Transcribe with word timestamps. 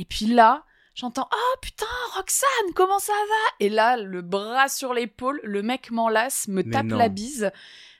Et 0.00 0.06
puis 0.06 0.24
là, 0.24 0.64
j'entends 0.94 1.28
Oh 1.30 1.56
putain, 1.60 1.84
Roxane, 2.14 2.72
comment 2.74 2.98
ça 2.98 3.12
va? 3.12 3.54
Et 3.60 3.68
là, 3.68 3.98
le 3.98 4.22
bras 4.22 4.70
sur 4.70 4.94
l'épaule, 4.94 5.38
le 5.44 5.62
mec 5.62 5.90
m'enlace, 5.90 6.48
me 6.48 6.62
Mais 6.62 6.70
tape 6.70 6.86
non. 6.86 6.96
la 6.96 7.10
bise 7.10 7.50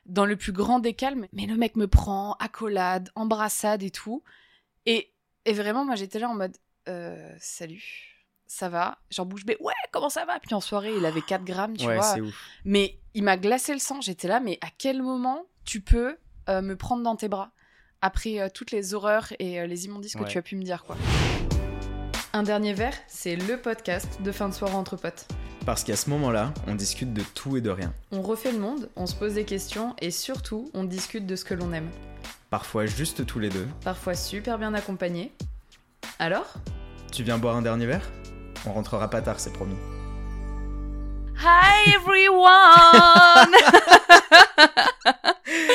dans 0.06 0.24
le 0.24 0.36
plus 0.36 0.52
grand 0.52 0.78
des 0.78 0.94
calmes. 0.94 1.26
Mais 1.34 1.44
le 1.44 1.56
mec 1.56 1.76
me 1.76 1.86
prend, 1.86 2.36
accolade, 2.40 3.10
embrassade 3.16 3.82
et 3.82 3.90
tout. 3.90 4.22
Et, 4.86 5.12
et 5.44 5.52
vraiment, 5.52 5.84
moi 5.84 5.94
j'étais 5.94 6.18
là 6.18 6.30
en 6.30 6.34
mode 6.34 6.56
euh, 6.88 7.34
Salut. 7.38 8.06
Ça 8.46 8.70
va, 8.70 8.98
genre 9.10 9.26
bouche 9.26 9.44
bée, 9.44 9.58
ouais, 9.60 9.74
comment 9.92 10.08
ça 10.08 10.24
va? 10.24 10.40
Puis 10.40 10.54
en 10.54 10.60
soirée, 10.62 10.96
il 10.96 11.04
avait 11.04 11.20
4 11.20 11.44
grammes, 11.44 11.76
tu 11.76 11.86
ouais, 11.86 11.96
vois. 11.96 12.16
ouf. 12.18 12.34
Mais 12.64 12.98
il 13.12 13.24
m'a 13.24 13.36
glacé 13.36 13.74
le 13.74 13.78
sang. 13.78 14.00
J'étais 14.00 14.26
là, 14.26 14.40
mais 14.40 14.58
à 14.62 14.68
quel 14.78 15.02
moment 15.02 15.44
tu 15.66 15.82
peux 15.82 16.16
euh, 16.48 16.62
me 16.62 16.76
prendre 16.76 17.02
dans 17.02 17.14
tes 17.14 17.28
bras? 17.28 17.52
Après 18.00 18.40
euh, 18.40 18.48
toutes 18.48 18.70
les 18.70 18.94
horreurs 18.94 19.34
et 19.38 19.60
euh, 19.60 19.66
les 19.66 19.84
immondices 19.84 20.16
que 20.16 20.24
tu 20.24 20.38
as 20.38 20.42
pu 20.42 20.56
me 20.56 20.62
dire, 20.62 20.84
quoi. 20.84 20.96
Un 22.32 22.44
dernier 22.44 22.72
verre, 22.74 22.94
c'est 23.08 23.34
le 23.34 23.56
podcast 23.56 24.22
de 24.22 24.30
fin 24.30 24.48
de 24.48 24.54
soirée 24.54 24.74
entre 24.74 24.96
potes. 24.96 25.26
Parce 25.66 25.82
qu'à 25.82 25.96
ce 25.96 26.08
moment-là, 26.10 26.54
on 26.68 26.74
discute 26.76 27.12
de 27.12 27.22
tout 27.34 27.56
et 27.56 27.60
de 27.60 27.70
rien. 27.70 27.92
On 28.12 28.22
refait 28.22 28.52
le 28.52 28.58
monde, 28.58 28.88
on 28.94 29.06
se 29.06 29.16
pose 29.16 29.34
des 29.34 29.44
questions 29.44 29.96
et 30.00 30.10
surtout, 30.12 30.70
on 30.72 30.84
discute 30.84 31.26
de 31.26 31.34
ce 31.34 31.44
que 31.44 31.54
l'on 31.54 31.72
aime. 31.72 31.90
Parfois 32.48 32.86
juste 32.86 33.26
tous 33.26 33.40
les 33.40 33.48
deux. 33.48 33.66
Parfois 33.84 34.14
super 34.14 34.58
bien 34.58 34.74
accompagné. 34.74 35.32
Alors? 36.20 36.54
Tu 37.12 37.24
viens 37.24 37.38
boire 37.38 37.56
un 37.56 37.62
dernier 37.62 37.86
verre? 37.86 38.08
On 38.64 38.72
rentrera 38.72 39.10
pas 39.10 39.22
tard, 39.22 39.40
c'est 39.40 39.52
promis. 39.52 39.76
Hi 41.42 41.94
everyone 41.94 43.54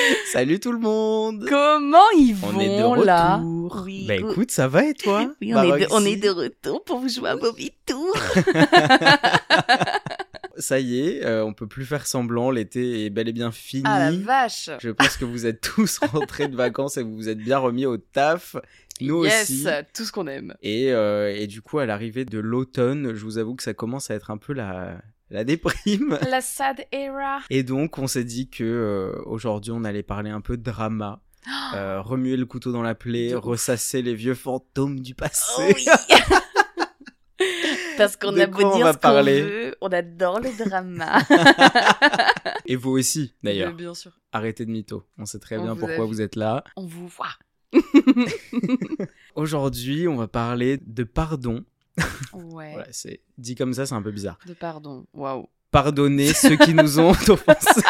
Salut 0.31 0.59
tout 0.59 0.71
le 0.71 0.79
monde 0.79 1.45
Comment 1.47 2.09
ils 2.17 2.33
vont 2.33 2.49
On 2.55 2.59
est 2.59 2.77
de 2.77 2.83
retour. 2.83 3.05
là 3.05 3.41
Oui, 3.83 4.05
Bah 4.07 4.15
écoute, 4.15 4.51
ça 4.51 4.67
va 4.67 4.85
et 4.85 4.93
toi? 4.93 5.31
Oui, 5.41 5.53
on, 5.53 5.61
est 5.61 5.65
de, 5.65 5.69
Baroxy 5.69 5.87
on 5.91 6.05
est 6.05 6.15
de 6.15 6.29
retour 6.29 6.83
pour 6.83 6.99
vous 6.99 7.09
jouer 7.09 7.29
un 7.29 7.35
mauvais 7.37 7.71
tour. 7.85 8.15
Ça 10.57 10.79
y 10.79 10.99
est, 11.01 11.25
euh, 11.25 11.43
on 11.43 11.53
peut 11.53 11.67
plus 11.67 11.85
faire 11.85 12.07
semblant, 12.07 12.49
l'été 12.49 13.05
est 13.05 13.09
bel 13.09 13.27
et 13.27 13.33
bien 13.33 13.51
fini. 13.51 13.83
Ah 13.85 13.99
la 13.99 14.11
vache 14.17 14.69
Je 14.79 14.89
pense 14.89 15.17
que 15.17 15.25
vous 15.25 15.45
êtes 15.45 15.59
tous 15.75 15.97
rentrés 15.99 16.47
de 16.47 16.55
vacances 16.55 16.95
et 16.97 17.03
vous 17.03 17.13
vous 17.15 17.27
êtes 17.29 17.39
bien 17.39 17.57
remis 17.57 17.85
au 17.85 17.97
taf. 17.97 18.55
Nous 19.01 19.25
Yes, 19.25 19.43
aussi. 19.49 19.65
tout 19.93 20.05
ce 20.05 20.13
qu'on 20.13 20.27
aime. 20.27 20.55
Et, 20.61 20.93
euh, 20.93 21.35
et 21.35 21.47
du 21.47 21.61
coup, 21.61 21.79
à 21.79 21.85
l'arrivée 21.85 22.23
de 22.23 22.39
l'automne, 22.39 23.13
je 23.13 23.23
vous 23.25 23.37
avoue 23.37 23.55
que 23.55 23.63
ça 23.63 23.73
commence 23.73 24.09
à 24.09 24.15
être 24.15 24.31
un 24.31 24.37
peu 24.37 24.53
la, 24.53 24.97
la 25.29 25.43
déprime. 25.43 26.17
La 26.29 26.41
sad 26.41 26.85
era. 26.91 27.39
Et 27.49 27.63
donc, 27.63 27.97
on 27.97 28.07
s'est 28.07 28.23
dit 28.23 28.49
que 28.49 28.63
euh, 28.63 29.21
aujourd'hui, 29.25 29.71
on 29.71 29.83
allait 29.83 30.03
parler 30.03 30.29
un 30.29 30.41
peu 30.41 30.57
de 30.57 30.63
drama, 30.63 31.21
euh, 31.75 32.01
remuer 32.01 32.37
le 32.37 32.45
couteau 32.45 32.71
dans 32.71 32.81
la 32.81 32.95
plaie, 32.95 33.35
ouf. 33.35 33.43
ressasser 33.43 34.01
les 34.01 34.15
vieux 34.15 34.35
fantômes 34.35 34.99
du 34.99 35.15
passé. 35.15 35.51
Oh 35.57 35.71
oui. 35.75 35.85
Parce 37.97 38.17
qu'on 38.17 38.37
a 38.37 38.45
beau 38.45 38.61
on 38.65 38.75
dire 38.75 38.91
ce 38.91 38.97
qu'on 38.97 39.23
veut, 39.23 39.75
on 39.79 39.87
adore 39.87 40.41
le 40.41 40.65
drama. 40.65 41.19
Et 42.65 42.75
vous 42.75 42.91
aussi, 42.91 43.33
d'ailleurs. 43.41 43.73
Bien 43.73 43.93
sûr. 43.93 44.11
Arrêtez 44.33 44.65
de 44.65 44.71
mytho. 44.71 45.05
On 45.17 45.25
sait 45.25 45.39
très 45.39 45.57
On 45.57 45.63
bien 45.63 45.73
vous 45.73 45.79
pourquoi 45.79 46.05
vous 46.05 46.21
êtes 46.21 46.35
là. 46.35 46.63
On 46.75 46.85
vous 46.85 47.07
voit. 47.07 47.37
Aujourd'hui, 49.35 50.09
on 50.09 50.17
va 50.17 50.27
parler 50.27 50.77
de 50.85 51.03
pardon. 51.03 51.63
Ouais. 52.33 52.71
Voilà, 52.73 52.87
c'est 52.91 53.21
dit 53.37 53.55
comme 53.55 53.73
ça, 53.73 53.85
c'est 53.85 53.95
un 53.95 54.01
peu 54.01 54.11
bizarre. 54.11 54.37
De 54.45 54.53
pardon. 54.53 55.05
Waouh. 55.13 55.47
Pardonner 55.71 56.33
ceux 56.33 56.55
qui 56.57 56.73
nous 56.73 56.99
ont 56.99 57.09
offensés. 57.27 57.81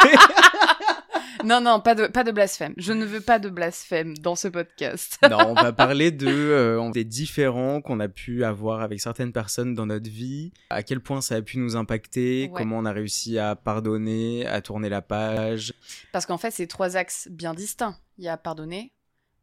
Non, 1.44 1.62
non, 1.62 1.80
pas 1.80 1.94
de, 1.94 2.08
pas 2.08 2.24
de 2.24 2.32
blasphème. 2.32 2.74
Je 2.78 2.92
ne 2.92 3.06
veux 3.06 3.20
pas 3.22 3.38
de 3.38 3.50
blasphème 3.50 4.18
dans 4.18 4.36
ce 4.36 4.48
podcast. 4.48 5.20
non, 5.30 5.38
on 5.50 5.54
va 5.54 5.74
parler 5.74 6.10
de 6.10 6.28
euh, 6.28 6.90
des 6.92 7.04
différends 7.04 7.82
qu'on 7.82 8.00
a 8.00 8.08
pu 8.08 8.44
avoir 8.44 8.82
avec 8.82 9.00
certaines 9.00 9.32
personnes 9.32 9.76
dans 9.76 9.86
notre 9.86 10.10
vie, 10.10 10.52
à 10.72 10.82
quel 10.82 11.02
point 11.02 11.22
ça 11.22 11.36
a 11.36 11.42
pu 11.44 11.60
nous 11.60 11.76
impacter, 11.76 12.50
Ouais. 12.52 12.62
comment 12.62 12.80
on 12.80 12.86
a 12.86 12.92
réussi 12.92 13.38
à 13.38 13.56
pardonner, 13.56 14.48
à 14.48 14.62
tourner 14.62 14.90
la 14.90 15.04
page, 15.04 15.74
Parce 16.12 16.26
qu'en 16.26 16.38
fait, 16.40 16.50
c'est 16.52 16.68
trois 16.68 16.96
axes 16.98 17.28
bien 17.30 17.54
distincts. 17.54 17.98
Il 18.18 18.24
y 18.24 18.28
a 18.30 18.38
pardonner, 18.38 18.92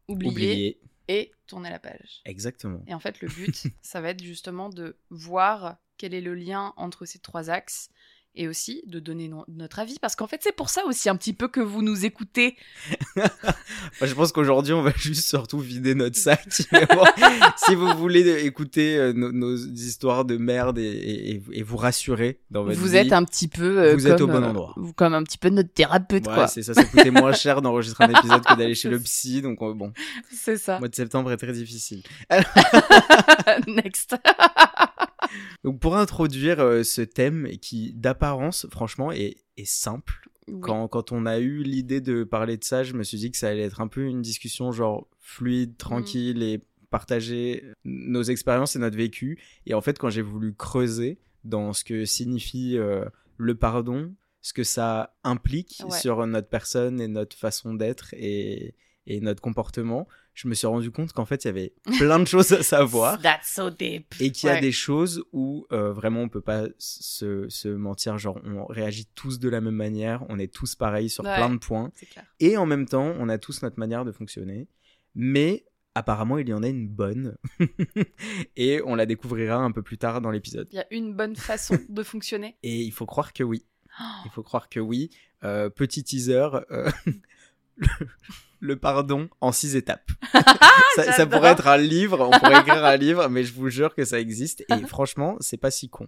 oublier, 0.09 0.31
oublier. 0.31 0.79
Et 1.07 1.31
tourner 1.47 1.69
la 1.69 1.79
page. 1.79 2.21
Exactement. 2.25 2.83
Et 2.87 2.93
en 2.93 2.99
fait, 2.99 3.21
le 3.21 3.27
but, 3.27 3.67
ça 3.81 4.01
va 4.01 4.09
être 4.09 4.23
justement 4.23 4.69
de 4.69 4.97
voir 5.09 5.77
quel 5.97 6.13
est 6.13 6.21
le 6.21 6.33
lien 6.33 6.73
entre 6.77 7.05
ces 7.05 7.19
trois 7.19 7.49
axes 7.49 7.89
et 8.35 8.47
aussi 8.47 8.81
de 8.87 8.99
donner 8.99 9.27
no- 9.27 9.45
notre 9.47 9.79
avis. 9.79 9.97
Parce 9.99 10.15
qu'en 10.15 10.27
fait, 10.27 10.41
c'est 10.43 10.55
pour 10.55 10.69
ça 10.69 10.83
aussi 10.85 11.09
un 11.09 11.15
petit 11.15 11.33
peu 11.33 11.47
que 11.47 11.59
vous 11.59 11.81
nous 11.81 12.05
écoutez. 12.05 12.55
Je 14.01 14.13
pense 14.13 14.31
qu'aujourd'hui, 14.31 14.73
on 14.73 14.81
va 14.81 14.91
juste 14.97 15.27
surtout 15.27 15.59
vider 15.59 15.95
notre 15.95 16.17
sac. 16.17 16.45
Bon, 16.93 17.05
si 17.57 17.75
vous 17.75 17.87
voulez 17.97 18.45
écouter 18.45 18.97
euh, 18.97 19.13
nos, 19.13 19.31
nos 19.31 19.55
histoires 19.55 20.25
de 20.25 20.37
merde 20.37 20.77
et, 20.77 20.83
et- 20.83 21.31
et- 21.35 21.43
et 21.53 21.63
vous 21.63 21.77
rassurer 21.77 22.39
dans 22.51 22.63
votre 22.63 22.77
Vous 22.77 22.87
vie, 22.89 22.97
êtes 22.97 23.13
un 23.13 23.23
petit 23.23 23.47
peu... 23.47 23.79
euh, 23.79 23.93
vous 23.95 24.07
êtes 24.07 24.17
comme, 24.19 24.29
au 24.29 24.33
bon 24.33 24.43
euh, 24.43 24.49
endroit. 24.49 24.75
comme 24.95 25.13
un 25.13 25.23
petit 25.23 25.37
peu 25.37 25.49
notre 25.49 25.71
thérapeute, 25.73 26.27
Ouais, 26.27 26.33
quoi. 26.33 26.47
c'est 26.47 26.61
ça, 26.63 26.73
ça 26.73 26.83
coûtait 26.85 27.11
moins 27.11 27.33
cher 27.33 27.61
d'enregistrer 27.61 28.05
un 28.05 28.09
épisode 28.09 28.43
que 28.43 28.55
d'aller 28.55 28.75
chez 28.75 28.89
le 28.89 28.99
psy, 28.99 29.41
donc 29.41 29.59
bon, 29.59 29.93
C'est 30.31 30.57
ça. 30.57 30.73
le 30.75 30.79
mois 30.79 30.87
de 30.89 30.95
septembre 30.95 31.31
est 31.31 31.37
très 31.37 31.53
difficile. 31.53 32.03
Next. 33.67 34.15
Donc 35.63 35.79
pour 35.79 35.95
introduire 35.97 36.59
euh, 36.59 36.83
ce 36.83 37.01
thème 37.01 37.47
qui 37.61 37.93
d'apparence 38.23 38.67
franchement 38.71 39.11
est, 39.11 39.37
est 39.57 39.65
simple, 39.65 40.29
Oui. 40.47 40.59
quand, 40.61 40.87
quand 40.87 41.11
on 41.11 41.25
a 41.25 41.39
eu 41.39 41.63
l'idée 41.63 42.01
de 42.01 42.23
parler 42.23 42.57
de 42.57 42.63
ça, 42.63 42.83
je 42.83 42.93
me 42.93 43.03
suis 43.03 43.17
dit 43.17 43.31
que 43.31 43.37
ça 43.37 43.49
allait 43.49 43.61
être 43.63 43.81
un 43.81 43.87
peu 43.87 44.03
une 44.05 44.21
discussion 44.21 44.71
genre 44.71 45.07
fluide, 45.19 45.77
tranquille 45.77 46.41
et 46.43 46.61
partager 46.89 47.63
nos 47.85 48.21
expériences 48.23 48.75
et 48.75 48.79
notre 48.79 48.97
vécu. 48.97 49.39
Et 49.65 49.73
en 49.73 49.81
fait 49.81 49.97
quand 49.99 50.09
j'ai 50.09 50.21
voulu 50.21 50.53
creuser 50.53 51.17
dans 51.43 51.73
ce 51.73 51.83
que 51.83 52.05
signifie 52.05 52.77
euh, 52.77 53.05
le 53.37 53.55
pardon, 53.55 54.13
ce 54.41 54.53
que 54.53 54.63
ça 54.63 55.15
implique 55.23 55.81
Ouais. 55.85 55.97
sur 55.99 56.25
notre 56.27 56.47
personne 56.49 57.01
et 57.01 57.07
notre 57.07 57.35
façon 57.35 57.73
d'être 57.73 58.13
et, 58.13 58.75
et 59.05 59.19
notre 59.21 59.41
comportement, 59.41 60.07
je 60.33 60.47
me 60.47 60.53
suis 60.53 60.65
rendu 60.67 60.89
compte 60.91 61.11
qu'en 61.13 61.25
fait 61.25 61.43
il 61.43 61.47
y 61.47 61.49
avait 61.49 61.73
plein 61.97 62.19
de 62.19 62.25
choses 62.25 62.51
à 62.53 62.63
savoir 62.63 63.21
That's 63.21 63.53
so 63.53 63.69
deep. 63.69 64.13
et 64.19 64.31
qu'il 64.31 64.47
y 64.47 64.49
a 64.49 64.55
Ouais. 64.55 64.61
des 64.61 64.71
choses 64.71 65.23
où 65.33 65.67
euh, 65.71 65.91
vraiment 65.93 66.21
on 66.21 66.29
peut 66.29 66.41
pas 66.41 66.65
se, 66.77 67.47
se 67.49 67.67
mentir, 67.67 68.17
genre 68.17 68.39
on 68.45 68.65
réagit 68.65 69.05
tous 69.15 69.39
de 69.39 69.49
la 69.49 69.61
même 69.61 69.75
manière, 69.75 70.25
on 70.29 70.39
est 70.39 70.51
tous 70.53 70.75
pareils 70.75 71.09
sur 71.09 71.23
Ouais. 71.23 71.35
plein 71.35 71.49
de 71.49 71.57
points, 71.57 71.91
C'est 71.95 72.05
clair. 72.07 72.25
et 72.39 72.57
en 72.57 72.65
même 72.65 72.85
temps 72.87 73.13
on 73.19 73.29
a 73.29 73.37
tous 73.37 73.61
notre 73.61 73.77
manière 73.79 74.05
de 74.05 74.11
fonctionner, 74.11 74.67
mais 75.15 75.65
apparemment 75.95 76.37
il 76.39 76.47
y 76.49 76.53
en 76.53 76.63
a 76.63 76.67
une 76.69 76.87
bonne, 76.87 77.37
et 78.55 78.81
on 78.85 78.95
la 78.95 79.05
découvrira 79.05 79.57
un 79.57 79.71
peu 79.71 79.81
plus 79.83 79.97
tard 79.97 80.21
dans 80.21 80.31
l'épisode. 80.31 80.67
Il 80.71 80.75
y 80.77 80.79
a 80.79 80.85
une 80.91 81.13
bonne 81.13 81.35
façon 81.35 81.77
de 81.89 82.03
fonctionner. 82.03 82.55
Et 82.63 82.81
il 82.81 82.91
faut 82.91 83.05
croire 83.05 83.33
que 83.33 83.43
oui, 83.43 83.65
il 84.25 84.31
faut 84.31 84.43
croire 84.43 84.69
que 84.69 84.79
oui. 84.79 85.09
Euh, 85.43 85.69
petit 85.69 86.03
teaser, 86.05 86.47
euh, 86.71 86.89
le, 87.77 87.87
le 88.63 88.77
pardon 88.77 89.29
en 89.41 89.51
six 89.51 89.75
étapes. 89.75 90.09
ça, 90.95 91.25
pourrait 91.25 91.51
être 91.51 91.67
un 91.67 91.77
livre, 91.77 92.21
on 92.21 92.39
pourrait 92.39 92.61
écrire 92.61 92.85
un 92.85 92.95
livre, 92.95 93.27
mais 93.27 93.43
je 93.43 93.53
vous 93.53 93.69
jure 93.69 93.93
que 93.93 94.05
ça 94.05 94.19
existe. 94.19 94.61
Et 94.61 94.77
franchement, 94.87 95.35
c'est 95.41 95.57
pas 95.57 95.69
si 95.69 95.89
con. 95.89 96.07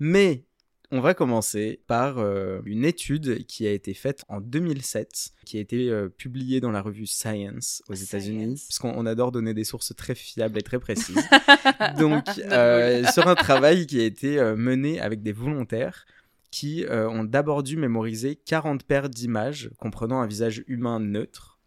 Mais 0.00 0.44
on 0.90 1.00
va 1.00 1.12
commencer 1.12 1.82
par 1.86 2.16
euh, 2.16 2.60
une 2.64 2.86
étude 2.86 3.44
qui 3.44 3.66
a 3.66 3.72
été 3.72 3.92
faite 3.92 4.24
en 4.28 4.40
2007, 4.40 5.32
qui 5.44 5.58
a 5.58 5.60
été 5.60 5.90
euh, 5.90 6.08
publiée 6.08 6.60
dans 6.60 6.70
la 6.70 6.80
revue 6.80 7.06
Science 7.06 7.82
aux. 7.90 7.94
États-Unis, 7.94 8.64
parce 8.66 8.78
qu'on 8.78 8.94
on 8.96 9.04
adore 9.04 9.30
donner 9.30 9.52
des 9.52 9.64
sources 9.64 9.94
très 9.94 10.14
fiables 10.14 10.58
et 10.58 10.62
très 10.62 10.78
précises. 10.78 11.22
Donc, 11.98 12.24
euh, 12.38 13.04
sur 13.12 13.28
un 13.28 13.34
travail 13.34 13.86
qui 13.86 14.00
a 14.00 14.04
été 14.04 14.40
mené 14.56 15.00
avec 15.00 15.22
des 15.22 15.32
volontaires 15.32 16.06
qui 16.50 16.84
euh, 16.84 17.08
ont 17.08 17.24
d'abord 17.24 17.62
dû 17.62 17.76
mémoriser 17.76 18.36
40 18.36 18.84
paires 18.84 19.10
d'images 19.10 19.70
comprenant 19.78 20.20
un 20.20 20.26
visage 20.26 20.64
humain 20.66 21.00
neutre. 21.00 21.58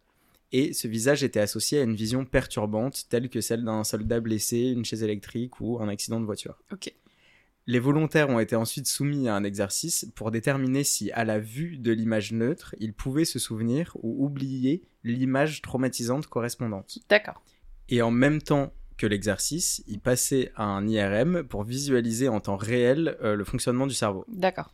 Et 0.52 0.74
ce 0.74 0.88
visage 0.88 1.24
était 1.24 1.40
associé 1.40 1.80
à 1.80 1.84
une 1.84 1.96
vision 1.96 2.25
perturbante, 2.25 3.06
telle 3.09 3.30
que 3.30 3.40
celle 3.40 3.64
d'un 3.64 3.84
soldat 3.84 4.20
blessé, 4.20 4.58
une 4.58 4.84
chaise 4.84 5.03
électrique 5.03 5.62
ou 5.62 5.80
un 5.81 5.88
accident 5.88 6.20
de 6.20 6.26
voiture. 6.26 6.61
Les 7.67 7.79
volontaires 7.79 8.29
ont 8.29 8.40
été 8.40 8.55
ensuite 8.55 8.88
soumis 8.88 9.29
à 9.29 9.35
un 9.35 9.44
exercice 9.44 10.11
pour 10.16 10.32
déterminer 10.32 10.84
si, 10.84 11.11
à 11.11 11.23
la 11.23 11.40
vue 11.40 11.78
de 11.78 11.91
l'image 11.91 12.34
neutre, 12.34 12.76
ils 12.79 12.94
pouvaient 12.94 13.23
se 13.23 13.40
souvenir 13.40 13.96
ou 14.02 14.26
oublier 14.26 14.82
l'image 15.03 15.61
traumatisante 15.61 16.28
correspondante. 16.28 17.00
D'accord. 17.08 17.41
Et 17.88 18.02
en 18.02 18.11
même 18.11 18.41
temps 18.41 18.73
que 18.97 19.08
l'exercice, 19.08 19.84
ils 19.88 20.00
passaient 20.00 20.52
à 20.55 20.64
un 20.64 20.88
IRM 20.88 21.44
pour 21.44 21.64
visualiser 21.64 22.28
en 22.29 22.40
temps 22.40 22.58
réel 22.58 23.17
euh, 23.22 23.35
le 23.35 23.44
fonctionnement 23.44 23.88
du 23.88 23.94
cerveau. 23.94 24.26
D'accord. 24.28 24.73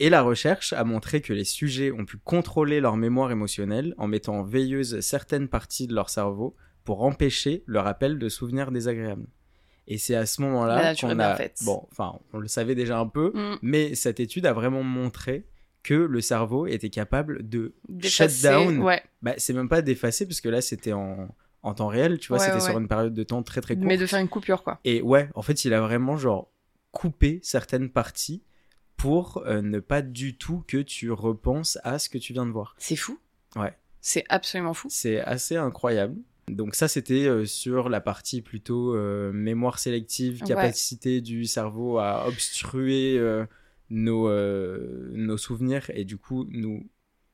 Et 0.00 0.08
la 0.10 0.22
recherche 0.22 0.72
a 0.72 0.82
montré 0.82 1.20
que 1.20 1.32
les 1.32 1.44
sujets 1.44 1.92
ont 1.92 2.04
pu 2.04 2.16
contrôler 2.16 2.80
leur 2.80 2.96
mémoire 2.96 3.30
émotionnelle 3.30 3.94
en 3.98 4.08
mettant 4.08 4.38
en 4.40 4.42
veilleuse 4.42 5.00
certaines 5.00 5.46
parties 5.48 5.86
de 5.86 5.94
leur 5.94 6.08
cerveau 6.10 6.56
pour 6.84 7.02
empêcher 7.04 7.62
le 7.66 7.78
rappel 7.80 8.18
de 8.18 8.28
souvenirs 8.28 8.72
désagréables. 8.72 9.26
Et 9.86 9.98
c'est 9.98 10.14
à 10.14 10.24
ce 10.24 10.40
moment-là 10.42 10.94
qu'on 10.94 11.18
a... 11.18 11.38
Bon, 11.64 11.86
enfin, 11.92 12.18
on 12.32 12.38
le 12.38 12.48
savait 12.48 12.74
déjà 12.74 12.98
un 12.98 13.06
peu, 13.06 13.32
Mm. 13.34 13.56
mais 13.62 13.94
cette 13.94 14.20
étude 14.20 14.46
a 14.46 14.52
vraiment 14.52 14.82
montré 14.82 15.46
que 15.82 15.94
le 15.94 16.20
cerveau 16.20 16.66
était 16.66 16.90
capable 16.90 17.46
de 17.48 17.74
shut 18.02 18.42
down 18.42 18.78
Ouais. 18.82 19.02
bah, 19.22 19.34
c'est 19.38 19.52
même 19.52 19.68
pas 19.68 19.82
d'effacer 19.82 20.26
parce 20.26 20.40
que 20.42 20.48
là 20.50 20.60
c'était 20.60 20.92
en, 20.92 21.28
en 21.62 21.74
temps 21.74 21.88
réel, 21.88 22.18
tu 22.18 22.28
vois, 22.28 22.38
Ouais, 22.38 22.44
c'était 22.44 22.56
ouais, 22.56 22.60
sur 22.70 22.78
une 22.78 22.86
période 22.88 23.14
de 23.14 23.22
temps 23.22 23.42
très 23.42 23.60
très 23.62 23.74
courte. 23.76 23.86
Mais 23.86 23.96
de 23.98 24.06
faire 24.06 24.20
une 24.20 24.28
coupure, 24.28 24.62
quoi. 24.62 24.78
Et 24.84 25.00
ouais, 25.02 25.28
en 25.34 25.42
fait, 25.42 25.64
il 25.64 25.72
a 25.74 25.80
vraiment 25.80 26.16
genre 26.16 26.50
coupé 26.90 27.40
certaines 27.42 27.88
parties 27.90 28.42
pour 29.00 29.42
euh, 29.46 29.62
ne 29.62 29.78
pas 29.80 30.02
du 30.02 30.36
tout 30.36 30.62
que 30.66 30.78
tu 30.78 31.10
repenses 31.10 31.78
à 31.84 31.98
ce 31.98 32.08
que 32.08 32.18
tu 32.18 32.32
viens 32.32 32.46
de 32.46 32.50
voir. 32.50 32.74
C'est 32.78 32.96
fou. 32.96 33.18
Ouais. 33.56 33.74
C'est 34.00 34.24
absolument 34.28 34.74
fou. 34.74 34.88
C'est 34.90 35.20
assez 35.20 35.56
incroyable. 35.56 36.16
Donc 36.48 36.74
ça, 36.74 36.88
c'était 36.88 37.26
euh, 37.26 37.44
sur 37.46 37.88
la 37.88 38.00
partie 38.00 38.42
plutôt 38.42 38.94
euh, 38.96 39.30
mémoire 39.32 39.78
sélective, 39.78 40.40
Ouais. 40.42 40.48
capacité 40.48 41.20
du 41.20 41.44
cerveau 41.44 41.98
à 41.98 42.26
obstruer 42.26 43.16
euh, 43.18 43.44
nos, 43.90 44.28
nos 45.16 45.36
souvenirs 45.36 45.90
et 45.94 46.04
du 46.04 46.16
coup 46.16 46.46
nous 46.50 46.88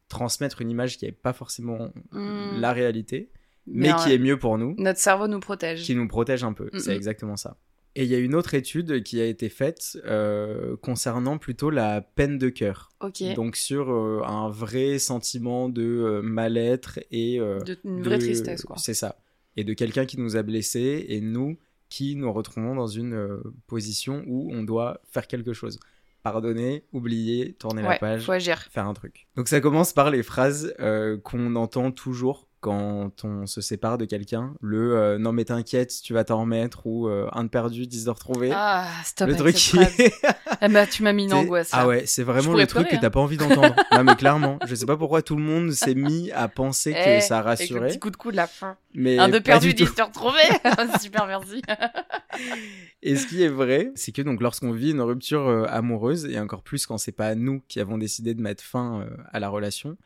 transmettre 0.08 0.62
une 0.62 0.70
image 0.70 0.98
qui 0.98 1.04
n'est 1.06 1.12
pas 1.12 1.32
forcément 1.32 1.92
Hmm. 2.12 2.60
la 2.60 2.72
réalité, 2.72 3.30
mais, 3.66 3.92
Mais, 3.92 3.94
qui 4.02 4.12
est 4.12 4.18
mieux 4.18 4.38
pour 4.38 4.56
nous, 4.58 4.74
Notre 4.78 5.00
cerveau 5.00 5.26
nous 5.26 5.40
protège. 5.40 5.82
qui 5.82 5.94
nous 5.96 6.06
protège 6.08 6.44
un 6.44 6.52
peu. 6.52 6.70
Mm, 6.72 6.78
C'est 6.78 6.92
mm. 6.92 6.96
exactement 6.96 7.36
ça. 7.36 7.56
Et 7.98 8.04
il 8.04 8.10
y 8.10 8.14
a 8.14 8.18
une 8.18 8.34
autre 8.34 8.52
étude 8.52 9.02
qui 9.02 9.22
a 9.22 9.24
été 9.24 9.48
faite 9.48 9.96
euh, 10.04 10.76
concernant 10.76 11.38
plutôt 11.38 11.70
la 11.70 12.02
peine 12.02 12.36
de 12.36 12.50
cœur. 12.50 12.90
Ok. 13.00 13.22
Donc 13.34 13.56
sur 13.56 13.90
euh, 13.90 14.20
un 14.26 14.50
vrai 14.50 14.98
sentiment 14.98 15.70
de 15.70 15.82
euh, 15.82 16.20
mal-être 16.20 17.00
et 17.10 17.38
de, 17.38 17.78
une 17.84 18.02
vraie 18.02 18.18
de- 18.18 18.24
tristesse, 18.24 18.64
quoi. 18.64 18.76
C'est 18.76 18.92
ça. 18.92 19.16
Et 19.56 19.64
de 19.64 19.72
quelqu'un 19.72 20.04
qui 20.04 20.20
nous 20.20 20.36
a 20.36 20.42
blessés 20.42 21.06
et 21.08 21.22
nous 21.22 21.56
qui 21.88 22.16
nous 22.16 22.30
retrouvons 22.30 22.74
dans 22.74 22.86
une 22.86 23.40
position 23.66 24.22
où 24.26 24.50
on 24.52 24.62
doit 24.62 25.00
faire 25.10 25.26
quelque 25.26 25.54
chose. 25.54 25.78
Pardonner, 26.22 26.84
oublier, 26.92 27.54
tourner 27.54 27.80
la 27.80 27.96
page, 27.96 28.26
faut 28.26 28.32
agir. 28.32 28.60
faire 28.70 28.86
un 28.86 28.92
truc. 28.92 29.26
Donc 29.36 29.48
ça 29.48 29.60
commence 29.62 29.94
par 29.94 30.10
les 30.10 30.22
phrases 30.22 30.74
qu'on 31.22 31.56
entend 31.56 31.92
toujours 31.92 32.45
quand 32.66 33.24
on 33.24 33.46
se 33.46 33.60
sépare 33.60 33.96
de 33.96 34.04
quelqu'un. 34.06 34.52
Le 34.60 34.96
euh, 34.96 35.18
non 35.18 35.30
mais 35.30 35.44
t'inquiète, 35.44 35.94
tu 36.02 36.12
vas 36.14 36.24
t'en 36.24 36.40
remettre 36.40 36.84
ou 36.84 37.06
euh, 37.06 37.28
un 37.30 37.44
de 37.44 37.48
perdu, 37.48 37.86
dix 37.86 38.04
de 38.04 38.10
retrouvé. 38.10 38.50
Ah, 38.52 38.88
stop 39.04 39.28
le 39.28 39.34
avec 39.34 39.54
truc 39.54 39.54
qui 39.54 39.76
phrase. 39.76 40.34
Eh 40.62 40.68
ben, 40.68 40.84
tu 40.86 41.04
m'as 41.04 41.12
mis 41.12 41.24
une 41.24 41.32
angoisse. 41.34 41.68
Ah 41.72 41.86
ouais, 41.86 42.06
c'est 42.06 42.24
vraiment 42.24 42.54
le 42.54 42.66
truc 42.66 42.88
pleurer, 42.88 42.96
que 42.96 43.00
t'as 43.00 43.06
hein. 43.06 43.10
pas 43.10 43.20
envie 43.20 43.36
d'entendre. 43.36 43.76
non 43.92 44.02
mais 44.02 44.16
clairement, 44.16 44.58
je 44.66 44.74
sais 44.74 44.86
pas 44.86 44.96
pourquoi 44.96 45.22
tout 45.22 45.36
le 45.36 45.42
monde 45.42 45.70
s'est 45.70 45.94
mis 45.94 46.32
à 46.32 46.48
penser 46.48 46.92
que 46.92 47.18
Eh, 47.18 47.20
ça 47.20 47.38
Avec 47.38 47.70
le 47.70 47.76
rassurait. 47.76 47.88
petit 47.88 48.00
coup 48.00 48.10
de 48.10 48.16
coude 48.16 48.32
de 48.32 48.38
la 48.38 48.48
fin. 48.48 48.76
Mais 48.94 49.16
Un 49.16 49.28
de 49.28 49.38
perdu, 49.38 49.72
dix 49.72 49.94
de 49.94 50.02
retrouvé. 50.02 50.40
Super, 51.00 51.26
merci. 51.28 51.62
Et 53.04 53.14
ce 53.14 53.28
qui 53.28 53.44
est 53.44 53.48
vrai, 53.48 53.92
c'est 53.94 54.10
que 54.10 54.22
donc 54.22 54.40
lorsqu'on 54.40 54.72
vit 54.72 54.90
une 54.90 55.02
rupture 55.02 55.46
euh, 55.46 55.66
amoureuse, 55.68 56.24
et 56.24 56.40
encore 56.40 56.64
plus 56.64 56.84
quand 56.84 56.98
c'est 56.98 57.12
pas 57.12 57.36
nous 57.36 57.62
qui 57.68 57.78
avons 57.78 57.96
décidé 57.96 58.34
de 58.34 58.42
mettre 58.42 58.64
fin 58.64 59.06
à 59.32 59.38
la 59.38 59.50
relation, 59.50 59.96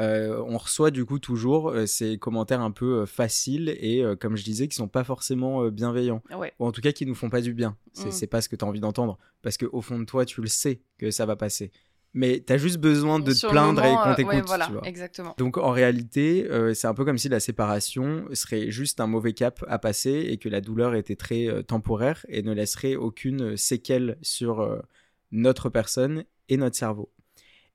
euh, 0.00 0.42
on 0.46 0.56
reçoit 0.56 0.90
du 0.90 1.04
coup 1.04 1.18
toujours 1.18 1.70
euh, 1.70 1.84
ces 1.86 2.16
commentaires 2.18 2.60
un 2.62 2.70
peu 2.70 3.00
euh, 3.02 3.06
faciles 3.06 3.68
et 3.80 4.02
comme 4.18 4.36
je 4.36 4.42
disais 4.44 4.66
qui 4.66 4.74
sont 4.76 4.88
pas 4.88 5.04
forcément 5.04 5.68
bienveillants 5.68 6.22
Ouais. 6.36 6.52
ou 6.58 6.66
en 6.66 6.72
tout 6.72 6.80
cas 6.80 6.92
qui 6.92 7.06
nous 7.06 7.14
font 7.14 7.30
pas 7.30 7.40
du 7.42 7.52
bien. 7.54 7.76
C'est 7.92 8.08
Mm. 8.08 8.12
c'est 8.12 8.26
pas 8.26 8.40
ce 8.40 8.48
que 8.48 8.56
tu 8.56 8.64
as 8.64 8.68
envie 8.68 8.80
d'entendre 8.80 9.18
parce 9.42 9.56
que 9.56 9.66
au 9.66 9.80
fond 9.82 9.98
de 9.98 10.04
toi 10.04 10.24
tu 10.24 10.40
le 10.40 10.46
sais 10.48 10.80
que 10.98 11.10
ça 11.10 11.26
va 11.26 11.36
passer. 11.36 11.70
Mais 12.12 12.40
t'as 12.40 12.56
juste 12.56 12.78
besoin 12.78 13.20
de 13.20 13.26
te 13.30 13.36
Sur 13.36 13.50
plaindre 13.52 13.80
moment, 13.82 14.02
et 14.02 14.08
qu'on 14.08 14.14
t'écoute, 14.16 14.34
ouais, 14.34 14.42
voilà, 14.44 14.66
tu 14.66 14.72
vois. 14.72 14.82
exactement. 14.88 15.34
Donc 15.38 15.58
en 15.58 15.70
réalité, 15.70 16.44
c'est 16.74 16.88
un 16.88 16.94
peu 16.94 17.04
comme 17.04 17.18
si 17.18 17.28
la 17.28 17.38
séparation 17.38 18.24
serait 18.32 18.70
juste 18.72 18.98
un 18.98 19.06
mauvais 19.06 19.32
cap 19.32 19.64
à 19.68 19.78
passer 19.78 20.26
et 20.28 20.36
que 20.36 20.48
la 20.48 20.60
douleur 20.60 20.96
était 20.96 21.14
très 21.14 21.62
temporaire 21.62 22.26
et 22.28 22.42
ne 22.42 22.52
laisserait 22.52 22.96
aucune 22.96 23.56
séquelle 23.56 24.18
sur 24.22 24.82
notre 25.30 25.68
personne 25.68 26.24
et 26.48 26.56
notre 26.56 26.74
cerveau. 26.74 27.12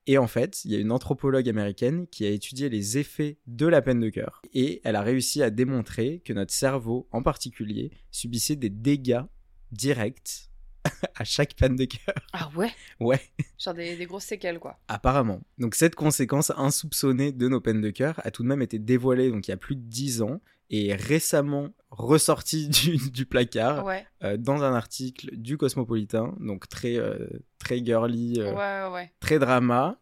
Et 0.07 0.17
en 0.17 0.27
fait, 0.27 0.63
il 0.65 0.71
y 0.71 0.75
a 0.75 0.79
une 0.79 0.91
anthropologue 0.91 1.49
américaine 1.49 2.05
qui 2.07 2.25
a 2.25 2.29
étudié 2.29 2.69
les 2.69 2.97
effets 2.97 3.37
de 3.47 3.65
la 3.65 3.81
peine 3.81 3.99
de 3.99 4.09
cœur 4.09 4.41
et 4.53 4.81
elle 4.83 4.95
a 4.95 5.01
réussi 5.01 5.41
à 5.41 5.49
démontrer 5.49 6.21
que 6.23 6.31
notre 6.31 6.53
cerveau 6.53 7.07
en 7.11 7.23
particulier 7.23 7.91
subissait 8.11 8.55
des 8.55 8.69
dégâts 8.69 9.23
directs 9.71 10.51
à 11.15 11.23
chaque 11.23 11.55
peine 11.55 11.75
de 11.75 11.85
cœur. 11.85 12.13
Ah 12.33 12.51
ouais? 12.55 12.71
Ouais. 12.99 13.19
Genre 13.57 13.73
des, 13.73 13.95
des 13.95 14.05
grosses 14.05 14.25
séquelles, 14.25 14.59
quoi. 14.59 14.79
Apparemment. 14.87 15.41
Donc 15.57 15.73
cette 15.73 15.95
conséquence 15.95 16.51
insoupçonnée 16.55 17.31
de 17.31 17.47
nos 17.47 17.59
peines 17.59 17.81
de 17.81 17.89
cœur 17.89 18.21
a 18.23 18.29
tout 18.29 18.43
de 18.43 18.47
même 18.47 18.61
été 18.61 18.77
dévoilée 18.77 19.31
donc 19.31 19.47
il 19.47 19.51
y 19.51 19.53
a 19.53 19.57
plus 19.57 19.75
de 19.75 19.81
10 19.81 20.21
ans 20.21 20.39
et 20.69 20.93
récemment 20.93 21.69
ressortie 21.91 22.69
du, 22.69 22.97
du 23.11 23.25
placard 23.25 23.85
Ouais, 23.85 24.05
euh, 24.23 24.37
dans 24.37 24.63
un 24.63 24.73
article 24.73 25.35
du 25.35 25.57
Cosmopolitain, 25.57 26.35
donc 26.39 26.67
très 26.67 26.97
euh, 26.97 27.27
très 27.59 27.83
girly, 27.83 28.39
euh, 28.39 28.53
ouais, 28.53 28.93
ouais. 28.93 29.11
très 29.19 29.39
drama, 29.39 29.99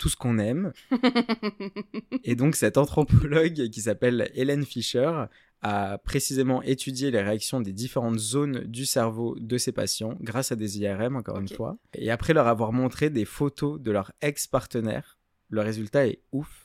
tout 0.00 0.08
ce 0.08 0.16
qu'on 0.16 0.38
aime. 0.38 0.72
Et 2.24 2.34
donc 2.34 2.56
cette 2.56 2.78
anthropologue 2.78 3.68
qui 3.70 3.80
s'appelle 3.80 4.30
Hélène 4.34 4.64
Fischer 4.64 5.26
a 5.62 5.98
précisément 5.98 6.60
étudié 6.62 7.10
les 7.10 7.22
réactions 7.22 7.60
des 7.60 7.72
différentes 7.72 8.18
zones 8.18 8.64
du 8.64 8.84
cerveau 8.84 9.36
de 9.38 9.58
ces 9.58 9.70
patients 9.70 10.16
grâce 10.20 10.50
à 10.50 10.56
des 10.56 10.80
IRM 10.80 11.16
encore 11.16 11.38
une 11.38 11.48
fois. 11.48 11.76
Et 11.94 12.10
après 12.10 12.34
leur 12.34 12.48
avoir 12.48 12.72
montré 12.72 13.10
des 13.10 13.24
photos 13.24 13.80
de 13.80 13.90
leur 13.92 14.12
ex-partenaire, 14.20 15.18
le 15.48 15.60
résultat 15.60 16.06
est 16.06 16.20
ouf. 16.32 16.61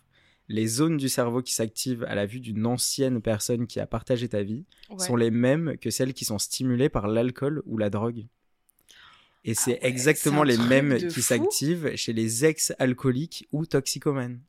Les 0.50 0.68
zones 0.68 0.98
du 0.98 1.10
cerveau 1.10 1.42
qui 1.42 1.54
s'activent 1.54 2.04
à 2.06 2.16
la 2.16 2.26
vue 2.26 2.40
d'une 2.40 2.66
ancienne 2.66 3.22
personne 3.22 3.68
qui 3.68 3.80
a 3.80 3.88
partagé 3.88 4.30
ta 4.30 4.44
vie 4.44 4.66
ouais. 4.90 5.06
sont 5.06 5.16
les 5.16 5.32
mêmes 5.32 5.78
que 5.78 5.90
celles 5.90 6.14
qui 6.14 6.26
sont 6.26 6.40
stimulées 6.40 6.90
par 6.90 7.08
l'alcool 7.08 7.62
ou 7.66 7.78
la 7.78 7.90
drogue. 7.90 8.28
Et 9.44 9.54
c'est 9.54 9.72
ouais, 9.72 9.80
exactement 9.86 10.46
c'est 10.46 10.54
un 10.54 10.58
les 10.58 10.68
mêmes 10.70 10.98
qui 11.08 11.22
s'activent 11.22 11.96
chez 11.96 12.14
les 12.14 12.46
ex-alcooliques 12.46 13.48
ou 13.52 13.66
toxicomanes. 13.66 14.40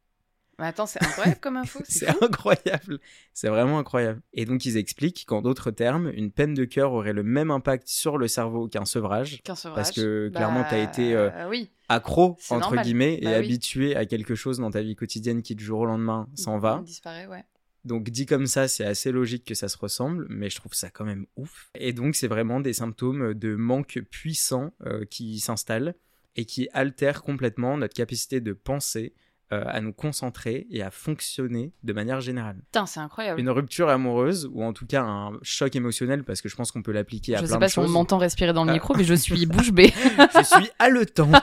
Mais 0.59 0.67
attends, 0.67 0.87
c'est 0.87 1.03
incroyable 1.03 1.41
comme 1.41 1.57
info. 1.57 1.81
C'est 1.89 2.09
incroyable. 2.23 2.99
C'est 3.33 3.49
vraiment 3.49 3.79
incroyable. 3.79 4.21
Et 4.33 4.45
donc 4.45 4.65
ils 4.65 4.77
expliquent 4.77 5.25
qu'en 5.27 5.41
d'autres 5.41 5.71
termes, 5.71 6.11
une 6.15 6.33
peine 6.33 6.55
de 6.55 6.65
cœur 6.65 6.93
aurait 6.93 7.13
le 7.13 7.23
même 7.23 7.51
impact 7.53 7.87
sur 7.89 8.19
le 8.19 8.27
cerveau 8.27 8.67
qu'un 8.69 8.85
sevrage. 8.85 9.41
Qu'un 9.45 9.55
sevrage. 9.55 9.77
Parce 9.77 9.93
que 9.93 10.29
clairement, 10.35 10.61
Bah, 10.63 10.67
t'as 10.71 10.79
été, 10.83 11.15
euh, 11.15 11.49
Oui, 11.49 11.71
Accro, 11.89 12.37
entre 12.51 12.59
normal. 12.61 12.85
guillemets, 12.85 13.15
et 13.21 13.25
Bah 13.25 13.31
oui. 13.31 13.37
habitué 13.47 13.95
à 13.97 14.05
quelque 14.05 14.35
chose 14.35 14.59
dans 14.59 14.71
ta 14.71 14.83
vie 14.83 14.97
quotidienne 14.97 15.43
qui 15.43 15.55
du 15.55 15.65
jour 15.65 15.81
au 15.81 15.87
lendemain 15.87 16.29
s'en 16.35 16.59
va. 16.59 16.83
Disparaît, 16.85 17.27
ouais. 17.29 17.45
Donc 17.85 18.11
dit 18.11 18.27
comme 18.27 18.47
ça, 18.49 18.67
c'est 18.67 18.85
assez 18.85 19.13
logique 19.13 19.45
que 19.45 19.55
ça 19.55 19.69
se 19.69 19.79
ressemble, 19.79 20.27
mais 20.29 20.51
je 20.51 20.57
trouve 20.57 20.75
ça 20.75 20.91
quand 20.91 21.05
même 21.05 21.27
ouf. 21.37 21.71
Et 21.77 21.93
donc 21.93 22.17
c'est 22.17 22.27
vraiment 22.27 22.59
des 22.61 22.73
symptômes 22.73 23.33
de 23.33 23.55
manque 23.55 24.01
puissant 24.11 24.73
euh, 24.85 25.05
qui 25.05 25.39
s'installent 25.39 25.95
et 26.35 26.45
qui 26.45 26.69
altèrent 26.73 27.23
complètement 27.23 27.77
notre 27.79 27.95
capacité 27.95 28.41
de 28.41 28.53
penser, 28.53 29.15
euh, 29.53 29.65
à 29.67 29.81
nous 29.81 29.93
concentrer 29.93 30.67
et 30.71 30.83
à 30.83 30.91
fonctionner 30.91 31.73
de 31.83 31.93
manière 31.93 32.21
générale. 32.21 32.57
Putain, 32.67 32.87
c'est 32.87 33.01
incroyable. 33.01 33.41
Une 33.41 33.51
rupture 33.51 33.89
amoureuse, 33.89 34.49
ou 34.53 34.63
en 34.63 34.73
tout 34.73 34.87
cas 34.87 35.03
un 35.03 35.39
choc 35.43 35.75
émotionnel, 35.77 36.25
parce 36.25 36.43
que 36.43 36.49
je 36.49 36.57
pense 36.57 36.71
qu'on 36.73 36.83
peut 36.83 36.93
l'appliquer 36.93 37.35
à 37.35 37.39
Je 37.39 37.45
plein 37.45 37.53
sais 37.55 37.59
pas 37.59 37.67
de 37.67 37.71
si 37.71 37.79
on 37.79 37.83
choses. 37.85 37.93
m'entend 37.93 38.19
respirer 38.19 38.53
dans 38.53 38.65
le 38.65 38.71
Ah. 38.71 38.75
micro, 38.75 38.95
mais 38.95 39.05
je 39.05 39.15
suis 39.15 39.47
bouche 39.47 39.73
bée. 39.73 39.93
je 40.35 40.43
suis 40.45 40.71
haletante. 40.79 41.35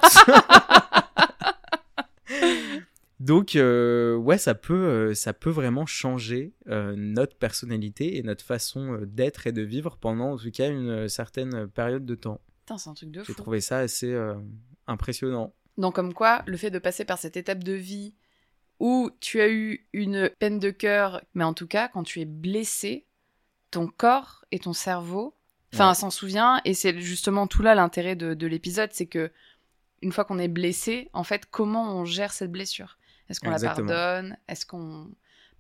Donc 3.22 3.56
euh, 3.56 4.15
ouais, 4.18 4.38
ça 4.38 4.53
peut, 4.56 4.74
euh, 4.74 5.13
ça 5.13 5.34
peut 5.34 5.50
vraiment 5.50 5.86
changer 5.86 6.53
euh, 6.68 6.94
notre 6.98 7.36
personnalité 7.38 8.18
et 8.18 8.24
notre 8.24 8.44
façon 8.44 8.94
euh, 8.94 9.06
d'être 9.06 9.48
et 9.48 9.51
de 9.51 9.62
vivre 9.62 9.98
pendant 9.98 10.34
en 10.34 10.38
tout 10.38 10.51
cas 10.51 10.70
une 10.70 10.89
euh, 10.89 11.08
certaine 11.08 11.68
période 11.68 12.06
de 12.06 12.13
temps. 12.15 12.41
Putain, 12.65 12.77
c'est 12.77 12.89
un 12.89 12.94
truc 12.94 13.12
de 13.12 13.22
J'ai 13.22 13.34
fou. 13.34 13.41
trouvé 13.41 13.62
ça 13.62 13.77
assez 13.80 14.12
euh, 14.13 14.36
impressionnant. 14.86 15.53
Donc 15.77 15.96
comme 15.96 16.13
quoi, 16.13 16.44
le 16.46 16.58
fait 16.58 16.72
de 16.72 16.79
passer 16.79 17.05
par 17.05 17.17
cette 17.17 17.38
étape 17.38 17.63
de 17.63 17.74
vie 17.74 18.13
où 18.79 19.10
tu 19.20 19.41
as 19.41 19.50
eu 19.50 19.88
une 19.94 20.29
peine 20.39 20.60
de 20.60 20.70
cœur, 20.70 21.22
mais 21.34 21.44
en 21.44 21.53
tout 21.53 21.67
cas, 21.67 21.88
quand 21.88 22.03
tu 22.03 22.22
es 22.22 22.25
blessé, 22.25 23.05
ton 23.72 23.88
corps 23.88 24.46
et 24.51 24.60
ton 24.60 24.74
cerveau, 24.74 25.36
enfin, 25.74 25.89
Ouais. 25.89 25.96
s'en 25.96 26.10
souvient, 26.10 26.62
et 26.65 26.74
c'est 26.74 27.00
justement 27.00 27.48
tout 27.48 27.62
là 27.62 27.75
l'intérêt 27.75 28.15
de, 28.15 28.34
de 28.34 28.48
l'épisode, 28.48 28.89
c'est 28.94 29.05
que 29.05 29.32
une 30.01 30.12
fois 30.12 30.25
qu'on 30.25 30.39
est 30.39 30.48
blessé, 30.50 31.10
en 31.13 31.24
fait, 31.24 31.46
comment 31.50 31.96
on 31.98 32.05
gère 32.05 32.32
cette 32.34 32.51
blessure? 32.51 32.98
Est-ce 33.29 33.39
qu'on 33.39 33.50
la 33.50 33.60
pardonne? 33.60 34.38
Est-ce 34.48 34.65
qu'on 34.65 35.10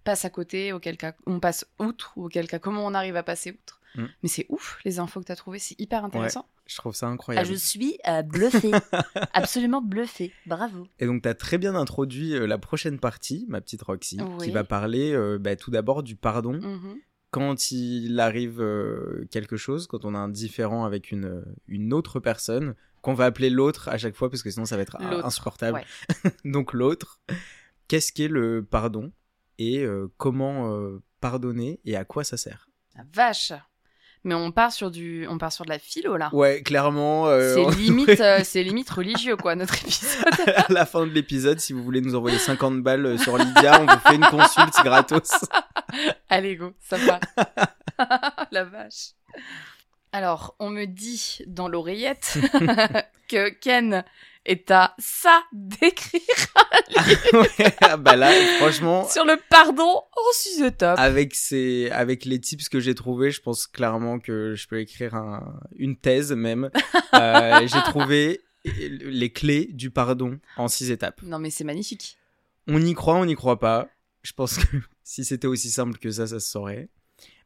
passe 0.03 0.23
à 0.23 0.29
côté 0.29 0.71
Auquel 0.71 0.97
cas, 0.97 1.13
on 1.25 1.39
passe 1.39 1.65
outre 1.79 2.13
Ou 2.15 2.25
auquel 2.25 2.47
cas, 2.47 2.59
comment 2.59 2.85
on 2.85 2.93
arrive 2.93 3.15
à 3.15 3.23
passer 3.23 3.51
outre? 3.51 3.81
Mm. 3.95 4.05
Mais 4.23 4.29
c'est 4.29 4.45
ouf, 4.49 4.79
les 4.85 4.99
infos 4.99 5.19
que 5.21 5.25
tu 5.25 5.31
as 5.31 5.35
trouvées, 5.35 5.59
c'est 5.59 5.79
hyper 5.79 6.03
intéressant. 6.05 6.47
Je 6.67 6.77
trouve 6.77 6.95
ça 6.95 7.07
Ah, 7.07 7.11
incroyable. 7.11 7.47
je 7.47 7.53
suis 7.53 7.97
euh, 8.07 8.21
bluffée. 8.23 8.71
Absolument 9.33 9.81
bluffée. 9.81 10.33
Bravo. 10.47 10.87
Et 10.99 11.05
donc, 11.05 11.21
tu 11.21 11.29
as 11.29 11.35
très 11.35 11.57
bien 11.57 11.75
introduit 11.75 12.33
euh, 12.35 12.47
la 12.47 12.57
prochaine 12.57 12.99
partie, 12.99 13.45
ma 13.49 13.61
petite 13.61 13.83
Roxy, 13.83 14.19
Oui. 14.19 14.45
qui 14.45 14.51
va 14.51 14.63
parler 14.63 15.11
euh, 15.13 15.37
bah, 15.37 15.55
tout 15.55 15.69
d'abord 15.71 16.01
du 16.01 16.15
pardon. 16.15 16.53
Mhm. 16.53 16.97
Quand 17.31 17.69
il 17.71 18.17
arrive 18.21 18.63
quelque 19.29 19.57
chose, 19.57 19.87
quand 19.87 20.05
on 20.05 20.15
a 20.15 20.17
un 20.17 20.29
différent 20.29 20.85
avec 20.85 21.11
une, 21.11 21.43
une 21.67 21.91
autre 21.93 22.21
personne, 22.21 22.75
qu'on 23.01 23.13
va 23.13 23.25
appeler 23.25 23.49
l'autre 23.49 23.89
à 23.89 23.97
chaque 23.97 24.15
fois, 24.15 24.29
parce 24.29 24.41
que 24.41 24.49
sinon 24.49 24.65
ça 24.65 24.77
va 24.77 24.83
être 24.83 24.95
insupportable. 25.01 25.79
ouais. 26.23 26.31
donc 26.49 26.71
l'autre, 26.71 27.19
qu'est-ce 27.89 28.13
qu'est 28.13 28.29
le 28.29 28.63
pardon 28.63 29.11
et 29.59 29.85
comment 30.15 30.79
pardonner 31.19 31.81
et 31.83 31.97
à 31.97 32.05
quoi 32.05 32.23
ça 32.23 32.37
sert? 32.37 32.69
La 32.95 33.03
vache 33.11 33.51
Mais 34.25 34.33
on 34.33 34.51
part 34.51 34.71
sur 34.71 34.89
du, 34.89 35.27
on 35.29 35.37
part 35.37 35.51
sur 35.53 35.65
de 35.65 35.69
la 35.69 35.77
philo 35.77 36.17
là. 36.17 36.29
Ouais, 36.33 36.63
clairement. 36.63 37.27
euh, 37.27 37.53
C'est 37.53 37.75
limite, 37.77 38.19
euh, 38.19 38.39
c'est 38.43 38.63
limite 38.63 38.89
religieux 38.89 39.37
quoi 39.37 39.55
notre 39.55 39.75
épisode. 39.75 40.25
à 40.55 40.65
la 40.73 40.85
fin 40.87 41.05
de 41.05 41.11
l'épisode, 41.11 41.59
si 41.59 41.73
vous 41.73 41.83
voulez 41.83 42.01
nous 42.01 42.15
envoyer 42.15 42.39
50 42.39 42.81
balles 42.81 43.05
euh, 43.05 43.17
sur 43.19 43.37
Lydia, 43.37 43.79
on 43.81 43.85
vous 43.85 43.99
fait 43.99 44.15
une 44.15 44.25
consulte 44.25 44.75
gratos. 44.83 45.31
Allez, 46.29 46.55
go, 46.55 46.73
ça 46.81 46.97
va. 46.97 47.19
La 48.51 48.63
vache. 48.63 49.11
Alors, 50.11 50.55
on 50.59 50.71
me 50.71 50.85
dit 50.85 51.39
dans 51.45 51.67
l'oreillette 51.67 52.37
que 53.29 53.49
Ken 53.49 54.03
est 54.45 54.71
à 54.71 54.95
ça 54.99 55.43
d'écrire 55.51 56.21
Ouais, 57.33 57.97
bah 57.99 58.15
là, 58.15 58.31
franchement, 58.59 59.07
sur 59.09 59.25
le 59.25 59.37
pardon 59.49 59.83
en 59.83 60.33
sujet 60.33 60.71
top. 60.71 60.97
avec 60.97 61.35
ces, 61.35 61.89
avec 61.91 62.25
les 62.25 62.39
tips 62.39 62.69
que 62.69 62.79
j'ai 62.79 62.95
trouvés, 62.95 63.31
je 63.31 63.41
pense 63.41 63.67
clairement 63.67 64.19
que 64.19 64.53
je 64.55 64.67
peux 64.67 64.79
écrire 64.79 65.15
un, 65.15 65.59
une 65.75 65.97
thèse 65.97 66.31
même. 66.31 66.69
Euh, 67.13 67.67
j'ai 67.67 67.81
trouvé 67.81 68.41
les 68.63 69.31
clés 69.31 69.69
du 69.71 69.91
pardon 69.91 70.39
en 70.57 70.67
six 70.67 70.91
étapes. 70.91 71.21
Non, 71.23 71.39
mais 71.39 71.49
c'est 71.49 71.63
magnifique. 71.63 72.17
On 72.67 72.81
y 72.81 72.93
croit, 72.93 73.15
on 73.15 73.25
n'y 73.25 73.35
croit 73.35 73.59
pas. 73.59 73.89
Je 74.23 74.33
pense 74.33 74.57
que 74.57 74.77
si 75.03 75.23
c'était 75.23 75.47
aussi 75.47 75.69
simple 75.69 75.97
que 75.99 76.09
ça, 76.09 76.27
ça 76.27 76.39
se 76.39 76.49
saurait. 76.49 76.89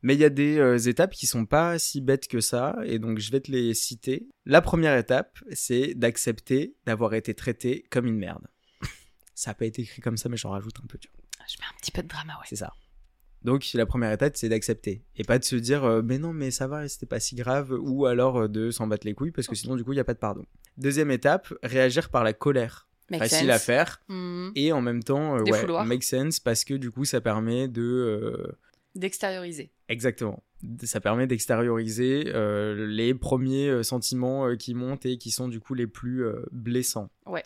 Mais 0.01 0.13
il 0.13 0.19
y 0.19 0.25
a 0.25 0.29
des 0.29 0.57
euh, 0.57 0.77
étapes 0.77 1.11
qui 1.11 1.27
sont 1.27 1.45
pas 1.45 1.77
si 1.77 2.01
bêtes 2.01 2.27
que 2.27 2.39
ça, 2.39 2.77
et 2.85 2.99
donc 2.99 3.19
je 3.19 3.31
vais 3.31 3.41
te 3.41 3.51
les 3.51 3.73
citer. 3.73 4.29
La 4.45 4.61
première 4.61 4.97
étape, 4.97 5.39
c'est 5.51 5.93
d'accepter 5.93 6.75
d'avoir 6.85 7.13
été 7.13 7.33
traité 7.33 7.85
comme 7.89 8.05
une 8.05 8.17
merde. 8.17 8.47
ça 9.35 9.51
a 9.51 9.53
pas 9.53 9.65
été 9.65 9.81
écrit 9.81 10.01
comme 10.01 10.17
ça, 10.17 10.29
mais 10.29 10.37
j'en 10.37 10.51
rajoute 10.51 10.77
un 10.83 10.87
peu, 10.87 10.97
tu 10.97 11.09
vois. 11.09 11.19
Je 11.47 11.57
mets 11.59 11.65
un 11.65 11.77
petit 11.79 11.91
peu 11.91 12.03
de 12.03 12.07
drama, 12.07 12.33
ouais. 12.33 12.45
C'est 12.47 12.57
ça. 12.57 12.73
Donc 13.43 13.65
la 13.73 13.85
première 13.85 14.11
étape, 14.11 14.35
c'est 14.35 14.49
d'accepter. 14.49 15.03
Et 15.15 15.23
pas 15.23 15.39
de 15.39 15.43
se 15.43 15.55
dire, 15.55 15.83
euh, 15.85 16.01
mais 16.03 16.17
non, 16.17 16.33
mais 16.33 16.51
ça 16.51 16.67
va, 16.67 16.87
c'était 16.87 17.05
pas 17.05 17.19
si 17.19 17.35
grave, 17.35 17.75
ou 17.79 18.05
alors 18.05 18.37
euh, 18.37 18.47
de 18.47 18.69
s'en 18.71 18.87
battre 18.87 19.07
les 19.07 19.13
couilles, 19.13 19.31
parce 19.31 19.47
que 19.47 19.55
sinon, 19.55 19.75
du 19.75 19.83
coup, 19.83 19.93
il 19.93 19.95
n'y 19.95 20.01
a 20.01 20.05
pas 20.05 20.13
de 20.13 20.19
pardon. 20.19 20.45
Deuxième 20.77 21.11
étape, 21.11 21.53
réagir 21.63 22.09
par 22.09 22.23
la 22.23 22.33
colère. 22.33 22.87
Make 23.09 23.21
Facile 23.21 23.47
sense. 23.47 23.49
à 23.49 23.59
faire. 23.59 24.01
Mhm. 24.07 24.51
Et 24.55 24.71
en 24.71 24.81
même 24.81 25.01
temps, 25.01 25.37
euh, 25.37 25.41
ouais, 25.41 25.85
make 25.85 26.03
sense, 26.03 26.39
parce 26.39 26.63
que 26.63 26.75
du 26.75 26.91
coup, 26.91 27.05
ça 27.05 27.21
permet 27.21 27.67
de... 27.67 28.55
D'extérioriser. 28.95 29.71
Exactement. 29.87 30.43
Ça 30.83 30.99
permet 30.99 31.27
d'extérioriser 31.27 32.23
euh, 32.27 32.87
les 32.87 33.13
premiers 33.13 33.69
euh, 33.69 33.83
sentiments 33.83 34.47
euh, 34.47 34.55
qui 34.55 34.73
montent 34.73 35.05
et 35.05 35.17
qui 35.17 35.31
sont 35.31 35.47
du 35.47 35.59
coup 35.59 35.73
les 35.73 35.87
plus 35.87 36.25
euh, 36.25 36.43
blessants. 36.51 37.09
Ouais. 37.25 37.43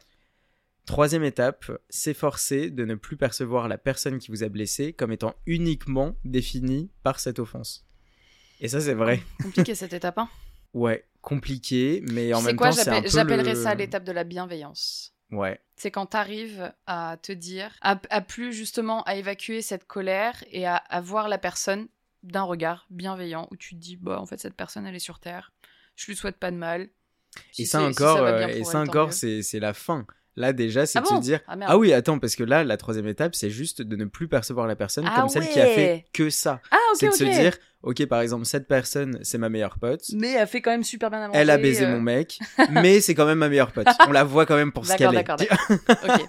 Troisième 0.85 1.23
étape, 1.23 1.71
s'efforcer 1.89 2.69
de 2.69 2.83
ne 2.85 2.95
plus 2.95 3.15
percevoir 3.17 3.67
la 3.67 3.77
personne 3.77 4.19
qui 4.19 4.31
vous 4.31 4.43
a 4.43 4.49
blessé 4.49 4.91
comme 4.93 5.11
étant 5.11 5.33
uniquement 5.45 6.15
définie 6.25 6.89
par 7.03 7.19
cette 7.19 7.39
offense. 7.39 7.85
Et 8.59 8.67
ça, 8.67 8.81
c'est 8.81 8.93
vrai. 8.93 9.21
Compliqué 9.41 9.75
cette 9.75 9.93
étape, 9.93 10.17
hein. 10.17 10.29
Ouais, 10.73 11.05
compliqué, 11.21 12.03
mais 12.11 12.33
en 12.33 12.41
même 12.41 12.55
quoi, 12.55 12.69
temps, 12.71 12.75
c'est 12.75 12.89
un 12.89 13.01
peu 13.03 13.07
j'appellerais 13.07 13.53
le- 13.53 13.61
ça 13.63 13.75
l'étape 13.75 14.03
de 14.03 14.11
la 14.11 14.23
bienveillance. 14.23 15.12
Ouais, 15.33 15.59
C'est 15.75 15.91
quand 15.91 16.07
tu 16.07 16.17
arrives 16.17 16.71
à 16.87 17.17
te 17.21 17.31
dire, 17.31 17.71
à, 17.81 17.99
à 18.09 18.21
plus 18.21 18.53
justement 18.53 19.03
à 19.03 19.15
évacuer 19.15 19.61
cette 19.61 19.85
colère 19.85 20.43
et 20.51 20.65
à, 20.65 20.75
à 20.75 21.01
voir 21.01 21.27
la 21.27 21.37
personne 21.37 21.87
d'un 22.23 22.43
regard 22.43 22.85
bienveillant 22.89 23.47
où 23.51 23.57
tu 23.57 23.75
te 23.75 23.79
dis, 23.79 23.97
bah 23.97 24.19
en 24.19 24.25
fait 24.25 24.39
cette 24.39 24.55
personne 24.55 24.85
elle 24.85 24.95
est 24.95 24.99
sur 24.99 25.19
terre, 25.19 25.51
je 25.95 26.05
lui 26.07 26.15
souhaite 26.15 26.37
pas 26.37 26.51
de 26.51 26.57
mal. 26.57 26.89
Si 27.51 27.63
et 27.63 27.65
ça 27.65 27.79
si 27.79 27.85
encore, 27.85 28.19
euh, 28.19 28.47
et 28.47 28.63
ça 28.63 28.79
encore, 28.81 29.11
c'est 29.13 29.59
la 29.59 29.73
fin. 29.73 30.05
Là 30.35 30.51
déjà, 30.53 30.85
c'est 30.87 30.97
Ah 30.99 31.01
de 31.01 31.07
bon? 31.09 31.17
se 31.17 31.21
dire 31.21 31.39
Ah, 31.47 31.55
ah 31.67 31.77
oui, 31.77 31.93
attends, 31.93 32.17
parce 32.19 32.35
que 32.35 32.43
là, 32.43 32.63
la 32.63 32.77
troisième 32.77 33.07
étape, 33.07 33.35
c'est 33.35 33.49
juste 33.51 33.81
de 33.81 33.95
ne 33.95 34.05
plus 34.05 34.27
percevoir 34.27 34.65
la 34.67 34.75
personne 34.75 35.05
Ah 35.07 35.19
comme 35.19 35.29
celle 35.29 35.47
qui 35.47 35.59
a 35.59 35.65
fait 35.67 36.05
que 36.11 36.29
ça. 36.31 36.59
Ah 36.71 36.77
c'est 36.95 37.07
de 37.09 37.13
se 37.13 37.23
dire, 37.23 37.55
ok, 37.83 38.05
par 38.07 38.21
exemple, 38.21 38.45
cette 38.45 38.67
personne, 38.67 39.19
c'est 39.23 39.37
ma 39.37 39.49
meilleure 39.49 39.77
pote. 39.79 40.03
Mais 40.13 40.31
elle 40.33 40.47
fait 40.47 40.61
quand 40.61 40.71
même 40.71 40.83
super 40.83 41.09
bien 41.11 41.21
à 41.23 41.27
manger. 41.27 41.39
Elle 41.39 41.49
a 41.49 41.57
baisé 41.57 41.85
euh, 41.85 41.91
mon 41.91 42.01
mec, 42.01 42.39
mais 42.71 42.99
c'est 43.01 43.13
quand 43.15 43.25
même 43.25 43.37
ma 43.39 43.49
meilleure 43.49 43.71
pote. 43.71 43.87
On 44.07 44.11
la 44.11 44.23
voit 44.23 44.45
quand 44.45 44.55
même 44.55 44.71
pour 44.71 44.85
ce 44.85 44.95
qu'elle 44.95 45.09
est. 45.13 45.23
d'accord, 45.23 45.37
d'accord. 45.37 46.27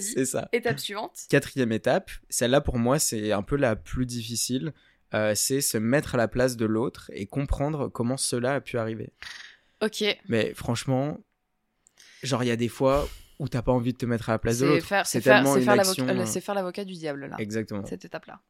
C'est 0.00 0.24
ça. 0.24 0.48
Étape 0.52 0.78
suivante. 0.80 1.12
Quatrième 1.30 1.72
étape, 1.72 2.10
celle-là 2.28 2.60
pour 2.60 2.78
moi, 2.78 2.98
c'est 2.98 3.32
un 3.32 3.42
peu 3.42 3.56
la 3.56 3.76
plus 3.76 4.06
difficile. 4.06 4.72
euh, 5.14 5.32
c'est 5.34 5.60
se 5.60 5.78
mettre 5.78 6.16
à 6.16 6.18
la 6.18 6.28
place 6.28 6.56
de 6.56 6.66
l'autre 6.66 7.10
et 7.14 7.26
comprendre 7.26 7.88
comment 7.88 8.16
cela 8.16 8.54
a 8.54 8.60
pu 8.60 8.76
arriver. 8.76 9.12
Ok. 9.82 10.04
Mais 10.28 10.52
franchement, 10.54 11.18
genre, 12.22 12.42
il 12.44 12.46
y 12.48 12.50
a 12.50 12.56
des 12.56 12.68
fois 12.68 13.08
où 13.38 13.48
t'as 13.48 13.62
pas 13.62 13.72
envie 13.72 13.92
de 13.92 13.98
te 13.98 14.06
mettre 14.06 14.28
à 14.30 14.32
la 14.32 14.38
place 14.38 14.58
de 14.58 14.66
C'est 14.66 14.72
l'autre. 14.74 14.86
faire, 14.86 15.06
c'est 15.06 15.20
faire, 15.20 15.40
une 15.42 15.46
action, 15.46 16.04
l'avocat, 16.06 16.22
euh, 16.22 16.26
c'est 16.26 16.40
faire 16.40 16.54
l'avocat 16.54 16.84
du 16.84 16.94
diable 16.94 17.26
là. 17.26 17.36
Exactement. 17.38 17.84
Cette 17.86 18.04
étape 18.04 18.26
là. 18.26 18.40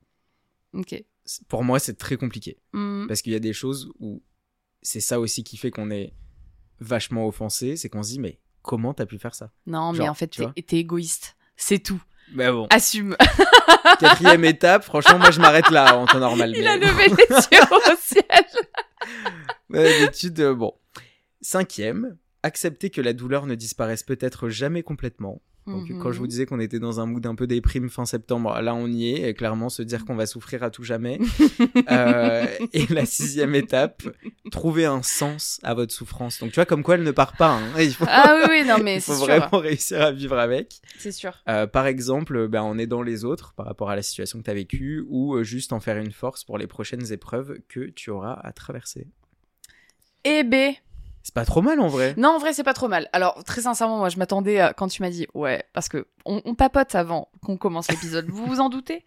Ok. 0.73 1.03
Pour 1.49 1.63
moi, 1.65 1.79
c'est 1.79 1.99
très 1.99 2.17
compliqué. 2.17 2.59
Hmm. 2.73 3.07
Parce 3.07 3.21
qu'il 3.23 3.33
y 3.33 3.37
a 3.37 3.41
des 3.41 3.53
choses 3.53 3.91
où 4.01 4.23
c'est 4.83 5.01
ça 5.01 5.21
aussi 5.21 5.45
qui 5.45 5.57
fait 5.57 5.71
qu'on 5.71 5.91
est 5.91 6.15
vachement 6.81 7.27
offensé, 7.27 7.77
c'est 7.77 7.89
qu'on 7.89 8.03
se 8.03 8.11
dit, 8.11 8.21
mais 8.21 8.39
comment 8.63 8.95
t'as 8.95 9.07
pu 9.07 9.19
faire 9.19 9.35
ça? 9.35 9.51
Non, 9.67 9.93
mais 9.93 10.09
en 10.09 10.15
fait, 10.15 10.29
t'es 10.67 10.77
égoïste. 10.77 11.37
C'est 11.57 11.81
tout. 11.81 12.01
Mais 12.35 12.51
bon, 12.51 12.67
Assume. 12.71 13.17
quatrième 14.01 14.45
étape, 14.45 14.85
franchement, 14.85 15.19
moi 15.19 15.31
je 15.31 15.41
m'arrête 15.41 15.71
là 15.71 15.97
en 15.97 16.07
temps 16.07 16.21
normal. 16.21 16.53
Il 16.57 16.61
mais- 16.61 16.67
a 16.67 16.77
levé 16.77 17.07
les 17.09 17.35
yeux 17.57 17.63
au 17.73 17.97
ciel. 17.99 18.25
D'habitude, 19.71 20.39
euh, 20.41 20.55
bon. 20.55 20.75
Cinquième, 21.41 22.17
accepter 22.43 22.91
que 22.91 23.01
la 23.01 23.13
douleur 23.13 23.47
ne 23.47 23.55
disparaisse 23.55 24.03
peut-être 24.03 24.49
jamais 24.49 24.83
complètement. 24.83 25.43
Donc, 25.67 25.91
Mhm. 25.91 26.01
quand 26.03 26.13
je 26.13 26.19
vous 26.19 26.27
disais 26.27 26.47
qu'on 26.47 26.61
était 26.61 26.79
dans 26.79 26.99
un 26.99 27.05
mood 27.05 27.27
un 27.27 27.35
peu 27.35 27.47
déprime 27.47 27.91
fin 27.91 28.07
septembre, 28.07 28.59
là 28.63 28.75
on 28.75 28.87
y 28.87 29.11
est, 29.11 29.29
et 29.29 29.35
clairement 29.35 29.69
se 29.69 29.83
dire 29.83 30.07
qu'on 30.07 30.15
va 30.15 30.25
souffrir 30.25 30.63
à 30.63 30.71
tout 30.71 30.83
jamais. 30.83 31.19
Euh, 31.91 32.47
et 32.73 32.87
la 32.93 33.05
sixième 33.07 33.55
étape, 33.55 34.03
trouver 34.51 34.85
un 34.87 35.03
sens 35.03 35.59
à 35.63 35.75
votre 35.75 35.93
souffrance. 35.93 36.39
Donc 36.39 36.51
tu 36.51 36.55
vois, 36.57 36.65
comme 36.65 36.83
quoi 36.83 36.95
elle 36.95 37.03
ne 37.03 37.11
part 37.11 37.37
pas. 37.37 37.51
hein. 37.59 37.81
Il 37.81 37.93
faut, 37.93 38.05
Ah 38.09 38.37
oui, 38.43 38.47
oui, 38.63 38.67
non, 38.69 38.77
mais 38.83 38.97
il 38.97 39.01
faut 39.03 39.15
sûr. 39.15 39.27
vraiment 39.27 39.59
réussir 39.59 40.01
à 40.01 40.11
vivre 40.11 40.39
avec. 40.39 40.81
C'est 40.99 41.13
sûr. 41.13 41.33
Euh, 41.49 41.67
par 41.67 41.87
exemple, 41.87 42.49
ben, 42.49 42.63
en 42.63 42.79
aidant 42.79 43.03
les 43.03 43.25
autres 43.25 43.53
par 43.55 43.67
rapport 43.67 43.91
à 43.91 43.97
la 43.97 44.03
situation 44.03 44.39
que 44.39 44.45
tu 44.45 44.51
as 44.51 44.55
vécue, 44.55 45.05
ou 45.09 45.35
euh, 45.35 45.43
juste 45.45 45.73
en 45.75 45.81
faire 45.81 45.97
une 45.99 46.13
force 46.13 46.45
pour 46.45 46.57
les 46.59 46.67
prochaines 46.67 47.13
épreuves 47.13 47.59
que 47.69 47.91
tu 47.91 48.09
auras 48.11 48.35
à 48.35 48.53
traverser. 48.53 49.07
Et 50.25 50.45
B. 50.45 50.55
C'est 51.29 51.35
pas 51.35 51.45
trop 51.45 51.61
mal 51.61 51.79
en 51.79 51.89
vrai. 51.89 52.15
Non, 52.17 52.31
en 52.31 52.39
vrai, 52.39 52.55
c'est 52.55 52.63
pas 52.65 52.73
trop 52.73 52.89
mal. 52.89 53.11
Alors, 53.13 53.45
très 53.45 53.61
sincèrement, 53.61 53.99
moi, 53.99 54.09
je 54.09 54.17
m'attendais 54.17 54.61
à... 54.61 54.73
quand 54.73 54.89
tu 54.89 55.03
m'as 55.03 55.11
dit, 55.11 55.27
ouais, 55.35 55.63
parce 55.75 55.91
que 55.91 56.07
on, 56.25 56.41
on 56.47 56.55
papote 56.55 56.95
avant 56.95 57.29
qu'on 57.45 57.59
commence 57.59 57.91
l'épisode. 57.91 58.31
vous 58.31 58.47
vous 58.47 58.61
en 58.61 58.71
doutez 58.71 59.05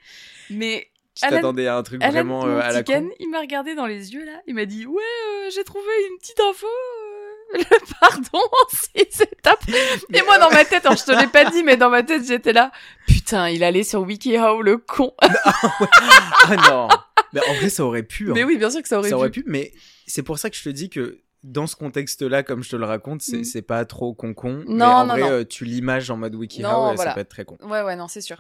Mais 0.52 0.88
Tu 1.16 1.26
Alan- 1.26 1.38
t'attendais 1.38 1.66
à 1.66 1.78
un 1.78 1.82
truc 1.82 2.04
Alan, 2.04 2.12
vraiment 2.14 2.46
euh, 2.46 2.60
à 2.62 2.72
la 2.74 2.84
con. 2.84 3.10
il 3.20 3.28
m'a 3.32 3.40
regardé 3.40 3.74
dans 3.74 3.88
les 3.88 4.14
yeux 4.14 4.24
là. 4.24 4.40
Il 4.46 4.54
m'a 4.54 4.66
dit, 4.66 4.86
ouais, 4.86 5.02
euh, 5.02 5.50
j'ai 5.52 5.64
trouvé 5.64 5.90
une 6.12 6.18
petite 6.20 6.40
info. 6.40 6.68
euh, 6.68 7.18
Le 7.58 7.96
pardon 8.00 8.38
en 8.46 8.70
six 8.70 9.22
étapes. 9.24 9.64
Et 10.14 10.22
moi, 10.22 10.38
dans 10.38 10.52
ma 10.52 10.64
tête, 10.64 10.86
alors 10.86 11.00
je 11.00 11.04
te 11.06 11.20
l'ai 11.20 11.26
pas 11.28 11.46
dit, 11.50 11.64
mais 11.64 11.76
dans 11.76 11.90
ma 11.90 12.04
tête, 12.04 12.24
j'étais 12.24 12.54
là. 12.54 12.72
Putain, 13.08 13.50
il 13.50 13.64
allait 13.64 13.84
sur 13.84 14.02
WikiHow, 14.04 14.62
le 14.62 14.78
con. 14.78 15.12
Ah 15.22 16.56
non 16.70 16.88
Mais 17.34 17.42
en 17.50 17.54
vrai, 17.56 17.70
ça 17.70 17.84
aurait 17.84 18.04
pu. 18.04 18.30
hein. 18.30 18.34
Mais 18.36 18.44
oui, 18.44 18.58
bien 18.58 18.70
sûr 18.70 18.82
que 18.84 18.88
ça 18.88 19.00
aurait 19.00 19.10
ça 19.10 19.16
pu. 19.16 19.20
aurait 19.20 19.32
pu, 19.32 19.44
mais 19.48 19.72
c'est 20.06 20.24
pour 20.24 20.38
ça 20.38 20.50
que 20.52 20.56
je 20.56 20.64
te 20.64 20.70
dis 20.70 20.90
que 20.92 21.20
dans 21.44 21.66
ce 21.68 21.76
contexte-là, 21.76 22.44
comme 22.44 22.64
je 22.64 22.70
te 22.70 22.76
le 22.76 22.86
raconte, 22.86 23.22
c'est 23.22 23.40
Mm. 23.40 23.44
c'est 23.44 23.62
pas 23.62 23.84
trop 23.86 24.14
con-con. 24.14 24.64
mais 24.68 24.74
Non, 24.76 24.86
en 24.86 25.06
non, 25.06 25.14
vrai, 25.14 25.22
non. 25.22 25.32
euh, 25.32 25.44
tu 25.46 25.66
l'images 25.66 26.10
en 26.12 26.18
mode 26.18 26.36
WikiHow 26.36 26.64
Non, 26.68 26.92
et 26.92 26.96
voilà. 26.96 27.12
ça 27.12 27.14
peut 27.16 27.22
être 27.22 27.30
très 27.30 27.46
con. 27.46 27.58
Ouais, 27.64 27.82
ouais, 27.82 27.96
non, 27.96 28.08
c'est 28.08 28.22
sûr. 28.22 28.38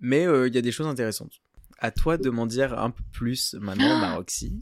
Mais 0.00 0.26
euh, 0.26 0.46
il 0.48 0.54
y 0.54 0.58
a 0.58 0.62
des 0.62 0.70
choses 0.72 0.86
intéressantes. 0.86 1.40
À 1.80 1.90
toi 1.90 2.16
de 2.16 2.30
m'en 2.30 2.46
dire 2.46 2.78
un 2.78 2.90
peu 2.90 3.02
plus 3.12 3.54
maintenant, 3.54 3.96
Maroxy. 4.00 4.60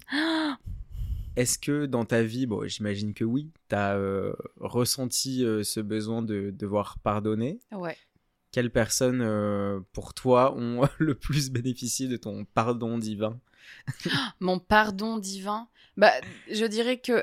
Est-ce 1.37 1.59
que 1.59 1.85
dans 1.85 2.05
ta 2.07 2.23
vie, 2.23 2.47
bon, 2.47 2.67
j'imagine 2.67 3.13
que 3.13 3.25
oui, 3.25 3.51
t'as 3.69 3.95
euh, 3.97 4.33
ressenti 4.59 5.45
euh, 5.45 5.63
ce 5.63 5.81
besoin 5.81 6.23
de 6.23 6.51
devoir 6.51 6.99
pardonner? 7.01 7.59
Ouais. 7.73 7.97
Quelles 8.53 8.71
personnes, 8.71 9.21
euh, 9.21 9.81
pour 9.93 10.15
toi, 10.15 10.55
ont 10.57 10.89
le 10.99 11.15
plus 11.15 11.51
bénéficié 11.51 12.09
de 12.09 12.17
ton 12.17 12.47
pardon 12.55 12.97
divin? 12.97 13.39
Mon 14.41 14.59
pardon 14.59 15.19
divin? 15.19 15.69
Bah, 15.99 16.13
je 16.51 16.65
dirais 16.65 16.99
que. 16.99 17.23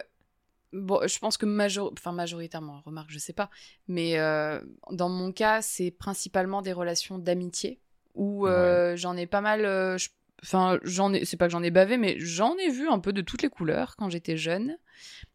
Bon, 0.73 0.99
je 1.07 1.19
pense 1.19 1.37
que 1.37 1.45
major... 1.45 1.91
enfin, 1.97 2.11
majoritairement, 2.11 2.81
remarque, 2.85 3.11
je 3.11 3.19
sais 3.19 3.33
pas. 3.33 3.49
Mais 3.87 4.17
euh, 4.19 4.59
dans 4.91 5.09
mon 5.09 5.31
cas, 5.31 5.61
c'est 5.61 5.91
principalement 5.91 6.61
des 6.61 6.73
relations 6.73 7.19
d'amitié 7.19 7.79
où 8.15 8.47
euh, 8.47 8.95
j'en 8.95 9.15
ai 9.15 9.27
pas 9.27 9.41
mal. 9.41 9.65
euh, 9.65 9.97
je- 9.97 10.09
Enfin, 10.43 10.77
j'en 10.83 11.13
ai. 11.13 11.23
C'est 11.23 11.37
pas 11.37 11.45
que 11.45 11.53
j'en 11.53 11.63
ai 11.63 11.71
bavé, 11.71 11.97
mais 11.97 12.15
j'en 12.19 12.57
ai 12.57 12.69
vu 12.69 12.89
un 12.89 12.99
peu 12.99 13.13
de 13.13 13.21
toutes 13.21 13.41
les 13.43 13.49
couleurs 13.49 13.95
quand 13.95 14.09
j'étais 14.09 14.35
jeune. 14.35 14.77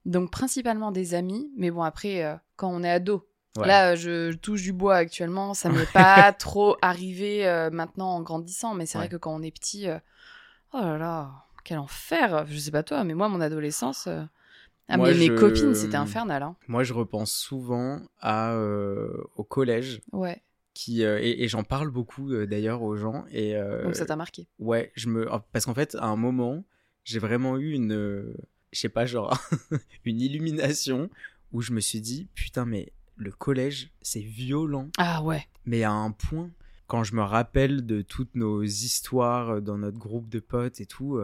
Donc, 0.05 0.31
principalement 0.31 0.93
des 0.93 1.15
amis. 1.15 1.51
Mais 1.57 1.71
bon, 1.71 1.83
après, 1.83 2.25
euh, 2.25 2.35
quand 2.57 2.69
on 2.71 2.83
est 2.83 2.91
ado. 2.91 3.27
Ouais. 3.57 3.67
Là, 3.67 3.97
je, 3.97 4.31
je 4.33 4.37
touche 4.37 4.63
du 4.63 4.73
bois 4.75 4.97
actuellement. 4.97 5.55
Ça 5.55 5.71
m'est 5.71 5.87
pas 5.93 6.33
trop 6.35 6.77
arrivé 6.83 7.69
maintenant 7.73 8.11
en 8.17 8.21
grandissant. 8.21 8.75
Mais 8.75 8.85
c'est 8.87 8.99
Ouais. 8.99 9.05
vrai 9.05 9.09
que 9.09 9.17
quand 9.17 9.35
on 9.35 9.43
est 9.43 9.51
petit. 9.51 9.87
Oh 10.75 10.79
là 10.81 10.99
là, 10.99 11.31
quel 11.65 11.79
enfer 11.79 12.45
Je 12.47 12.59
sais 12.59 12.71
pas 12.71 12.83
toi, 12.83 13.03
mais 13.05 13.15
moi, 13.15 13.29
mon 13.31 13.41
adolescence... 13.41 14.09
euh, 14.09 14.23
Ah, 14.89 14.97
Moi, 14.97 15.13
mais 15.13 15.19
mes 15.29 15.35
copines, 15.35 15.75
c'était 15.75 15.97
infernal. 15.97 16.43
Hein. 16.43 16.57
Moi, 16.67 16.83
je 16.83 16.95
repense 16.95 17.31
souvent 17.31 18.01
à, 18.21 18.55
euh, 18.55 19.23
au 19.37 19.45
collège, 19.45 20.01
Ouais, 20.13 20.43
qui, 20.73 21.05
euh, 21.05 21.19
et, 21.21 21.45
et 21.45 21.49
j'en 21.49 21.63
parle 21.63 21.91
beaucoup 21.91 22.31
euh, 22.33 22.47
d'ailleurs 22.47 22.83
aux 22.83 22.97
gens. 22.97 23.27
Et, 23.31 23.55
donc 23.85 23.95
ça 23.95 24.07
t'a 24.07 24.17
marqué. 24.17 24.49
Ouais, 24.59 24.91
je 24.95 25.09
me... 25.09 25.27
parce 25.53 25.67
qu'en 25.67 25.75
fait, 25.75 25.95
à 25.97 26.07
un 26.07 26.17
moment, 26.17 26.65
j'ai 27.05 27.19
vraiment 27.19 27.59
eu 27.59 27.73
une, 27.73 28.33
je 28.73 28.81
sais 28.81 28.89
pas, 28.89 29.05
genre, 29.05 29.39
une 30.07 30.21
illumination 30.23 31.11
où 31.53 31.61
je 31.61 31.73
me 31.73 31.81
suis 31.81 32.01
dit, 32.01 32.29
putain, 32.35 32.65
mais 32.65 32.93
le 33.17 33.31
collège, 33.31 33.91
c'est 34.01 34.21
violent, 34.21 34.89
Ah 34.97 35.23
ouais. 35.23 35.47
mais 35.67 35.83
à 35.83 35.93
un 35.93 36.11
point 36.13 36.51
quand 36.87 37.05
je 37.05 37.15
me 37.15 37.21
rappelle 37.23 37.85
de 37.85 38.01
toutes 38.01 38.35
nos 38.35 38.63
histoires 38.63 39.61
dans 39.61 39.77
notre 39.77 39.99
groupe 39.99 40.31
de 40.31 40.41
potes 40.41 40.81
et 40.81 40.87
tout, 40.87 41.21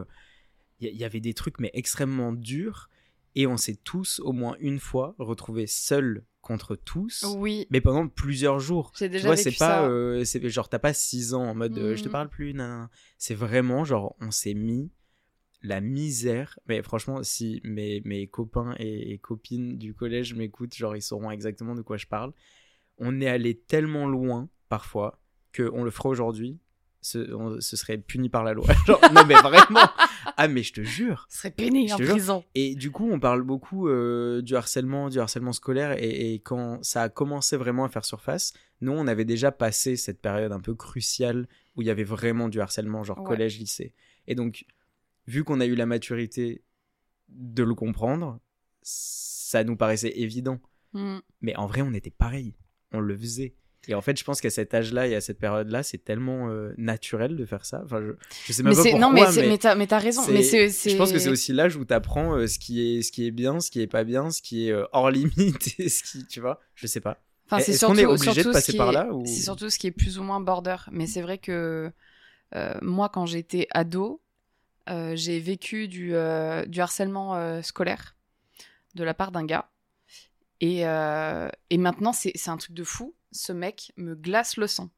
il 0.80 0.90
y, 0.90 0.94
y 0.98 1.04
avait 1.04 1.20
des 1.20 1.32
trucs 1.32 1.58
mais 1.58 1.70
extrêmement 1.72 2.34
durs 2.34 2.90
et 3.34 3.46
on 3.46 3.56
s'est 3.56 3.76
tous 3.76 4.20
au 4.20 4.32
moins 4.32 4.56
une 4.60 4.78
fois 4.78 5.14
retrouvés 5.18 5.66
seuls 5.66 6.24
contre 6.40 6.76
tous, 6.76 7.24
Oui, 7.38 7.66
mais 7.70 7.80
pendant 7.80 8.06
plusieurs 8.06 8.58
jours. 8.60 8.92
j'ai 8.98 9.06
Tu 9.08 9.12
déjà 9.12 9.28
vois, 9.28 9.36
vécu 9.36 9.50
c'est 9.50 9.58
pas, 9.58 9.88
euh, 9.88 10.24
c'est 10.24 10.46
genre 10.50 10.68
t'as 10.68 10.78
pas 10.78 10.92
6 10.92 11.32
ans 11.34 11.42
en 11.44 11.54
mode 11.54 11.76
euh, 11.78 11.96
je 11.96 12.02
te 12.02 12.08
Mhm. 12.08 12.12
parle 12.12 12.28
plus, 12.28 12.52
nan. 12.54 12.88
C'est 13.18 13.34
vraiment 13.34 13.84
genre 13.84 14.14
on 14.20 14.30
s'est 14.30 14.52
mis 14.54 14.90
la 15.62 15.80
misère. 15.80 16.58
Mais 16.68 16.82
franchement, 16.82 17.22
si 17.22 17.62
mes, 17.64 18.02
mes 18.04 18.26
copains 18.26 18.74
et, 18.78 19.12
et 19.14 19.18
copines 19.18 19.78
du 19.78 19.94
collège 19.94 20.34
m'écoutent, 20.34 20.74
genre 20.74 20.94
ils 20.94 21.00
sauront 21.02 21.30
exactement 21.30 21.74
de 21.74 21.80
quoi 21.80 21.96
je 21.96 22.06
parle. 22.06 22.32
On 22.98 23.20
est 23.22 23.26
allé 23.28 23.58
tellement 23.58 24.06
loin 24.06 24.50
parfois 24.68 25.20
que 25.52 25.70
on 25.72 25.82
le 25.82 25.90
ferait 25.90 26.10
aujourd'hui, 26.10 26.58
ce, 27.04 27.32
on- 27.34 27.60
ce 27.60 27.76
serait 27.76 27.98
puni 27.98 28.30
par 28.30 28.44
la 28.44 28.54
loi. 28.54 28.64
Genre, 28.86 28.98
non 29.12 29.24
mais 29.26 29.34
vraiment. 29.34 29.86
Ah 30.38 30.48
mais 30.48 30.62
je 30.62 30.72
te 30.72 30.80
jure. 30.80 31.26
Ce 31.28 31.38
serait 31.38 31.50
pénible 31.50 31.88
Je 31.90 31.94
en 31.94 31.98
jure. 31.98 32.08
prison. 32.10 32.44
Et 32.54 32.74
du 32.74 32.90
coup, 32.90 33.08
on 33.10 33.20
parle 33.20 33.42
beaucoup 33.42 33.88
euh, 33.88 34.40
du 34.40 34.56
harcèlement, 34.56 35.10
du 35.10 35.20
harcèlement 35.20 35.52
scolaire, 35.52 35.92
et, 36.02 36.34
et 36.34 36.38
quand 36.38 36.82
ça 36.82 37.02
a 37.02 37.08
commencé 37.10 37.56
vraiment 37.58 37.84
à 37.84 37.88
faire 37.90 38.04
surface, 38.06 38.54
nous, 38.80 38.92
on 38.92 39.06
avait 39.06 39.26
déjà 39.26 39.52
passé 39.52 39.96
cette 39.96 40.20
période 40.22 40.50
un 40.52 40.60
peu 40.60 40.74
cruciale 40.74 41.46
où 41.76 41.82
il 41.82 41.86
y 41.86 41.90
avait 41.90 42.04
vraiment 42.04 42.48
du 42.48 42.60
harcèlement, 42.60 43.04
genre 43.04 43.18
Ouais. 43.20 43.24
collège, 43.26 43.58
lycée. 43.58 43.92
Et 44.26 44.34
donc, 44.34 44.64
vu 45.26 45.44
qu'on 45.44 45.60
a 45.60 45.66
eu 45.66 45.74
la 45.74 45.86
maturité 45.86 46.62
de 47.28 47.62
le 47.62 47.74
comprendre, 47.74 48.40
ça 48.82 49.62
nous 49.64 49.76
paraissait 49.76 50.12
évident. 50.16 50.58
Mm. 50.94 51.18
Mais 51.42 51.56
en 51.56 51.66
vrai, 51.66 51.82
on 51.82 51.92
était 51.92 52.10
pareil, 52.10 52.54
on 52.92 53.00
le 53.00 53.16
faisait. 53.16 53.54
Et 53.88 53.94
en 53.94 54.00
fait, 54.00 54.18
je 54.18 54.24
pense 54.24 54.40
qu'à 54.40 54.50
cet 54.50 54.72
âge-là 54.74 55.06
et 55.06 55.14
à 55.14 55.20
cette 55.20 55.38
période-là, 55.38 55.82
c'est 55.82 55.98
tellement 55.98 56.48
euh, 56.50 56.72
naturel 56.78 57.36
de 57.36 57.44
faire 57.44 57.64
ça. 57.64 57.82
Enfin, 57.84 58.00
je, 58.00 58.12
je 58.46 58.52
sais 58.52 58.62
même 58.62 58.70
Mais 58.72 58.76
pas 58.76 58.82
pourquoi, 58.90 59.00
non 59.00 59.12
mais 59.12 59.32
c'est- 59.32 59.48
mais 59.48 59.58
t'as 59.58 59.74
mais 59.74 59.86
t'as 59.86 59.98
raison. 59.98 60.22
Mais 60.28 60.42
je 60.42 60.96
pense 60.96 61.12
que 61.12 61.18
c'est 61.18 61.28
aussi 61.30 61.52
l'âge 61.52 61.76
où 61.76 61.84
tu 61.84 61.92
apprends 61.94 62.46
ce 62.46 62.58
qui 62.58 62.96
est 62.98 63.02
ce 63.02 63.12
qui 63.12 63.26
est 63.26 63.30
bien, 63.30 63.60
ce 63.60 63.70
qui 63.70 63.80
est 63.80 63.86
pas 63.86 64.04
bien, 64.04 64.30
ce 64.30 64.40
qui 64.42 64.68
est 64.68 64.72
euh, 64.72 64.84
hors 64.92 65.10
limite 65.10 65.34
et 65.78 65.88
ce 65.88 66.02
qui, 66.02 66.26
tu 66.26 66.40
vois, 66.40 66.60
je 66.74 66.86
sais 66.86 67.00
pas. 67.00 67.20
Enfin, 67.46 67.60
c'est 67.60 67.72
Est-ce 67.72 67.84
qu'on 67.84 67.94
surtout 67.94 68.00
est 68.00 68.12
obligé 68.14 68.42
de 68.42 68.50
passer 68.52 68.76
par 68.76 68.88
est- 68.88 68.92
là 68.94 69.12
ou- 69.12 69.26
C'est 69.26 69.42
surtout 69.42 69.68
ce 69.68 69.78
qui 69.78 69.86
est 69.86 69.90
plus 69.90 70.18
ou 70.18 70.22
moins 70.22 70.40
border. 70.40 70.76
Mais 70.92 71.06
c'est 71.06 71.20
vrai 71.20 71.36
que 71.38 71.92
euh, 72.54 72.74
moi, 72.80 73.08
quand 73.10 73.26
j'étais 73.26 73.66
ado, 73.72 74.22
euh, 74.88 75.12
j'ai 75.14 75.40
vécu 75.40 75.88
du, 75.88 76.14
euh, 76.14 76.64
du 76.66 76.80
harcèlement 76.80 77.34
euh, 77.36 77.60
scolaire 77.62 78.16
de 78.94 79.04
la 79.04 79.12
part 79.12 79.30
d'un 79.32 79.44
gars. 79.44 79.68
Et, 80.64 80.86
euh, 80.86 81.48
et 81.70 81.78
maintenant, 81.78 82.12
c'est 82.12 82.48
un 82.48 82.56
truc 82.56 82.72
de 82.74 82.84
fou. 82.84 83.14
Ce 83.32 83.52
mec 83.52 83.92
me 83.96 84.14
glace 84.14 84.56
le 84.56 84.66
sang. 84.66 84.88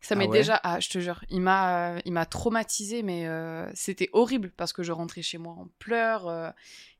Ça 0.00 0.14
Ah 0.14 0.18
m'est 0.18 0.26
ouais 0.26 0.38
déjà, 0.38 0.60
ah, 0.62 0.78
je 0.78 0.88
te 0.90 0.98
jure, 1.00 1.24
il 1.28 1.40
m'a, 1.40 1.94
euh, 1.96 2.00
il 2.04 2.12
m'a 2.12 2.24
traumatisé, 2.24 3.02
mais 3.02 3.26
euh, 3.26 3.68
c'était 3.74 4.08
horrible 4.12 4.52
parce 4.56 4.72
que 4.72 4.84
je 4.84 4.92
rentrais 4.92 5.22
chez 5.22 5.38
moi 5.38 5.54
en 5.54 5.66
pleurs. 5.80 6.28
euh, 6.28 6.50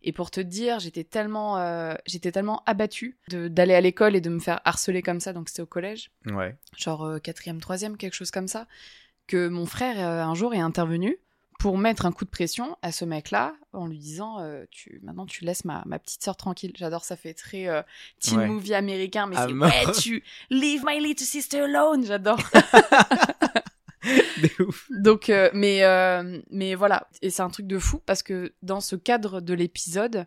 et 0.03 0.13
pour 0.13 0.31
te 0.33 0.41
dire, 0.41 0.79
j'étais 0.81 1.05
tellement, 1.05 1.59
j'étais 2.07 2.33
tellement 2.33 2.63
abattue 2.67 3.19
d'aller 3.29 3.75
à 3.75 3.81
l'école 3.81 4.17
et 4.17 4.21
de 4.21 4.31
me 4.31 4.39
faire 4.41 4.61
harceler 4.65 5.03
comme 5.03 5.21
ça. 5.21 5.33
Donc 5.33 5.49
c'était 5.49 5.63
au 5.63 5.67
collège 5.67 6.11
Ouais. 6.27 6.57
genre 6.77 7.21
quatrième, 7.23 7.61
troisième, 7.61 7.97
quelque 7.97 8.15
chose 8.15 8.31
comme 8.31 8.49
ça, 8.49 8.67
que 9.27 9.49
mon 9.49 9.67
frère 9.67 9.99
un 9.99 10.35
jour 10.35 10.55
est 10.55 10.61
intervenu 10.61 11.19
pour 11.59 11.77
mettre 11.77 12.07
un 12.07 12.13
coup 12.13 12.25
de 12.25 12.31
pression 12.31 12.77
à 12.83 12.93
ce 12.93 13.05
mec-là 13.05 13.55
en 13.73 13.87
lui 13.89 13.99
disant 13.99 14.39
euh, 14.39 14.65
tu 14.71 15.01
maintenant 15.03 15.27
tu 15.27 15.45
laisses 15.45 15.65
ma, 15.65 15.83
ma 15.87 15.99
petite 15.99 16.23
sœur 16.23 16.37
tranquille. 16.37 16.73
J'adore, 16.77 17.05
ça 17.05 17.17
fait 17.17 17.35
très 17.35 17.67
euh, 17.69 17.83
teen 18.21 18.39
Ouais. 18.39 18.47
movie 18.47 18.75
américain, 18.75 19.27
mais 19.27 19.37
Ah, 19.37 19.47
c'est 19.49 19.55
ouais 19.55 19.93
tu 20.01 20.23
leave 20.51 20.83
my 20.87 21.01
little 21.01 21.27
sister 21.27 21.61
alone. 21.63 22.05
J'adore. 22.07 22.39
Ouf. 24.61 24.87
Donc 24.91 25.29
euh, 25.29 25.51
mais 25.53 25.83
euh, 25.83 26.41
mais 26.51 26.75
voilà 26.77 27.09
et 27.21 27.31
c'est 27.31 27.43
un 27.43 27.51
truc 27.51 27.67
de 27.67 27.79
fou 27.79 27.99
parce 27.99 28.23
que 28.23 28.55
dans 28.63 28.81
ce 28.81 28.95
cadre 28.97 29.41
de 29.41 29.55
l'épisode, 29.55 30.27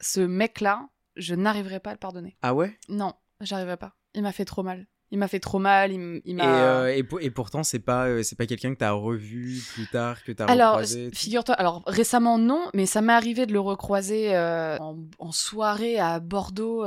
ce 0.00 0.20
mec-là, 0.20 0.88
je 1.16 1.34
n'arriverai 1.34 1.80
pas 1.80 1.90
à 1.90 1.92
le 1.92 1.98
pardonner. 1.98 2.36
Ah 2.42 2.54
ouais? 2.54 2.78
Non, 2.88 3.14
j'arriverai 3.42 3.76
pas. 3.76 3.94
Il 4.14 4.22
m'a 4.22 4.32
fait 4.32 4.46
trop 4.46 4.62
mal. 4.62 4.86
Il 5.10 5.18
m'a 5.18 5.28
fait 5.28 5.40
trop 5.40 5.58
mal. 5.58 5.90
Il, 5.92 5.94
m- 6.00 6.20
il 6.24 6.32
Et, 6.32 6.34
m'a. 6.34 6.44
euh, 6.44 6.88
et, 6.94 7.02
pour- 7.02 7.20
et 7.20 7.30
pourtant, 7.30 7.62
c'est 7.62 7.78
pas 7.78 8.06
euh, 8.08 8.22
c'est 8.22 8.36
pas 8.36 8.46
quelqu'un 8.46 8.72
que 8.74 8.78
t'as 8.78 8.90
revu 8.92 9.60
plus 9.74 9.86
tard, 9.86 10.22
que 10.22 10.32
t'as 10.32 10.44
Alors, 10.46 10.82
figure-toi, 11.14 11.54
alors 11.54 11.82
récemment 11.86 12.38
non, 12.38 12.68
mais 12.74 12.84
ça 12.86 13.00
m'est 13.00 13.12
arrivé 13.14 13.46
de 13.46 13.52
le 13.52 13.60
recroiser 13.60 14.36
euh, 14.36 14.76
en, 14.78 14.98
en 15.18 15.32
soirée 15.32 15.98
à 15.98 16.20
Bordeaux. 16.20 16.84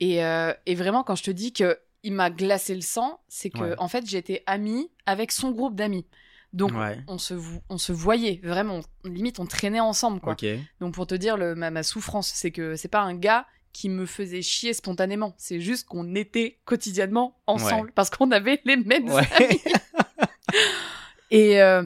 et, 0.00 0.18
et 0.18 0.74
vraiment, 0.74 1.02
quand 1.02 1.16
je 1.16 1.24
te 1.24 1.30
dis 1.30 1.52
que 1.52 1.78
il 2.02 2.12
m'a 2.12 2.30
glacé 2.30 2.74
le 2.74 2.82
sang, 2.82 3.18
c'est 3.26 3.50
que 3.50 3.58
Ouais. 3.58 3.74
en 3.78 3.88
fait 3.88 4.06
j'étais 4.06 4.44
amie 4.46 4.90
avec 5.06 5.32
son 5.32 5.50
groupe 5.50 5.74
d'amis. 5.74 6.06
Donc 6.52 6.72
Ouais. 6.72 7.00
on, 7.08 7.18
se, 7.18 7.34
on 7.68 7.78
se 7.78 7.92
voyait 7.92 8.40
vraiment, 8.44 8.80
limite 9.04 9.40
on 9.40 9.46
traînait 9.46 9.80
ensemble 9.80 10.20
quoi. 10.20 10.36
Donc 10.80 10.94
pour 10.94 11.06
te 11.08 11.16
dire 11.16 11.36
le, 11.36 11.56
ma, 11.56 11.70
ma 11.72 11.82
souffrance, 11.82 12.28
c'est 12.32 12.52
que 12.52 12.76
c'est 12.76 12.86
pas 12.88 13.00
un 13.00 13.14
gars 13.14 13.44
qui 13.76 13.90
me 13.90 14.06
faisait 14.06 14.40
chier 14.40 14.72
spontanément, 14.72 15.34
c'est 15.36 15.60
juste 15.60 15.86
qu'on 15.86 16.14
était 16.14 16.58
quotidiennement 16.64 17.38
ensemble 17.46 17.92
parce 17.92 18.08
qu'on 18.08 18.30
avait 18.30 18.58
les 18.64 18.76
mêmes 18.76 19.10
Ouais. 19.10 19.22
amis. 19.38 19.60
Et 21.30 21.60
euh, 21.60 21.82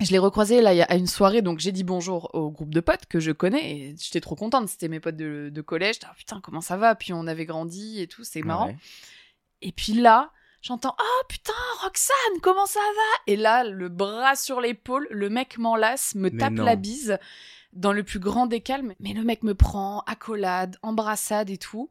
je 0.00 0.10
l'ai 0.10 0.18
recroisé 0.18 0.60
là 0.60 0.70
à 0.88 0.96
une 0.96 1.06
soirée, 1.06 1.42
donc 1.42 1.60
j'ai 1.60 1.70
dit 1.72 1.84
bonjour 1.84 2.34
au 2.34 2.50
groupe 2.50 2.74
de 2.74 2.80
potes 2.80 3.06
que 3.06 3.20
je 3.20 3.30
connais 3.30 3.70
et 3.70 3.96
j'étais 4.00 4.20
trop 4.20 4.34
contente. 4.34 4.68
C'était 4.68 4.88
mes 4.88 4.98
potes 4.98 5.16
de, 5.16 5.50
de 5.52 5.60
collège. 5.60 5.96
Ah, 6.04 6.14
putain, 6.16 6.40
comment 6.42 6.60
ça 6.60 6.76
va? 6.76 6.94
Puis 6.96 7.12
on 7.12 7.26
avait 7.28 7.46
grandi 7.46 8.00
et 8.00 8.08
tout, 8.08 8.24
c'est 8.24 8.42
marrant. 8.42 8.68
Ouais. 8.68 8.76
Et 9.62 9.70
puis 9.72 9.92
là, 9.92 10.32
j'entends 10.62 10.96
Oh 10.98 11.24
putain, 11.28 11.52
Roxane, 11.82 12.40
comment 12.42 12.66
ça 12.66 12.80
va? 12.80 13.22
Et 13.32 13.36
là, 13.36 13.62
le 13.64 13.88
bras 13.88 14.34
sur 14.34 14.60
l'épaule, 14.60 15.06
le 15.10 15.28
mec 15.30 15.58
m'enlace, 15.58 16.14
me 16.16 16.30
Mais 16.30 16.38
tape 16.38 16.52
non. 16.54 16.64
la 16.64 16.74
bise 16.76 17.18
dans 17.78 17.92
le 17.92 18.02
plus 18.02 18.18
grand 18.18 18.46
des 18.46 18.60
calmes. 18.60 18.92
Mais 19.00 19.14
le 19.14 19.22
mec 19.22 19.42
me 19.42 19.54
prend, 19.54 20.00
accolade, 20.00 20.76
embrassade 20.82 21.48
et 21.48 21.58
tout. 21.58 21.90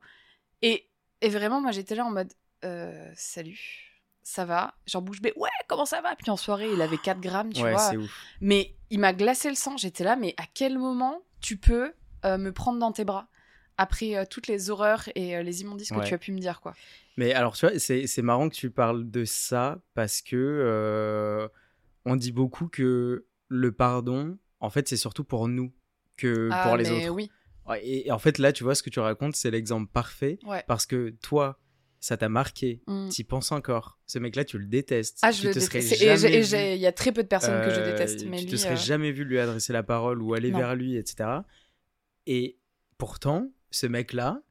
Et, 0.62 0.88
et 1.22 1.30
vraiment, 1.30 1.62
moi 1.62 1.72
j'étais 1.72 1.96
là 1.96 2.06
en 2.06 2.12
mode 2.12 2.32
euh, 2.64 3.12
Salut. 3.16 3.84
Ça 4.22 4.44
va, 4.44 4.76
genre 4.86 5.02
bouge 5.02 5.22
bée, 5.22 5.32
ouais, 5.38 5.50
comment 5.70 5.86
ça 5.86 6.02
va? 6.02 6.14
Puis 6.18 6.30
en 6.30 6.36
soirée, 6.36 6.70
il 6.74 6.82
avait 6.82 6.98
4 6.98 7.22
grammes, 7.22 7.54
tu 7.54 7.64
ouais, 7.64 7.72
vois. 7.72 7.80
c'est 7.80 7.96
ouf. 7.96 8.12
Mais 8.42 8.76
il 8.90 9.00
m'a 9.00 9.14
glacé 9.14 9.48
le 9.48 9.56
sang. 9.56 9.78
J'étais 9.78 10.04
là, 10.04 10.18
mais 10.18 10.36
à 10.36 10.44
quel 10.54 10.78
moment 10.78 11.22
tu 11.40 11.56
peux 11.56 11.94
euh, 12.26 12.38
me 12.38 12.52
prendre 12.52 12.78
dans 12.78 12.92
tes 12.92 13.06
bras? 13.06 13.30
Après 13.78 14.18
euh, 14.18 14.26
toutes 14.30 14.48
les 14.48 14.70
horreurs 14.70 15.08
et 15.16 15.38
euh, 15.38 15.44
les 15.44 15.62
immondices 15.62 15.92
que 15.92 16.06
tu 16.06 16.14
as 16.14 16.18
pu 16.18 16.34
me 16.34 16.40
dire, 16.40 16.60
quoi. 16.60 16.74
Mais 17.16 17.32
alors, 17.34 17.56
tu 17.56 17.66
vois, 17.66 17.80
c'est 17.80 18.06
c'est 18.06 18.22
marrant 18.22 18.50
que 18.50 18.56
tu 18.56 18.70
parles 18.70 19.10
de 19.10 19.24
ça 19.24 19.80
parce 19.94 20.22
que 20.22 20.36
euh, 20.36 21.48
on 22.04 22.18
dit 22.18 22.34
beaucoup 22.34 22.68
que 22.68 23.26
le 23.48 23.72
pardon, 23.72 24.38
en 24.60 24.70
fait, 24.70 24.88
c'est 24.88 24.98
surtout 24.98 25.24
pour 25.24 25.48
nous 25.48 25.72
que 26.18 26.50
Ah, 26.52 26.68
pour 26.68 26.78
les 26.78 26.84
mais 26.90 27.08
autres. 27.10 27.16
Oui, 27.16 27.32
Et, 27.82 28.08
et 28.08 28.12
en 28.12 28.20
fait, 28.20 28.38
là, 28.38 28.52
tu 28.54 28.64
vois, 28.64 28.76
ce 28.76 28.84
que 28.84 28.90
tu 28.90 29.00
racontes, 29.00 29.36
c'est 29.36 29.52
l'exemple 29.52 29.92
parfait 29.92 30.40
ouais. 30.46 30.64
parce 30.68 30.86
que 30.86 31.10
toi, 31.22 31.60
ça 32.00 32.16
t'a 32.16 32.30
marqué, 32.30 32.82
Mm. 32.88 33.10
t'y 33.10 33.24
penses 33.24 33.52
encore. 33.52 34.00
Ce 34.06 34.20
mec-là, 34.20 34.46
tu 34.46 34.58
le 34.58 34.66
détestes. 34.68 35.20
Ah, 35.24 35.32
je 35.32 35.42
tu 35.42 35.48
le 35.48 35.54
te 35.54 35.60
serais 35.60 35.80
déteste. 35.82 36.54
Et 36.54 36.76
il 36.76 36.80
y 36.80 36.86
a 36.88 36.92
très 36.92 37.12
peu 37.12 37.24
de 37.24 37.28
personnes 37.28 37.62
que 37.66 37.74
je 37.74 37.80
euh, 37.80 37.92
déteste. 37.92 38.26
Mais 38.28 38.38
tu 38.38 38.44
lui, 38.46 38.52
te 38.52 38.56
serais 38.58 38.74
euh, 38.74 38.78
jamais 38.78 39.12
vu 39.12 39.24
lui 39.26 39.40
adresser 39.40 39.74
la 39.74 39.84
parole 39.84 40.22
ou 40.22 40.34
aller 40.34 40.52
Non. 40.52 40.60
vers 40.60 40.76
lui, 40.76 40.96
etc. 40.96 41.30
Et 42.26 42.58
pourtant, 42.98 43.52
ce 43.72 43.88
mec-là, 43.88 44.42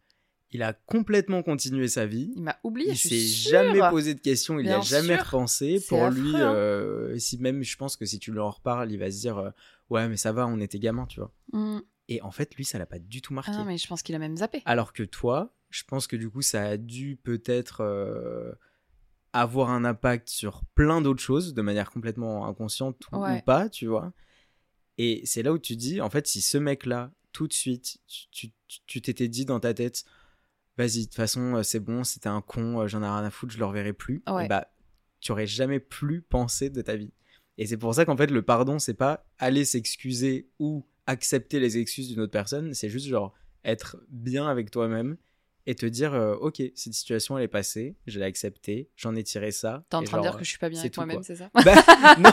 il 0.50 0.62
a 0.62 0.72
complètement 0.72 1.42
continué 1.42 1.88
sa 1.88 2.06
vie. 2.06 2.32
il 2.36 2.42
m'a 2.42 2.56
oublié. 2.64 2.92
Il 2.92 2.96
s'est 2.96 3.50
jamais 3.50 3.80
posé 3.90 4.14
de 4.14 4.20
questions, 4.20 4.58
il 4.58 4.64
n'y 4.64 4.70
a 4.72 4.78
Bien 4.80 4.82
jamais 4.82 5.16
sûr. 5.16 5.24
repensé. 5.24 5.80
Pour 5.88 6.08
lui, 6.10 6.34
hein. 6.36 6.54
euh, 6.54 7.18
si 7.18 7.38
même 7.38 7.62
je 7.62 7.76
pense 7.76 7.96
que 7.96 8.04
si 8.06 8.18
tu 8.18 8.30
lui 8.32 8.38
en 8.40 8.50
reparles, 8.50 8.90
il 8.92 8.98
va 8.98 9.10
se 9.10 9.20
dire 9.20 9.52
ouais 9.90 10.08
mais 10.08 10.16
ça 10.16 10.32
va, 10.32 10.46
on 10.46 10.60
était 10.60 10.78
gamins, 10.78 11.06
tu 11.06 11.20
vois. 11.20 11.32
Mm. 11.52 11.80
Et 12.08 12.22
en 12.22 12.30
fait, 12.30 12.54
lui, 12.54 12.64
ça 12.64 12.78
l'a 12.78 12.86
pas 12.86 12.98
du 13.00 13.20
tout 13.20 13.34
marqué. 13.34 13.50
Ah 13.54 13.58
non, 13.58 13.64
mais 13.64 13.78
je 13.78 13.86
pense 13.88 14.02
qu'il 14.02 14.14
a 14.14 14.18
même 14.20 14.36
zappé. 14.36 14.62
Alors 14.64 14.92
que 14.92 15.02
toi, 15.02 15.54
je 15.70 15.82
pense 15.84 16.06
que 16.06 16.14
du 16.16 16.30
coup, 16.30 16.40
ça 16.42 16.62
a 16.62 16.76
dû 16.76 17.16
peut-être 17.16 17.80
euh, 17.80 18.52
avoir 19.32 19.70
un 19.70 19.84
impact 19.84 20.28
sur 20.28 20.62
plein 20.74 21.00
d'autres 21.00 21.20
choses 21.22 21.52
de 21.52 21.62
manière 21.62 21.90
complètement 21.90 22.46
inconsciente 22.46 23.02
ou, 23.12 23.16
Ouais. 23.18 23.38
ou 23.38 23.42
pas, 23.42 23.68
tu 23.68 23.86
vois. 23.86 24.12
Et 24.98 25.22
c'est 25.26 25.42
là 25.42 25.52
où 25.52 25.58
tu 25.58 25.74
dis, 25.76 26.00
en 26.00 26.08
fait, 26.08 26.26
si 26.28 26.40
ce 26.40 26.58
mec-là, 26.58 27.12
tout 27.32 27.48
de 27.48 27.52
suite, 27.52 27.98
tu 28.86 29.02
t'étais 29.02 29.28
dit 29.28 29.44
dans 29.44 29.60
ta 29.60 29.74
tête, 29.74 30.04
vas-y, 30.78 31.00
de 31.00 31.04
toute 31.06 31.14
façon, 31.16 31.56
euh, 31.56 31.62
c'est 31.62 31.80
bon, 31.80 32.04
c'était 32.04 32.28
un 32.28 32.40
con, 32.40 32.80
euh, 32.82 32.86
j'en 32.88 33.02
ai 33.02 33.06
rien 33.06 33.24
à 33.24 33.30
foutre, 33.30 33.52
je 33.52 33.58
le 33.58 33.66
reverrai 33.66 33.92
plus, 33.92 34.22
Ouais. 34.28 34.44
et 34.46 34.48
bah, 34.48 34.68
tu 35.20 35.32
aurais 35.32 35.46
jamais 35.46 35.80
plus 35.80 36.22
pensé 36.22 36.70
de 36.70 36.80
ta 36.82 36.94
vie. 36.96 37.12
Et 37.58 37.66
c'est 37.66 37.76
pour 37.76 37.94
ça 37.94 38.04
qu'en 38.04 38.16
fait, 38.16 38.30
le 38.30 38.42
pardon, 38.42 38.78
c'est 38.78 38.94
pas 38.94 39.24
aller 39.38 39.64
s'excuser 39.64 40.48
ou 40.58 40.84
accepter 41.06 41.60
les 41.60 41.78
excuses 41.78 42.08
d'une 42.08 42.20
autre 42.20 42.32
personne, 42.32 42.74
c'est 42.74 42.88
juste 42.88 43.06
genre 43.06 43.32
être 43.64 43.96
bien 44.10 44.46
avec 44.46 44.70
toi-même 44.70 45.16
et 45.68 45.74
te 45.74 45.86
dire, 45.86 46.14
euh, 46.14 46.34
ok, 46.36 46.62
cette 46.74 46.94
situation, 46.94 47.36
elle 47.38 47.44
est 47.44 47.48
passée, 47.48 47.96
je 48.06 48.20
l'ai 48.20 48.24
acceptée, 48.24 48.88
j'en 48.96 49.16
ai 49.16 49.24
tiré 49.24 49.50
ça. 49.50 49.84
T'es 49.90 49.96
en 49.96 50.02
train 50.04 50.18
de 50.18 50.22
dire 50.22 50.36
que 50.36 50.44
je 50.44 50.50
suis 50.50 50.58
pas 50.58 50.68
bien 50.68 50.78
avec 50.78 50.96
moi-même, 50.96 51.22
c'est 51.24 51.36
ça 51.36 51.50
Bah, 51.54 51.74
non, 52.18 52.30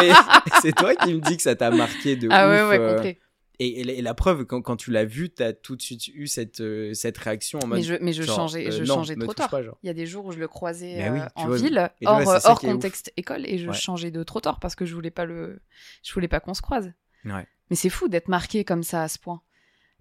mais 0.00 0.10
c'est 0.60 0.72
toi 0.72 0.94
qui 0.94 1.14
me 1.14 1.20
dis 1.20 1.36
que 1.36 1.42
ça 1.42 1.56
t'a 1.56 1.70
marqué 1.70 2.16
de 2.16 2.28
Ah 2.30 2.48
ouais, 2.48 2.62
ouf. 2.62 2.68
ouais, 2.68 2.78
euh, 2.78 2.94
complet. 2.96 3.18
Et, 3.60 3.80
et 3.80 3.84
la- 3.84 3.92
et 3.92 4.02
la 4.02 4.14
preuve, 4.14 4.44
quand, 4.46 4.62
quand 4.62 4.76
tu 4.76 4.90
l'as 4.90 5.04
vu, 5.04 5.30
t'as 5.30 5.52
tout 5.52 5.76
de 5.76 5.82
suite 5.82 6.08
eu 6.08 6.26
cette, 6.26 6.60
euh, 6.60 6.92
cette 6.92 7.16
réaction 7.18 7.60
en 7.62 7.68
mode. 7.68 7.78
Mais 7.78 7.84
je, 7.84 7.94
mais 8.00 8.12
je 8.12 8.22
genre, 8.24 8.36
changeais, 8.36 8.66
euh, 8.66 8.70
je 8.72 8.82
non, 8.82 8.94
changeais 8.96 9.14
trop 9.16 9.32
tard. 9.32 9.48
pas. 9.48 9.60
Il 9.62 9.86
y 9.86 9.90
a 9.90 9.94
des 9.94 10.06
jours 10.06 10.24
où 10.26 10.32
je 10.32 10.38
le 10.40 10.48
croisais 10.48 11.08
oui, 11.10 11.20
euh, 11.20 11.26
tu 11.36 11.42
en 11.42 11.46
vois, 11.46 11.56
ville, 11.56 11.90
hors, 12.04 12.44
hors 12.46 12.60
contexte 12.60 13.12
école, 13.16 13.46
et 13.46 13.58
je 13.58 13.68
Ouais. 13.68 13.74
changeais 13.74 14.10
de 14.10 14.22
trottoir 14.24 14.58
parce 14.58 14.74
que 14.74 14.84
je 14.84 14.94
voulais 14.94 15.12
pas 15.12 15.24
le, 15.24 15.60
je 16.02 16.12
voulais 16.12 16.26
pas 16.28 16.40
qu'on 16.40 16.54
se 16.54 16.62
croise. 16.62 16.92
Ouais. 17.24 17.46
Mais 17.70 17.76
c'est 17.76 17.90
fou 17.90 18.08
d'être 18.08 18.28
marqué 18.28 18.64
comme 18.64 18.82
ça 18.82 19.02
à 19.04 19.08
ce 19.08 19.18
point 19.18 19.40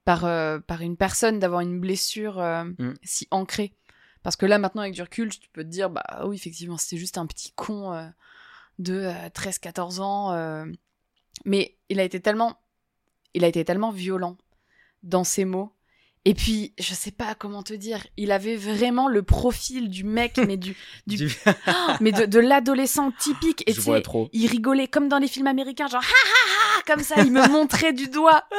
par 0.03 0.21
par 0.65 0.81
une 0.81 0.97
personne, 0.97 1.37
d'avoir 1.39 1.61
une 1.61 1.79
blessure 1.79 2.37
Mm. 2.39 2.93
si 3.03 3.27
ancrée. 3.31 3.73
Parce 4.23 4.35
que 4.35 4.45
là 4.47 4.57
maintenant 4.57 4.81
avec 4.81 4.93
du 4.95 5.01
recul, 5.01 5.29
tu 5.29 5.47
peux 5.53 5.63
te 5.63 5.69
dire 5.69 5.89
bah 5.91 6.03
oui 6.25 6.35
effectivement 6.35 6.77
c'était 6.77 6.97
juste 6.97 7.17
un 7.19 7.25
petit 7.27 7.51
con 7.53 8.11
de 8.79 9.11
13-14 9.33 9.99
ans, 10.01 10.65
mais 11.45 11.77
il 11.89 11.99
a 11.99 12.03
été 12.03 12.19
tellement, 12.19 12.57
il 13.33 13.43
a 13.43 13.47
été 13.47 13.63
tellement 13.65 13.91
violent 13.91 14.37
dans 15.03 15.23
ses 15.23 15.45
mots. 15.45 15.71
Et 16.25 16.33
puis, 16.35 16.73
je 16.79 16.93
sais 16.93 17.11
pas 17.11 17.35
comment 17.35 17.63
te 17.63 17.73
dire, 17.73 18.07
il 18.15 18.31
avait 18.31 18.55
vraiment 18.55 19.09
le 19.09 19.23
profil 19.23 19.89
du 19.89 20.05
mec, 20.05 20.37
mais 20.37 20.55
du, 20.55 20.73
du, 21.07 21.17
Du- 21.17 21.35
mais 21.99 22.13
de, 22.13 22.25
de 22.25 22.39
l'adolescent 22.39 23.11
typique. 23.11 23.61
Et 23.69 23.73
je 23.73 23.81
vois 23.81 23.99
trop. 23.99 24.29
il 24.31 24.47
rigolait 24.47 24.87
comme 24.87 25.09
dans 25.09 25.17
les 25.17 25.27
films 25.27 25.47
américains, 25.47 25.87
genre 25.87 26.01
ha 26.01 26.05
ha 26.05 26.79
ha, 26.79 26.81
comme 26.95 27.03
ça, 27.03 27.15
il 27.23 27.31
me 27.33 27.45
montrait 27.49 27.91
du 27.93 28.07
doigt. 28.07 28.43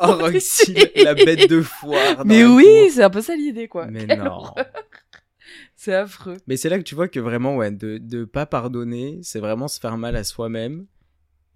Oh, 0.00 0.12
Roxy, 0.16 0.74
la 0.96 1.14
bête 1.14 1.48
de 1.48 1.62
foire. 1.62 2.24
Mais 2.24 2.44
oui, 2.44 2.66
c'est 2.90 3.02
un 3.02 3.10
peu 3.10 3.20
ça 3.22 3.34
l'idée, 3.36 3.68
quoi. 3.68 3.86
Mais 3.86 4.06
Quelle 4.06 4.22
non. 4.22 4.42
C'est 5.76 5.94
affreux. 5.94 6.36
Mais 6.46 6.56
c'est 6.56 6.68
là 6.68 6.78
que 6.78 6.82
tu 6.84 6.94
vois 6.94 7.08
que 7.08 7.20
vraiment, 7.20 7.56
ouais, 7.56 7.70
de 7.70 8.00
ne 8.00 8.24
pas 8.24 8.46
pardonner, 8.46 9.18
c'est 9.22 9.40
vraiment 9.40 9.68
se 9.68 9.78
faire 9.80 9.96
mal 9.96 10.16
à 10.16 10.24
soi-même. 10.24 10.86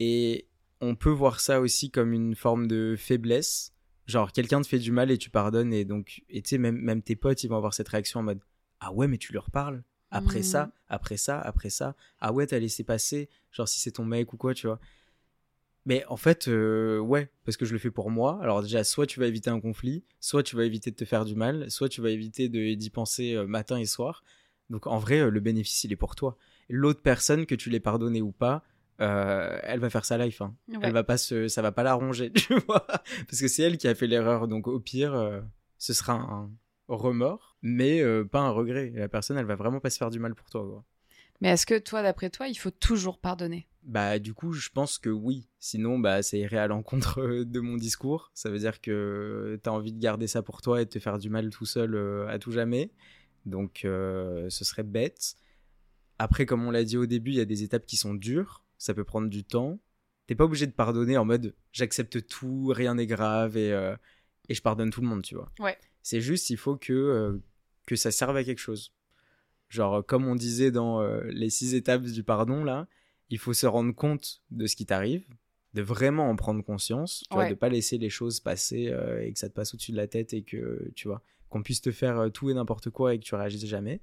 Et 0.01 0.47
on 0.81 0.95
peut 0.95 1.11
voir 1.11 1.41
ça 1.41 1.61
aussi 1.61 1.91
comme 1.91 2.13
une 2.13 2.35
forme 2.35 2.67
de 2.69 2.95
faiblesse. 2.97 3.73
Genre, 4.07 4.33
quelqu'un 4.33 4.63
te 4.63 4.67
fait 4.69 4.79
du 4.79 4.93
mal 4.93 5.11
et 5.11 5.19
tu 5.19 5.29
pardonnes. 5.31 5.73
Et 5.73 5.85
donc, 5.85 6.23
et 6.29 6.41
tu 6.43 6.51
sais, 6.51 6.59
même, 6.59 6.77
même 6.79 7.03
tes 7.03 7.17
potes, 7.17 7.43
ils 7.45 7.49
vont 7.49 7.57
avoir 7.57 7.75
cette 7.75 7.89
réaction 7.89 8.21
en 8.21 8.23
mode 8.23 8.41
Ah 8.81 8.93
ouais, 8.93 9.09
mais 9.09 9.19
tu 9.19 9.33
leur 9.33 9.51
parles 9.51 9.83
Après 10.11 10.43
ça, 10.43 10.73
après 10.89 11.17
ça, 11.17 11.41
après 11.41 11.69
ça. 11.71 11.95
Ah 12.21 12.33
ouais, 12.33 12.47
t'as 12.47 12.59
laissé 12.59 12.85
passer. 12.85 13.29
Genre, 13.53 13.69
si 13.69 13.81
c'est 13.81 13.91
ton 13.93 14.05
mec 14.05 14.33
ou 14.33 14.37
quoi, 14.37 14.55
tu 14.55 14.67
vois. 14.67 14.81
Mais 15.85 16.05
en 16.07 16.17
fait, 16.17 16.49
euh, 16.49 16.99
ouais, 16.99 17.31
parce 17.45 17.57
que 17.57 17.65
je 17.65 17.73
le 17.73 17.79
fais 17.79 17.91
pour 17.91 18.11
moi. 18.11 18.39
Alors 18.43 18.63
déjà, 18.63 18.85
soit 18.85 19.07
tu 19.07 19.21
vas 19.21 19.27
éviter 19.27 19.49
un 19.51 19.61
conflit, 19.61 20.05
soit 20.21 20.43
tu 20.43 20.55
vas 20.55 20.65
éviter 20.65 20.91
de 20.91 20.97
te 20.97 21.05
faire 21.05 21.25
du 21.25 21.35
mal, 21.35 21.71
soit 21.71 21.89
tu 21.89 22.01
vas 22.03 22.11
éviter 22.11 22.49
de- 22.49 22.75
d'y 22.75 22.91
penser 22.91 23.35
euh, 23.35 23.47
matin 23.47 23.79
et 23.79 23.87
soir. 23.87 24.23
Donc 24.71 24.87
en 24.87 24.99
vrai, 24.99 25.21
euh, 25.21 25.31
le 25.31 25.41
bénéfice, 25.41 25.85
il 25.85 25.93
est 25.93 25.97
pour 25.97 26.15
toi. 26.15 26.37
L'autre 26.69 27.01
personne, 27.01 27.47
que 27.47 27.55
tu 27.55 27.71
l'aies 27.71 27.81
pardonné 27.81 28.21
ou 28.21 28.33
pas, 28.33 28.63
euh, 29.01 29.59
elle 29.63 29.81
va 29.81 29.91
faire 29.91 30.05
sa 30.05 30.19
life. 30.19 30.41
Hein. 30.41 30.55
Ouais. 30.69 30.79
Elle 30.83 30.93
va 30.93 31.05
pas 31.05 31.17
se, 31.17 31.49
ça 31.49 31.63
va 31.63 31.73
pas 31.73 31.83
la 31.83 31.95
ronger, 31.95 32.33
tu 32.35 32.55
vois. 32.67 32.87
Parce 32.87 33.41
que 33.41 33.49
c'est 33.49 33.63
elle 33.63 33.79
qui 33.79 33.89
a 33.89 33.95
fait 33.95 34.07
l'erreur. 34.07 34.49
Donc 34.49 34.67
au 34.67 34.81
pire, 34.81 35.15
euh, 35.15 35.41
ce 35.79 35.93
sera 35.93 36.15
un 36.15 36.51
remords, 36.89 37.57
mais 37.63 38.01
euh, 38.01 38.25
pas 38.25 38.41
un 38.41 38.51
regret. 38.51 38.93
Et 38.95 38.99
la 38.99 39.09
personne, 39.09 39.39
elle 39.39 39.47
va 39.47 39.57
vraiment 39.57 39.81
pas 39.81 39.91
se 39.91 39.99
faire 39.99 40.11
du 40.11 40.19
mal 40.19 40.35
pour 40.35 40.51
toi. 40.51 40.63
quoi. 40.63 40.85
Mais 41.41 41.51
est-ce 41.51 41.67
que 41.67 41.79
toi, 41.79 42.03
d'après 42.03 42.31
toi, 42.31 42.49
il 42.49 42.57
faut 42.57 42.71
toujours 42.71 43.19
pardonner? 43.19 43.69
Bah 43.85 44.19
du 44.19 44.35
coup, 44.35 44.53
je 44.53 44.69
pense 44.71 44.99
que 44.99 45.09
oui. 45.09 45.49
Sinon, 45.61 45.99
bah 45.99 46.23
ça 46.23 46.37
irait 46.37 46.59
à 46.59 46.67
l'encontre 46.67 47.45
de 47.45 47.61
mon 47.61 47.77
discours. 47.77 48.31
Ça 48.35 48.51
veut 48.51 48.59
dire 48.59 48.81
que 48.81 49.59
t'as 49.63 49.71
envie 49.71 49.93
de 49.93 50.01
garder 50.01 50.27
ça 50.27 50.43
pour 50.43 50.61
toi 50.61 50.83
et 50.83 50.85
de 50.85 50.91
te 50.91 50.99
faire 50.99 51.19
du 51.19 51.31
mal 51.31 51.49
tout 51.51 51.65
seul 51.65 51.97
à 52.29 52.39
tout 52.39 52.51
jamais. 52.51 52.91
Donc 53.47 53.81
ce 53.85 54.49
serait 54.51 54.83
bête. 54.83 55.37
Après, 56.19 56.45
comme 56.45 56.67
on 56.67 56.73
l'a 56.73 56.83
dit 56.85 56.97
au 56.97 57.07
début, 57.07 57.31
il 57.31 57.37
y 57.37 57.41
a 57.41 57.45
des 57.45 57.63
étapes 57.63 57.87
qui 57.87 57.97
sont 57.97 58.13
dures. 58.13 58.65
Ça 58.79 58.95
peut 58.95 59.05
prendre 59.05 59.29
du 59.29 59.45
temps. 59.45 59.79
T'es 60.27 60.35
pas 60.35 60.45
obligé 60.45 60.67
de 60.67 60.73
pardonner 60.73 61.17
en 61.17 61.25
mode 61.25 61.55
j'accepte 61.73 62.27
tout, 62.27 62.67
rien 62.75 62.95
n'est 62.95 63.07
grave 63.07 63.57
et, 63.57 63.73
euh, 63.73 63.97
et 64.49 64.55
je 64.55 64.63
pardonne 64.63 64.91
tout 64.91 65.01
le 65.01 65.07
monde, 65.09 65.23
tu 65.23 65.35
vois. 65.35 65.51
Ouais. 65.59 65.77
C'est 66.03 66.21
juste, 66.21 66.51
il 66.51 66.57
faut 66.57 66.77
que, 66.77 66.93
euh, 66.93 67.39
que 67.87 67.97
ça 67.97 68.11
serve 68.11 68.37
à 68.37 68.45
quelque 68.45 68.59
chose. 68.59 68.93
Genre, 69.69 70.05
comme 70.07 70.27
on 70.27 70.35
disait 70.37 70.71
dans 70.71 71.01
euh, 71.03 71.23
les 71.29 71.51
six 71.51 71.75
étapes 71.75 72.03
du 72.05 72.23
pardon, 72.23 72.65
là, 72.65 72.87
il 73.31 73.39
faut 73.39 73.53
se 73.53 73.67
rendre 73.67 73.95
compte 73.95 74.41
de 74.51 74.67
ce 74.67 74.77
qui 74.77 74.87
t'arrive, 74.87 75.27
de 75.75 75.83
vraiment 75.83 76.31
en 76.31 76.37
prendre 76.37 76.63
conscience, 76.65 77.25
tu 77.29 77.35
vois, 77.35 77.45
Ouais. 77.45 77.51
de 77.51 77.55
pas 77.55 77.69
laisser 77.69 77.99
les 77.99 78.09
choses 78.09 78.41
passer 78.41 78.89
euh, 78.89 79.23
et 79.23 79.33
que 79.33 79.39
ça 79.39 79.49
te 79.51 79.55
passe 79.55 79.75
au-dessus 79.75 79.93
de 79.93 79.99
la 79.99 80.07
tête 80.09 80.33
et 80.33 80.43
que, 80.43 80.91
tu 80.95 81.09
vois, 81.09 81.23
qu'on 81.51 81.63
puisse 81.63 81.81
te 81.83 81.91
faire 81.91 82.19
euh, 82.19 82.29
tout 82.31 82.49
et 82.51 82.55
n'importe 82.55 82.89
quoi 82.91 83.15
et 83.15 83.19
que 83.19 83.25
tu 83.25 83.35
réagisses 83.35 83.67
jamais. 83.67 84.01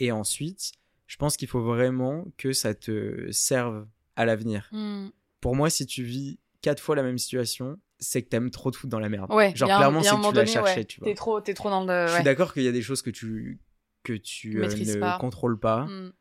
Et 0.00 0.10
ensuite, 0.10 0.72
je 1.10 1.16
pense 1.16 1.36
qu'il 1.36 1.48
faut 1.48 1.60
vraiment 1.60 2.24
que 2.36 2.52
ça 2.52 2.72
te 2.72 3.32
serve 3.32 3.84
à 4.14 4.24
l'avenir. 4.24 4.68
Hmm. 4.70 5.08
Pour 5.40 5.56
moi, 5.56 5.68
si 5.68 5.84
tu 5.84 6.04
vis 6.04 6.38
quatre 6.62 6.80
fois 6.80 6.94
la 6.94 7.02
même 7.02 7.18
situation, 7.18 7.80
c'est 7.98 8.22
que 8.22 8.28
t'aimes 8.28 8.52
trop 8.52 8.70
foutre 8.70 8.86
dans 8.86 9.00
la 9.00 9.08
merde. 9.08 9.28
Ouais. 9.32 9.52
Genre, 9.56 9.68
clairement, 9.68 10.04
c'est 10.04 10.10
que 10.14 10.28
tu 10.28 10.34
l'as 10.36 10.46
cherché, 10.46 10.76
ouais, 10.76 10.84
tu 10.84 11.00
vois. 11.00 11.08
T'es 11.08 11.16
trop, 11.16 11.40
t'es 11.40 11.54
trop 11.54 11.68
dans 11.68 11.84
le. 11.84 12.06
Je 12.06 12.14
suis 12.14 12.22
d'accord 12.22 12.54
qu'il 12.54 12.62
y 12.62 12.68
a 12.68 12.72
des 12.72 12.80
choses 12.80 13.02
que 13.02 13.10
tu 13.10 13.58
que 14.04 14.12
tu 14.12 14.62
euh, 14.62 14.68
ne 14.68 15.00
pas. 15.00 15.18
contrôles 15.18 15.58
pas. 15.58 15.86
Hmm. 15.86 16.12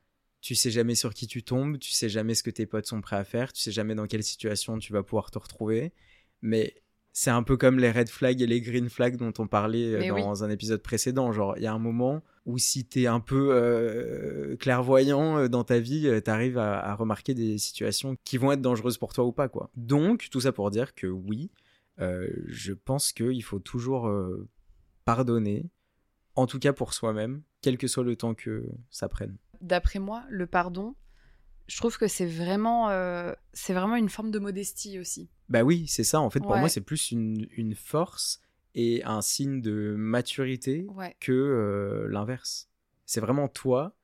Tu 0.42 0.56
sais 0.56 0.72
jamais 0.72 0.96
sur 0.96 1.14
qui 1.14 1.28
tu 1.28 1.44
tombes, 1.44 1.78
tu 1.78 1.92
sais 1.92 2.10
jamais 2.10 2.34
ce 2.34 2.42
que 2.42 2.50
tes 2.50 2.66
potes 2.66 2.88
sont 2.88 3.00
prêts 3.02 3.18
à 3.18 3.24
faire, 3.24 3.54
tu 3.54 3.62
sais 3.62 3.72
jamais 3.72 3.94
dans 3.94 4.08
quelle 4.08 4.24
situation 4.24 4.80
tu 4.80 4.92
vas 4.92 5.04
pouvoir 5.04 5.30
te 5.30 5.38
retrouver. 5.38 5.94
Mais 6.42 6.82
c'est 7.12 7.32
un 7.32 7.44
peu 7.44 7.58
comme 7.58 7.80
les 7.80 7.92
red 7.92 8.10
flags 8.10 8.42
et 8.42 8.48
les 8.48 8.62
green 8.62 8.90
flags 8.90 9.18
dont 9.18 9.34
on 9.40 9.48
parlait 9.48 9.96
euh, 9.96 10.00
Mais 10.00 10.22
dans 10.22 10.44
un 10.44 10.50
épisode 10.50 10.82
précédent. 10.82 11.32
Genre, 11.32 11.56
il 11.58 11.64
y 11.64 11.68
a 11.68 11.74
un 11.74 11.80
moment 11.80 12.22
où 12.46 12.58
si 12.58 12.86
t'es 12.86 13.08
un 13.08 13.20
peu 13.20 13.50
euh, 13.52 14.56
clairvoyant 14.58 15.38
euh, 15.38 15.48
dans 15.48 15.64
ta 15.64 15.80
vie, 15.80 16.10
t'arrives 16.24 16.58
à, 16.58 16.80
à 16.80 16.96
remarquer 16.96 17.34
des 17.34 17.58
situations 17.58 18.16
qui 18.24 18.38
vont 18.38 18.52
être 18.52 18.62
dangereuses 18.62 18.98
pour 18.98 19.14
toi 19.14 19.26
ou 19.26 19.32
pas, 19.32 19.50
quoi. 19.50 19.70
Donc, 19.76 20.30
tout 20.32 20.42
ça 20.42 20.52
pour 20.52 20.72
dire 20.72 20.96
que 20.96 21.08
oui, 21.08 21.50
euh, 22.02 22.30
je 22.48 22.74
pense 22.74 23.12
qu'il 23.12 23.44
faut 23.44 23.60
toujours 23.60 24.08
euh, 24.08 24.48
pardonner, 25.06 25.70
en 26.36 26.48
tout 26.48 26.60
cas 26.60 26.74
pour 26.74 26.94
soi-même, 26.94 27.42
quel 27.62 27.78
que 27.78 27.88
soit 27.88 28.04
le 28.04 28.16
temps 28.16 28.34
que 28.34 28.66
ça 28.90 29.10
prenne. 29.10 29.38
D'après 29.62 30.00
moi, 30.00 30.24
le 30.30 30.48
pardon, 30.48 30.96
je 31.70 31.78
trouve 31.78 31.98
que 31.98 32.08
c'est 32.08 32.26
vraiment, 32.26 32.90
euh, 32.90 33.32
c'est 33.54 33.74
vraiment 33.74 33.96
une 33.96 34.10
forme 34.10 34.32
de 34.32 34.40
modestie 34.40 35.00
aussi. 35.00 35.30
Bah 35.50 35.62
oui, 35.64 35.88
c'est 35.88 36.04
ça. 36.04 36.20
En 36.20 36.30
fait, 36.30 36.40
pour 36.42 36.52
Ouais. 36.52 36.60
moi, 36.60 36.70
c'est 36.70 36.82
plus 36.82 37.12
une, 37.12 37.48
une 37.52 37.76
force 37.76 38.42
et 38.76 39.04
un 39.04 39.22
signe 39.22 39.62
de 39.62 39.96
maturité 39.98 40.86
Ouais. 40.96 41.16
que 41.20 41.32
euh, 41.32 42.08
l'inverse. 42.10 42.70
C'est 43.06 43.22
vraiment 43.22 43.48
toi 43.48 43.96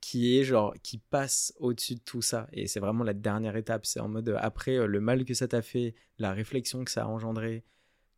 qui 0.00 0.38
est 0.38 0.44
genre 0.44 0.74
qui 0.82 0.98
passe 0.98 1.52
au-dessus 1.58 1.96
de 1.96 2.00
tout 2.00 2.22
ça 2.22 2.48
et 2.52 2.68
c'est 2.68 2.78
vraiment 2.80 3.02
la 3.04 3.14
dernière 3.14 3.56
étape. 3.56 3.84
C'est 3.84 4.00
en 4.00 4.08
mode 4.08 4.36
après 4.40 4.76
euh, 4.76 4.86
le 4.86 5.00
mal 5.00 5.24
que 5.24 5.34
ça 5.34 5.48
t'a 5.48 5.62
fait, 5.62 5.94
la 6.18 6.32
réflexion 6.32 6.84
que 6.84 6.90
ça 6.90 7.04
a 7.04 7.06
engendré, 7.06 7.64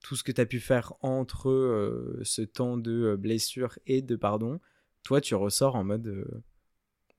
tout 0.02 0.16
ce 0.16 0.22
que 0.22 0.32
tu 0.32 0.40
as 0.40 0.46
pu 0.46 0.60
faire 0.60 0.92
entre 1.00 1.48
euh, 1.48 2.20
ce 2.22 2.42
temps 2.42 2.76
de 2.76 3.16
blessure 3.16 3.78
et 3.86 4.02
de 4.02 4.16
pardon, 4.16 4.60
toi 5.02 5.20
tu 5.22 5.34
ressors 5.34 5.74
en 5.76 5.84
mode 5.84 6.42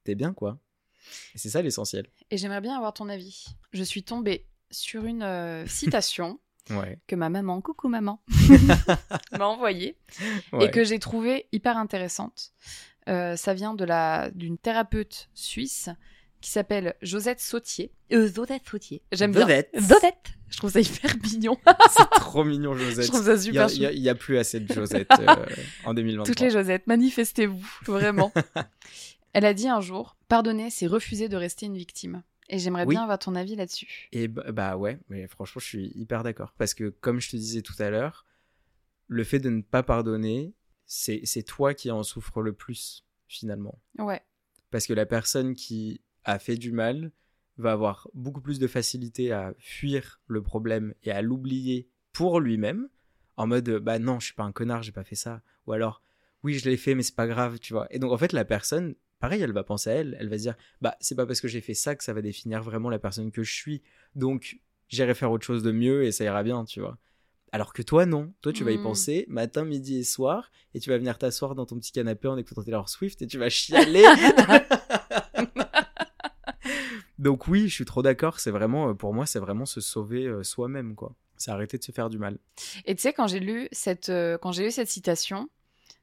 t'es 0.03 0.13
bien 0.15 0.33
quoi. 0.33 0.59
Et 1.35 1.37
c'est 1.37 1.49
ça 1.49 1.61
l'essentiel. 1.61 2.07
Et 2.29 2.37
j'aimerais 2.37 2.61
bien 2.61 2.75
avoir 2.75 2.93
ton 2.93 3.09
avis. 3.09 3.45
Je 3.73 3.83
suis 3.83 4.03
tombée 4.03 4.45
sur 4.69 5.05
une 5.05 5.23
euh, 5.23 5.65
citation 5.67 6.39
Ouais. 6.69 6.99
que 7.07 7.15
ma 7.15 7.29
maman, 7.29 7.59
coucou 7.59 7.89
maman, 7.89 8.21
m'a 9.37 9.45
envoyée 9.47 9.97
ouais. 10.53 10.65
et 10.65 10.71
que 10.71 10.83
j'ai 10.83 10.99
trouvée 10.99 11.47
hyper 11.51 11.75
intéressante. 11.75 12.53
Euh, 13.09 13.35
ça 13.35 13.53
vient 13.55 13.73
de 13.73 13.83
la 13.83 14.29
d'une 14.35 14.59
thérapeute 14.59 15.29
suisse 15.33 15.89
qui 16.39 16.51
s'appelle 16.51 16.95
Josette 17.01 17.41
Sautier. 17.41 17.91
Euh, 18.13 18.27
Zodette 18.27 18.61
Sautier. 18.69 19.01
J'aime 19.11 19.31
bien. 19.31 19.47
Zodette. 19.79 20.33
Je 20.49 20.57
trouve 20.57 20.71
ça 20.71 20.79
hyper 20.81 21.15
mignon. 21.23 21.57
C'est 21.89 22.09
trop 22.19 22.43
mignon, 22.43 22.75
Josette. 22.75 23.05
Je 23.05 23.11
trouve 23.11 23.25
ça 23.25 23.37
super 23.39 23.67
il 23.71 23.81
y 23.81 23.85
a- 23.87 23.91
il 23.91 23.99
y 24.01 24.09
a 24.09 24.15
plus 24.15 24.37
assez 24.37 24.59
de 24.59 24.71
Josette 24.71 25.07
euh, 25.19 25.45
en 25.85 25.93
2023. 25.95 26.25
Toutes 26.25 26.39
les 26.41 26.51
Josettes, 26.51 26.85
manifestez-vous, 26.87 27.65
vraiment. 27.87 28.31
Elle 29.33 29.45
a 29.45 29.53
dit 29.53 29.67
un 29.67 29.81
jour 29.81 30.17
Pardonner, 30.27 30.69
c'est 30.69 30.87
refuser 30.87 31.29
de 31.29 31.37
rester 31.37 31.65
une 31.65 31.77
victime. 31.77 32.23
Et 32.49 32.59
j'aimerais 32.59 32.85
Oui. 32.85 32.95
bien 32.95 33.03
avoir 33.03 33.19
ton 33.19 33.35
avis 33.35 33.55
là-dessus. 33.55 34.09
Et 34.11 34.27
bah, 34.27 34.51
bah 34.51 34.77
ouais, 34.77 34.99
mais 35.09 35.27
franchement, 35.27 35.59
je 35.61 35.65
suis 35.67 35.91
hyper 35.95 36.23
d'accord. 36.23 36.53
Parce 36.57 36.73
que, 36.73 36.89
comme 36.89 37.19
je 37.21 37.29
te 37.29 37.37
disais 37.37 37.61
tout 37.61 37.75
à 37.79 37.89
l'heure, 37.89 38.25
le 39.07 39.23
fait 39.23 39.39
de 39.39 39.49
ne 39.49 39.61
pas 39.61 39.83
pardonner, 39.83 40.53
c'est 40.85 41.21
c'est 41.23 41.43
toi 41.43 41.73
qui 41.73 41.91
en 41.91 42.03
souffres 42.03 42.41
le 42.41 42.51
plus, 42.53 43.05
finalement. 43.27 43.79
Ouais. 43.97 44.21
Parce 44.69 44.85
que 44.85 44.93
la 44.93 45.05
personne 45.05 45.55
qui 45.55 46.01
a 46.25 46.39
fait 46.39 46.57
du 46.57 46.71
mal 46.73 47.11
va 47.57 47.71
avoir 47.73 48.09
beaucoup 48.13 48.41
plus 48.41 48.59
de 48.59 48.67
facilité 48.67 49.31
à 49.31 49.53
fuir 49.59 50.19
le 50.27 50.41
problème 50.41 50.93
et 51.03 51.11
à 51.11 51.21
l'oublier 51.21 51.87
pour 52.11 52.39
lui-même, 52.41 52.89
en 53.37 53.47
mode 53.47 53.69
bah 53.79 53.99
non, 53.99 54.19
je 54.19 54.25
suis 54.25 54.33
pas 54.35 54.43
un 54.43 54.51
connard, 54.51 54.83
j'ai 54.83 54.91
pas 54.91 55.03
fait 55.05 55.15
ça. 55.15 55.41
Ou 55.67 55.73
alors, 55.73 56.01
oui, 56.43 56.55
je 56.55 56.69
l'ai 56.69 56.77
fait, 56.77 56.95
mais 56.95 57.03
c'est 57.03 57.15
pas 57.15 57.27
grave, 57.27 57.59
tu 57.59 57.71
vois. 57.73 57.87
Et 57.93 57.99
donc, 57.99 58.11
en 58.11 58.17
fait, 58.17 58.33
la 58.33 58.43
personne, 58.45 58.95
pareil, 59.21 59.41
elle 59.41 59.53
va 59.53 59.63
penser 59.63 59.89
à 59.89 59.93
elle, 59.93 60.17
elle 60.19 60.27
va 60.27 60.37
se 60.37 60.41
dire 60.43 60.55
bah 60.81 60.97
c'est 60.99 61.15
pas 61.15 61.25
parce 61.25 61.39
que 61.39 61.47
j'ai 61.47 61.61
fait 61.61 61.73
ça 61.75 61.95
que 61.95 62.03
ça 62.03 62.11
va 62.13 62.21
définir 62.21 62.61
vraiment 62.63 62.89
la 62.89 62.99
personne 62.99 63.31
que 63.31 63.43
je 63.43 63.53
suis. 63.53 63.81
Donc, 64.15 64.59
j'irai 64.89 65.13
faire 65.13 65.31
autre 65.31 65.45
chose 65.45 65.63
de 65.63 65.71
mieux 65.71 66.03
et 66.03 66.11
ça 66.11 66.25
ira 66.25 66.43
bien, 66.43 66.65
tu 66.65 66.81
vois. 66.81 66.97
Alors 67.53 67.73
que 67.73 67.81
toi, 67.81 68.05
non. 68.05 68.33
Toi, 68.41 68.53
tu 68.53 68.63
vas 68.63 68.71
y 68.71 68.77
Mm. 68.77 68.83
penser 68.83 69.25
matin, 69.29 69.63
midi 69.65 69.97
et 69.99 70.03
soir, 70.03 70.51
et 70.73 70.79
tu 70.79 70.89
vas 70.89 70.97
venir 70.97 71.17
t'asseoir 71.17 71.53
dans 71.55 71.65
ton 71.65 71.77
petit 71.77 71.91
canapé 71.91 72.27
en 72.27 72.37
écoutant 72.37 72.63
Taylor 72.63 72.87
Swift 72.89 73.21
et 73.21 73.27
tu 73.27 73.37
vas 73.37 73.49
chialer. 73.49 74.03
Donc 77.19 77.47
oui, 77.47 77.67
je 77.67 77.73
suis 77.73 77.85
trop 77.85 78.01
d'accord. 78.01 78.39
C'est 78.39 78.51
vraiment, 78.51 78.89
euh, 78.89 78.93
pour 78.93 79.13
moi, 79.13 79.25
c'est 79.25 79.39
vraiment 79.39 79.65
se 79.65 79.79
sauver 79.81 80.25
euh, 80.25 80.43
soi-même, 80.43 80.95
quoi. 80.95 81.13
C'est 81.37 81.51
arrêter 81.51 81.77
de 81.77 81.83
se 81.83 81.91
faire 81.91 82.09
du 82.09 82.17
mal. 82.17 82.37
Et 82.85 82.95
tu 82.95 83.01
sais, 83.01 83.13
quand 83.13 83.27
j'ai 83.27 83.39
lu 83.39 83.67
cette, 83.71 84.09
euh, 84.09 84.37
quand 84.39 84.51
j'ai 84.51 84.63
lu 84.63 84.71
cette 84.71 84.89
citation, 84.89 85.49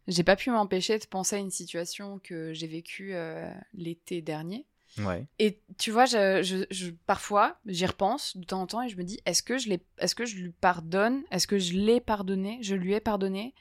j'ai 0.09 0.25
pas 0.25 0.35
pu 0.35 0.51
m'empêcher 0.51 0.99
de 0.99 1.05
penser 1.07 1.37
à 1.37 1.39
une 1.39 1.51
situation 1.53 2.19
que 2.19 2.53
j'ai 2.53 2.67
vécue 2.67 3.15
euh, 3.15 3.49
l'été 3.75 4.21
dernier. 4.23 4.67
Ouais. 4.99 5.27
Et 5.39 5.61
tu 5.79 5.91
vois, 5.93 6.07
je, 6.07 6.43
je- 6.43 6.65
je- 6.71 6.91
parfois, 7.07 7.61
j'y 7.67 7.87
repense 7.87 8.37
de 8.37 8.45
temps 8.45 8.63
en 8.63 8.67
temps 8.67 8.83
et 8.83 8.89
je 8.89 8.97
me 8.97 9.05
dis, 9.05 9.21
est-ce 9.27 9.43
que 9.45 9.57
je 9.59 9.69
l'ai, 9.69 9.81
est-ce 9.99 10.15
que 10.15 10.25
je 10.25 10.37
lui 10.37 10.51
pardonne? 10.51 11.23
Est-ce 11.31 11.47
que 11.47 11.59
je 11.59 11.75
l'ai 11.75 12.01
pardonné? 12.01 12.59
Je 12.63 12.75
lui 12.75 12.95
ai 12.95 13.01
pardonné? 13.01 13.55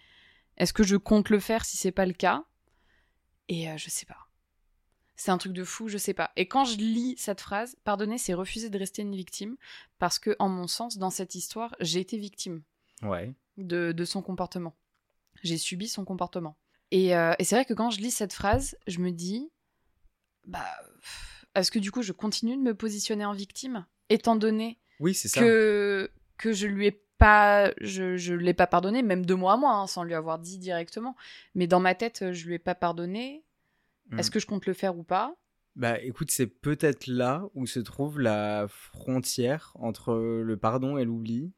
Est-ce 0.56 0.74
que 0.74 0.84
je 0.84 0.96
compte 0.96 1.30
le 1.30 1.40
faire 1.40 1.66
si 1.66 1.78
c'est 1.78 1.92
pas 1.92 2.06
le 2.08 2.14
cas? 2.14 2.46
Et 3.50 3.70
euh, 3.70 3.78
je 3.78 3.90
sais 3.90 4.06
pas. 4.06 4.18
C'est 5.16 5.32
un 5.32 5.38
truc 5.38 5.54
de 5.54 5.64
fou, 5.64 5.88
je 5.90 5.98
sais 5.98 6.14
pas. 6.14 6.32
Et 6.36 6.48
quand 6.48 6.64
je 6.66 6.78
lis 6.78 7.16
cette 7.18 7.42
phrase, 7.42 7.76
pardonner, 7.84 8.18
c'est 8.18 8.34
refuser 8.34 8.70
de 8.70 8.78
rester 8.78 9.02
une 9.02 9.16
victime, 9.16 9.58
parce 10.00 10.20
que, 10.20 10.36
en 10.40 10.48
mon 10.48 10.68
sens, 10.68 10.98
dans 10.98 11.10
cette 11.10 11.34
histoire, 11.36 11.76
j'ai 11.80 12.00
été 12.00 12.18
victime 12.18 12.62
Ouais. 13.02 13.34
de, 13.58 13.92
de 13.92 14.06
son 14.06 14.22
comportement. 14.22 14.76
J'ai 15.44 15.58
subi 15.58 15.88
son 15.88 16.06
comportement. 16.06 16.58
Et, 16.92 17.16
euh, 17.16 17.34
et 17.40 17.44
c'est 17.44 17.56
vrai 17.56 17.66
que 17.66 17.74
quand 17.74 17.90
je 17.90 18.00
lis 18.00 18.12
cette 18.12 18.34
phrase, 18.34 18.78
je 18.88 19.00
me 19.00 19.12
dis, 19.12 19.52
bah, 20.46 20.66
est-ce 21.56 21.72
que 21.72 21.80
du 21.80 21.92
coup 21.92 22.02
je 22.02 22.14
continue 22.14 22.56
de 22.56 22.62
me 22.62 22.74
positionner 22.74 23.26
en 23.26 23.34
victime, 23.34 23.86
étant 24.10 24.36
donné 24.36 24.80
Oui, 25.00 25.14
ça. 25.14 25.40
que, 25.40 26.12
que 26.38 26.54
je 26.54 26.68
lui 26.68 26.88
ai 26.88 27.04
pas, 27.18 27.72
je, 27.82 28.16
je 28.16 28.34
l'ai 28.34 28.54
pas 28.54 28.68
pardonné, 28.68 29.02
même 29.02 29.26
de 29.26 29.34
moi 29.34 29.54
à 29.54 29.58
moi, 29.58 29.74
hein, 29.74 29.88
sans 29.88 30.04
lui 30.04 30.14
avoir 30.14 30.40
dit 30.40 30.60
directement. 30.60 31.16
Mais 31.56 31.68
dans 31.68 31.80
ma 31.80 31.96
tête, 31.96 32.32
je 32.32 32.48
lui 32.48 32.56
ai 32.56 32.60
pas 32.60 32.76
pardonné. 32.76 33.44
Mm. 34.10 34.20
Est-ce 34.20 34.32
que 34.32 34.40
je 34.40 34.46
compte 34.46 34.66
le 34.66 34.74
faire 34.74 34.98
ou 34.98 35.04
pas? 35.04 35.36
Bah 35.76 36.02
écoute, 36.02 36.32
c'est 36.32 36.48
peut-être 36.48 37.06
là 37.06 37.44
où 37.54 37.68
se 37.68 37.80
trouve 37.80 38.20
la 38.20 38.66
frontière 38.68 39.74
entre 39.76 40.16
le 40.16 40.58
pardon 40.58 40.98
et 40.98 41.06
l'oubli. 41.06 41.52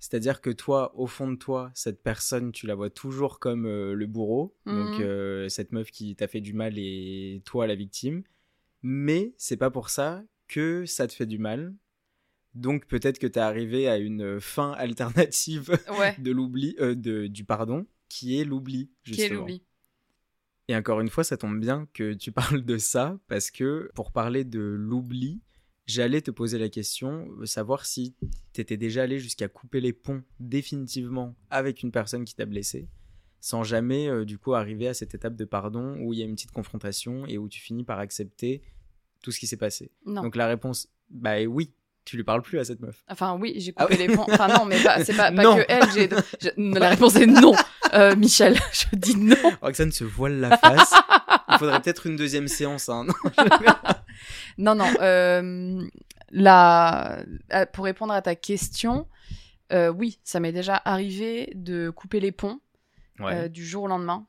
C'est-à-dire 0.00 0.40
que 0.40 0.50
toi, 0.50 0.92
au 0.96 1.06
fond 1.06 1.28
de 1.30 1.36
toi, 1.36 1.70
cette 1.74 2.02
personne, 2.02 2.52
tu 2.52 2.66
la 2.66 2.74
vois 2.76 2.90
toujours 2.90 3.38
comme 3.40 3.66
euh, 3.66 3.94
le 3.94 4.06
bourreau, 4.06 4.54
donc 4.66 4.98
Mhm. 4.98 5.04
euh, 5.04 5.48
cette 5.48 5.72
meuf 5.72 5.90
qui 5.90 6.14
t'a 6.14 6.28
fait 6.28 6.40
du 6.40 6.52
mal 6.54 6.74
et 6.78 7.42
toi 7.44 7.66
la 7.66 7.74
victime. 7.74 8.22
Mais 8.82 9.32
c'est 9.36 9.56
pas 9.56 9.70
pour 9.70 9.90
ça 9.90 10.22
que 10.46 10.86
ça 10.86 11.06
te 11.08 11.12
fait 11.12 11.26
du 11.26 11.38
mal. 11.38 11.74
Donc 12.54 12.86
peut-être 12.86 13.18
que 13.18 13.26
t'es 13.26 13.40
arrivé 13.40 13.88
à 13.88 13.98
une 13.98 14.40
fin 14.40 14.72
alternative 14.72 15.70
Ouais. 16.00 16.14
de 16.18 16.30
l'oubli, 16.30 16.76
euh, 16.80 16.94
du 17.28 17.44
pardon, 17.44 17.86
qui 18.08 18.40
est 18.40 18.44
l'oubli. 18.44 18.90
Qui 19.04 19.12
est 19.12 19.14
justement. 19.16 19.40
l'oubli 19.40 19.62
Et 20.68 20.76
encore 20.76 21.00
une 21.00 21.08
fois, 21.10 21.24
ça 21.24 21.36
tombe 21.36 21.58
bien 21.60 21.88
que 21.92 22.14
tu 22.14 22.30
parles 22.60 22.62
de 22.64 22.78
ça, 22.78 23.18
parce 23.26 23.50
que 23.50 23.90
pour 23.94 24.12
parler 24.12 24.44
de 24.44 24.60
l'oubli, 24.60 25.40
j'allais 25.88 26.20
te 26.20 26.30
poser 26.30 26.58
la 26.58 26.68
question, 26.68 27.26
euh, 27.40 27.46
savoir 27.46 27.84
si 27.86 28.14
t'étais 28.52 28.76
déjà 28.76 29.02
allé 29.02 29.18
jusqu'à 29.18 29.48
couper 29.48 29.80
les 29.80 29.92
ponts 29.92 30.22
définitivement 30.38 31.34
avec 31.50 31.82
une 31.82 31.90
personne 31.90 32.24
qui 32.24 32.34
t'a 32.36 32.44
blessé, 32.46 32.88
sans 33.40 33.64
jamais 33.64 34.08
euh, 34.08 34.24
du 34.24 34.38
coup 34.38 34.54
arriver 34.54 34.86
à 34.86 34.94
cette 34.94 35.14
étape 35.14 35.34
de 35.34 35.44
pardon 35.44 35.96
où 36.00 36.12
il 36.12 36.18
y 36.20 36.22
a 36.22 36.26
une 36.26 36.34
petite 36.34 36.52
confrontation 36.52 37.26
et 37.26 37.38
où 37.38 37.48
tu 37.48 37.60
finis 37.60 37.84
par 37.84 37.98
accepter 37.98 38.62
tout 39.22 39.32
ce 39.32 39.40
qui 39.40 39.46
s'est 39.48 39.56
passé. 39.56 39.90
Non. 40.06 40.22
Donc 40.22 40.36
la 40.36 40.46
réponse, 40.46 40.88
bah 41.10 41.42
oui, 41.48 41.72
tu 42.04 42.16
lui 42.16 42.24
parles 42.24 42.42
plus 42.42 42.58
à 42.58 42.64
cette 42.64 42.80
meuf. 42.80 43.04
Enfin, 43.08 43.36
oui, 43.38 43.54
j'ai 43.58 43.72
Ah 43.76 43.84
coupé 43.84 43.96
oui. 44.00 44.06
les 44.06 44.14
ponts. 44.14 44.24
Enfin, 44.30 44.48
non, 44.48 44.64
mais 44.64 44.78
c'est 45.04 45.14
pas, 45.16 45.30
pas 45.32 45.42
que 45.56 45.64
elle. 45.68 45.82
j'ai- 45.92 46.52
La 46.56 46.88
réponse 46.90 47.16
est 47.16 47.26
non. 47.26 47.52
Euh, 47.94 48.14
Michel, 48.16 48.56
je 48.72 48.96
dis 48.96 49.16
non. 49.16 49.36
Roxane 49.60 49.92
se 49.92 50.04
voile 50.04 50.38
la 50.40 50.56
face. 50.56 50.92
Il 51.50 51.58
faudrait 51.58 51.80
peut-être 51.82 52.06
une 52.06 52.16
deuxième 52.16 52.48
séance. 52.48 52.88
Hein. 52.88 53.04
Non, 53.04 53.14
non. 54.58 54.86
euh, 55.00 55.86
la... 56.30 57.22
euh, 57.52 57.66
Pour 57.72 57.84
répondre 57.84 58.12
à 58.12 58.22
ta 58.22 58.34
question, 58.34 59.06
euh, 59.72 59.88
oui, 59.90 60.18
ça 60.24 60.40
m'est 60.40 60.52
déjà 60.52 60.80
arrivé 60.84 61.52
de 61.54 61.90
couper 61.90 62.20
les 62.20 62.32
ponts 62.32 62.60
Ouais. 63.20 63.34
euh, 63.34 63.48
du 63.48 63.66
jour 63.66 63.84
au 63.84 63.88
lendemain. 63.88 64.26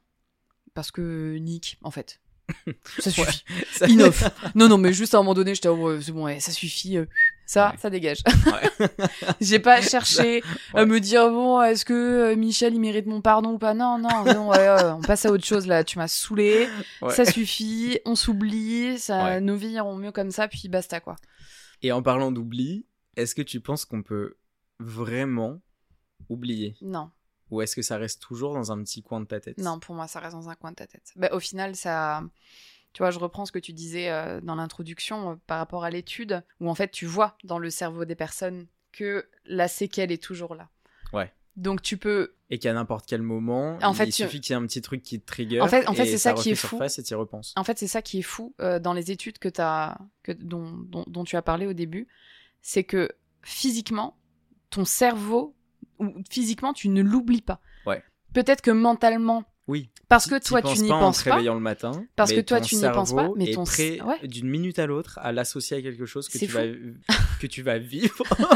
Parce 0.74 0.92
que 0.92 1.38
Nick, 1.38 1.78
en 1.84 1.92
fait. 1.92 2.20
Ça 3.00 3.12
suffit. 3.12 3.44
Ça- 3.72 3.88
Inoff. 3.88 4.24
non, 4.56 4.68
non, 4.68 4.78
mais 4.80 4.92
juste 4.94 5.14
à 5.14 5.18
un 5.18 5.22
moment 5.22 5.36
donné, 5.36 5.54
j'étais, 5.54 5.68
oh, 5.68 5.76
ouais, 5.94 6.02
c'est 6.02 6.12
bon, 6.12 6.26
ouais, 6.26 6.40
ça 6.40 6.52
suffit. 6.52 6.98
Ça, 7.50 7.72
Ouais. 7.72 7.78
ça 7.80 7.90
dégage. 7.90 8.20
Ouais. 8.46 8.88
J'ai 9.42 9.58
pas 9.58 9.82
cherché 9.82 10.44
à 10.76 10.86
me 10.86 11.00
dire, 11.00 11.32
bon, 11.32 11.60
est-ce 11.64 11.84
que 11.84 11.94
euh, 11.94 12.36
Michel, 12.36 12.76
il 12.76 12.80
mérite 12.80 13.08
mon 13.08 13.22
pardon 13.22 13.54
ou 13.54 13.58
pas? 13.58 13.74
Non, 13.74 13.98
non, 13.98 14.24
non, 14.24 14.52
on 14.52 15.02
passe 15.02 15.26
à 15.26 15.32
autre 15.32 15.44
chose 15.46 15.66
là. 15.66 15.84
Tu 15.84 15.98
m'as 15.98 16.08
saoulé. 16.08 16.70
Ça 17.10 17.26
suffit. 17.26 17.98
On 18.06 18.14
s'oublie. 18.14 19.00
Ça. 19.00 19.40
Nos 19.42 19.56
vies 19.56 19.70
iront 19.72 19.96
mieux 19.96 20.12
comme 20.12 20.30
ça, 20.30 20.48
puis 20.48 20.70
basta, 20.70 21.00
quoi. 21.00 21.16
Et 21.82 21.92
en 21.92 22.04
parlant 22.04 22.32
d'oubli, 22.32 22.86
est-ce 23.16 23.34
que 23.34 23.42
tu 23.42 23.62
penses 23.62 23.84
qu'on 23.84 24.04
peut 24.04 24.36
vraiment 24.80 25.60
oublier? 26.30 26.76
Non. 26.84 27.10
Ou 27.50 27.64
est-ce 27.64 27.76
que 27.76 27.82
ça 27.82 27.98
reste 27.98 28.22
toujours 28.22 28.54
dans 28.54 28.72
un 28.72 28.84
petit 28.84 29.02
coin 29.02 29.22
de 29.22 29.26
ta 29.26 29.40
tête? 29.40 29.58
Non, 29.58 29.80
pour 29.80 29.96
moi, 29.96 30.08
ça 30.08 30.20
reste 30.20 30.36
dans 30.36 30.50
un 30.50 30.56
coin 30.56 30.70
de 30.70 30.76
ta 30.76 30.86
tête. 30.86 31.14
Bah, 31.16 31.30
au 31.32 31.40
final, 31.40 31.76
ça. 31.76 32.22
Tu 32.94 33.04
vois, 33.04 33.12
je 33.12 33.20
reprends 33.20 33.46
ce 33.46 33.52
que 33.52 33.60
tu 33.60 33.72
disais 33.74 34.10
euh, 34.10 34.42
dans 34.42 34.56
l'introduction 34.56 35.32
euh, 35.32 35.36
par 35.48 35.60
rapport 35.60 35.84
à 35.84 35.90
l'étude, 35.92 36.44
où 36.60 36.70
en 36.70 36.76
fait, 36.76 36.90
tu 36.92 37.06
vois 37.06 37.38
dans 37.44 37.60
le 37.60 37.70
cerveau 37.70 38.04
des 38.06 38.16
personnes 38.16 38.68
que 38.92 39.28
la 39.46 39.68
séquelle 39.68 40.12
est 40.12 40.22
toujours 40.22 40.56
là. 40.56 40.70
Ouais. 41.14 41.32
Donc, 41.56 41.82
tu 41.82 41.98
peux. 41.98 42.34
Et 42.50 42.58
qu'à 42.58 42.74
n'importe 42.74 43.06
quel 43.06 43.22
moment, 43.22 43.78
En 43.84 43.94
fait, 43.94 44.06
il 44.06 44.14
tu- 44.14 44.24
suffit 44.24 44.40
qu'il 44.42 44.54
y 44.56 44.58
ait 44.58 44.62
un 44.62 44.66
petit 44.66 44.82
truc 44.82 45.04
qui 45.04 45.20
te 45.20 45.26
trigger. 45.26 45.62
En 45.62 45.68
fait- 45.68 45.86
en 45.88 45.94
fait, 45.94 46.04
et 46.04 46.12
c'est 46.12 46.18
ça 46.18 46.34
qui 46.34 46.50
est 46.52 46.56
fou. 46.56 46.68
surface 46.70 46.98
et 47.00 47.04
tu 47.04 47.12
y 47.14 47.16
repenses. 47.16 47.54
En 47.58 47.64
fait, 47.64 47.78
c'est 47.78 47.88
ça 47.88 48.02
qui 48.02 48.20
est 48.20 48.24
fou 48.24 48.56
euh, 48.62 48.80
dans 48.80 48.94
les 48.94 49.12
études 49.12 49.38
que 49.40 49.50
que, 49.50 50.32
dont, 50.32 50.72
dont, 50.72 51.04
dont 51.08 51.24
tu 51.24 51.36
as 51.36 51.42
parlé 51.42 51.68
au 51.68 51.74
début. 51.74 52.08
C'est 52.62 52.84
que 52.84 53.10
physiquement, 53.44 54.18
ton 54.70 54.86
cerveau, 54.86 55.56
ou 56.00 56.14
physiquement, 56.30 56.74
tu 56.74 56.90
ne 56.90 57.02
l'oublies 57.02 57.42
pas. 57.42 57.60
Ouais. 57.86 58.02
Peut-être 58.34 58.62
que 58.62 58.72
mentalement, 58.72 59.44
Oui. 59.70 59.90
parce 60.08 60.26
que 60.28 60.40
toi, 60.44 60.62
tu 60.62 60.82
n'y 60.82 60.90
pas 60.90 60.96
en 60.96 61.00
penses 61.00 61.20
te 61.24 61.30
pas. 61.30 61.36
réveillant 61.36 61.54
le 61.54 61.60
matin. 61.60 61.92
Parce 62.16 62.34
que 62.34 62.42
toi, 62.42 62.60
tu 62.60 62.76
n'y 62.76 62.82
penses 62.82 63.14
pas, 63.14 63.18
cerveau 63.22 63.36
mais 63.38 63.52
est 63.52 63.54
ton 63.54 63.64
prêt 63.64 64.02
ouais. 64.02 64.28
d'une 64.28 64.50
minute 64.50 64.80
à 64.80 64.86
l'autre 64.88 65.20
à 65.22 65.32
l'associer 65.32 65.78
à 65.78 65.82
quelque 65.82 66.06
chose 66.06 66.28
que 66.28 66.38
tu 66.38 66.48
fou. 66.48 66.58
vas 66.58 66.64
que 67.40 67.48
tu 67.48 67.62
vas 67.62 67.78
vivre. 67.78 68.24
Non, 68.40 68.50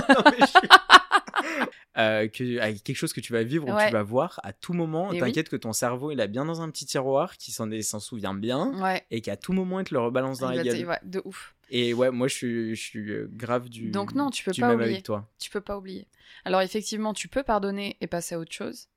Euh, 1.95 2.27
que, 2.27 2.57
à 2.59 2.71
quelque 2.73 2.95
chose 2.95 3.13
que 3.13 3.19
tu 3.21 3.33
vas 3.33 3.43
vivre 3.43 3.65
ou 3.65 3.67
que 3.67 3.73
Ouais. 3.75 3.85
tu 3.87 3.93
vas 3.93 4.01
voir 4.01 4.39
à 4.43 4.51
tout 4.51 4.73
moment. 4.73 5.13
T'inquiète 5.13 5.47
que 5.49 5.55
ton 5.55 5.73
cerveau 5.73 6.09
il 6.11 6.19
a 6.21 6.27
bien 6.27 6.43
dans 6.45 6.59
un 6.61 6.69
petit 6.71 6.87
tiroir 6.87 7.37
qui 7.37 7.51
s'en 7.51 7.99
souvient 7.99 8.33
bien 8.33 8.73
Ouais. 8.81 9.05
et 9.11 9.21
qu'à 9.21 9.37
tout 9.37 9.53
moment 9.53 9.79
il 9.79 9.85
te 9.85 9.93
le 9.93 9.99
rebalance 9.99 10.39
dans 10.39 10.49
la 10.49 10.63
gueule. 10.63 10.99
de 11.03 11.21
ouf. 11.23 11.53
Et 11.69 11.93
ouais, 11.93 12.09
moi 12.09 12.27
je 12.27 12.33
suis, 12.35 12.75
je 12.75 12.81
suis 12.81 13.11
euh, 13.11 13.29
grave 13.31 13.69
du. 13.69 13.91
Donc 13.91 14.15
non, 14.15 14.31
tu 14.31 14.43
peux 14.43 14.51
du 14.51 14.61
pas 14.61 14.73
oublier. 14.73 14.91
avec 14.93 15.03
toi. 15.03 15.29
Tu 15.37 15.51
peux 15.51 15.61
pas 15.61 15.77
oublier. 15.77 16.07
Alors 16.45 16.61
effectivement, 16.61 17.13
tu 17.13 17.27
peux 17.27 17.43
pardonner 17.43 17.95
et 18.01 18.07
passer 18.07 18.33
à 18.35 18.39
autre 18.39 18.53
chose. 18.53 18.87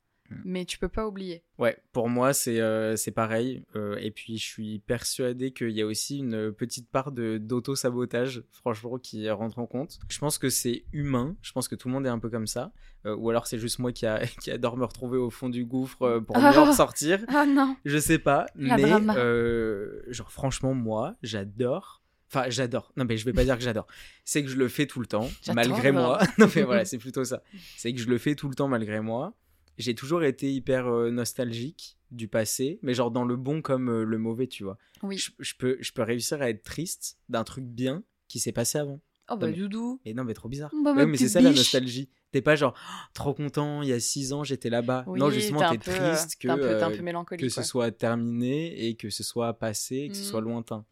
Mais 0.45 0.65
tu 0.65 0.79
peux 0.79 0.89
pas 0.89 1.07
oublier. 1.07 1.43
Ouais, 1.59 1.77
pour 1.93 2.09
moi 2.09 2.33
c'est 2.33 2.61
euh, 2.61 2.97
c'est 2.97 3.11
pareil. 3.11 3.63
Euh, 3.75 3.97
et 4.01 4.11
puis 4.11 4.39
je 4.39 4.45
suis 4.45 4.79
persuadé 4.81 5.53
qu'il 5.53 5.71
y 5.71 5.83
a 5.83 5.87
aussi 5.87 6.19
une 6.19 6.53
petite 6.53 6.89
part 6.91 7.13
de 7.13 7.39
d'auto-sabotage, 7.39 8.43
franchement, 8.53 8.99
qui 8.99 9.29
rentre 9.31 9.59
en 9.59 9.67
compte. 9.67 9.99
Je 10.09 10.19
pense 10.19 10.39
que 10.39 10.49
c'est 10.49 10.85
humain. 10.93 11.37
Je 11.43 11.53
pense 11.53 11.69
que 11.69 11.75
tout 11.75 11.89
le 11.89 11.95
monde 11.95 12.07
est 12.07 12.11
un 12.11 12.19
peu 12.19 12.31
comme 12.31 12.47
ça. 12.47 12.73
Euh, 13.07 13.15
ou 13.17 13.31
alors 13.31 13.47
c'est 13.47 13.59
juste 13.59 13.79
moi 13.79 13.93
qui, 13.93 14.07
a, 14.07 14.27
qui 14.43 14.51
adore 14.51 14.77
me 14.77 14.85
retrouver 14.85 15.19
au 15.19 15.31
fond 15.31 15.49
du 15.49 15.65
gouffre 15.65 16.21
pour 16.21 16.39
mieux 16.39 16.59
en 16.59 16.65
ressortir. 16.69 17.25
Ah 17.29 17.47
non. 17.47 17.77
Je 17.85 17.99
sais 17.99 18.19
pas, 18.19 18.47
La 18.57 18.77
mais 18.77 20.13
genre 20.13 20.33
franchement 20.33 20.75
moi 20.75 21.15
j'adore. 21.23 22.03
Enfin 22.29 22.47
j'adore. 22.49 22.93
Non 22.97 23.05
mais 23.05 23.17
je 23.17 23.25
vais 23.25 23.33
pas 23.33 23.45
dire 23.45 23.57
que 23.57 23.63
j'adore. 23.63 23.87
C'est 24.25 24.43
que 24.43 24.51
je 24.51 24.57
le 24.57 24.69
fais 24.69 24.87
tout 24.87 25.01
le 25.01 25.07
temps 25.07 25.29
malgré 25.55 25.93
moi. 25.93 26.19
non 26.39 26.49
mais 26.55 26.63
voilà 26.63 26.85
c'est 26.85 26.99
plutôt 26.99 27.25
ça. 27.25 27.43
C'est 27.77 27.93
que 27.93 28.01
je 28.01 28.09
le 28.09 28.19
fais 28.19 28.35
tout 28.35 28.49
le 28.49 28.55
temps 28.55 28.69
malgré 28.69 29.01
moi. 29.01 29.35
J'ai 29.79 29.95
toujours 29.95 30.23
été 30.25 30.53
hyper 30.53 30.87
euh, 30.87 31.11
nostalgique 31.11 31.99
du 32.11 32.29
passé, 32.29 32.79
mais 32.83 32.95
genre 32.95 33.11
dans 33.11 33.25
le 33.25 33.37
bon 33.37 33.61
comme 33.63 33.89
euh, 33.91 34.05
le 34.05 34.19
mauvais, 34.19 34.47
tu 34.47 34.65
vois. 34.65 34.79
Oui. 35.03 35.19
Je, 35.19 35.31
je 35.39 35.55
peux 35.59 35.77
je 35.81 35.93
peux 35.93 36.03
réussir 36.03 36.41
à 36.41 36.49
être 36.51 36.63
triste 36.63 37.19
d'un 37.29 37.45
truc 37.45 37.65
bien 37.65 38.03
qui 38.29 38.39
s'est 38.39 38.53
passé 38.53 38.79
avant. 38.79 39.01
Oh 39.29 39.37
bah 39.37 39.49
mais- 39.49 39.55
doudou. 39.55 40.01
Et 40.05 40.15
non 40.15 40.23
mais 40.25 40.35
trop 40.35 40.49
bizarre. 40.49 40.71
Bah, 40.85 40.93
Ouais, 40.95 41.05
mais 41.05 41.17
c'est 41.17 41.29
ça 41.29 41.41
la 41.41 41.51
nostalgie. 41.51 42.09
T'es 42.33 42.43
pas 42.43 42.55
genre 42.57 42.75
Oh, 42.77 43.09
trop 43.13 43.35
content, 43.35 43.83
il 43.83 43.89
y 43.89 43.93
a 43.93 43.99
six 44.01 44.33
ans 44.33 44.45
j'étais 44.45 44.71
là-bas. 44.71 45.05
Oui, 45.09 45.19
non 45.19 45.31
justement 45.31 45.61
t'es 45.77 45.91
euh, 45.91 46.15
triste 46.15 46.37
que 46.41 46.49
un 46.49 46.57
peu, 46.57 46.83
un 46.83 46.91
peu 46.91 47.03
mélancolique. 47.03 47.43
que 47.43 47.49
ce 47.49 47.63
soit 47.63 47.91
terminé 47.91 48.87
et 48.87 48.95
que 48.95 49.11
ce 49.11 49.23
soit 49.25 49.53
passé 49.55 49.97
et 49.97 50.09
que 50.09 50.17
ce 50.17 50.23
soit 50.25 50.41
lointain. 50.41 50.85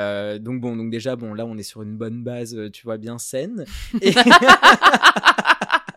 Euh, 0.00 0.40
donc 0.40 0.60
bon, 0.60 0.74
donc 0.76 0.90
déjà 0.90 1.14
bon 1.14 1.32
là 1.34 1.46
on 1.46 1.56
est 1.56 1.62
sur 1.62 1.82
une 1.82 1.96
bonne 1.96 2.24
base, 2.24 2.58
tu 2.72 2.82
vois 2.84 2.98
bien 2.98 3.18
saine. 3.18 3.64
Et. 4.02 4.12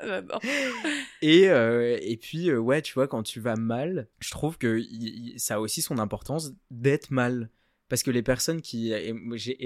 et, 1.22 1.50
euh, 1.50 1.98
et 2.02 2.18
puis 2.18 2.50
euh, 2.50 2.58
ouais 2.58 2.82
tu 2.82 2.94
vois 2.94 3.08
quand 3.08 3.24
tu 3.24 3.40
vas 3.40 3.56
mal, 3.56 4.08
je 4.20 4.32
trouve 4.32 4.58
que 4.58 4.80
y- 4.80 5.34
y- 5.36 5.40
ça 5.40 5.56
a 5.56 5.60
aussi 5.60 5.82
son 5.82 5.98
importance 6.00 6.52
d'être 6.72 7.12
mal 7.12 7.50
parce 7.90 8.04
que 8.04 8.12
les 8.12 8.24
personnes 8.24 8.62
qui 8.62 8.92
et 8.92 9.14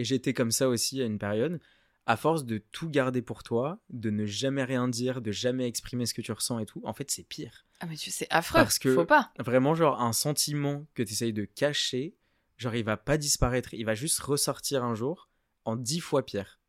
j'étais 0.04 0.34
comme 0.34 0.52
ça 0.52 0.70
aussi 0.70 1.02
à 1.02 1.06
une 1.06 1.20
période. 1.20 1.60
À 2.08 2.18
force 2.18 2.46
de 2.46 2.58
tout 2.58 2.90
garder 2.90 3.22
pour 3.22 3.44
toi, 3.44 3.80
de 3.92 4.10
ne 4.10 4.26
jamais 4.26 4.64
rien 4.64 4.88
dire, 4.88 5.22
de 5.22 5.32
jamais 5.32 5.68
exprimer 5.68 6.08
ce 6.08 6.16
que 6.16 6.22
tu 6.24 6.32
ressens 6.32 6.58
et 6.58 6.66
tout, 6.66 6.82
en 6.84 6.94
fait 6.94 7.12
c'est 7.12 7.24
pire. 7.24 7.66
Ah 7.80 7.86
mais 7.86 7.96
tu 7.96 8.10
sais, 8.10 8.26
affreux. 8.32 8.58
Parce 8.60 8.80
que- 8.80 8.94
Faut 8.96 9.06
pas. 9.06 9.32
vraiment 9.38 9.76
genre 9.76 10.02
un 10.02 10.12
sentiment 10.12 10.88
que 10.96 11.04
tu 11.04 11.14
essayes 11.14 11.32
de 11.32 11.46
cacher, 11.46 12.16
genre 12.58 12.74
il 12.74 12.84
va 12.84 12.98
pas 12.98 13.18
disparaître, 13.18 13.76
il 13.76 13.86
va 13.86 13.94
juste 13.94 14.20
ressortir 14.20 14.84
un 14.84 14.96
jour 14.96 15.30
en 15.64 15.76
dix 15.76 16.00
fois 16.00 16.26
pire. 16.26 16.60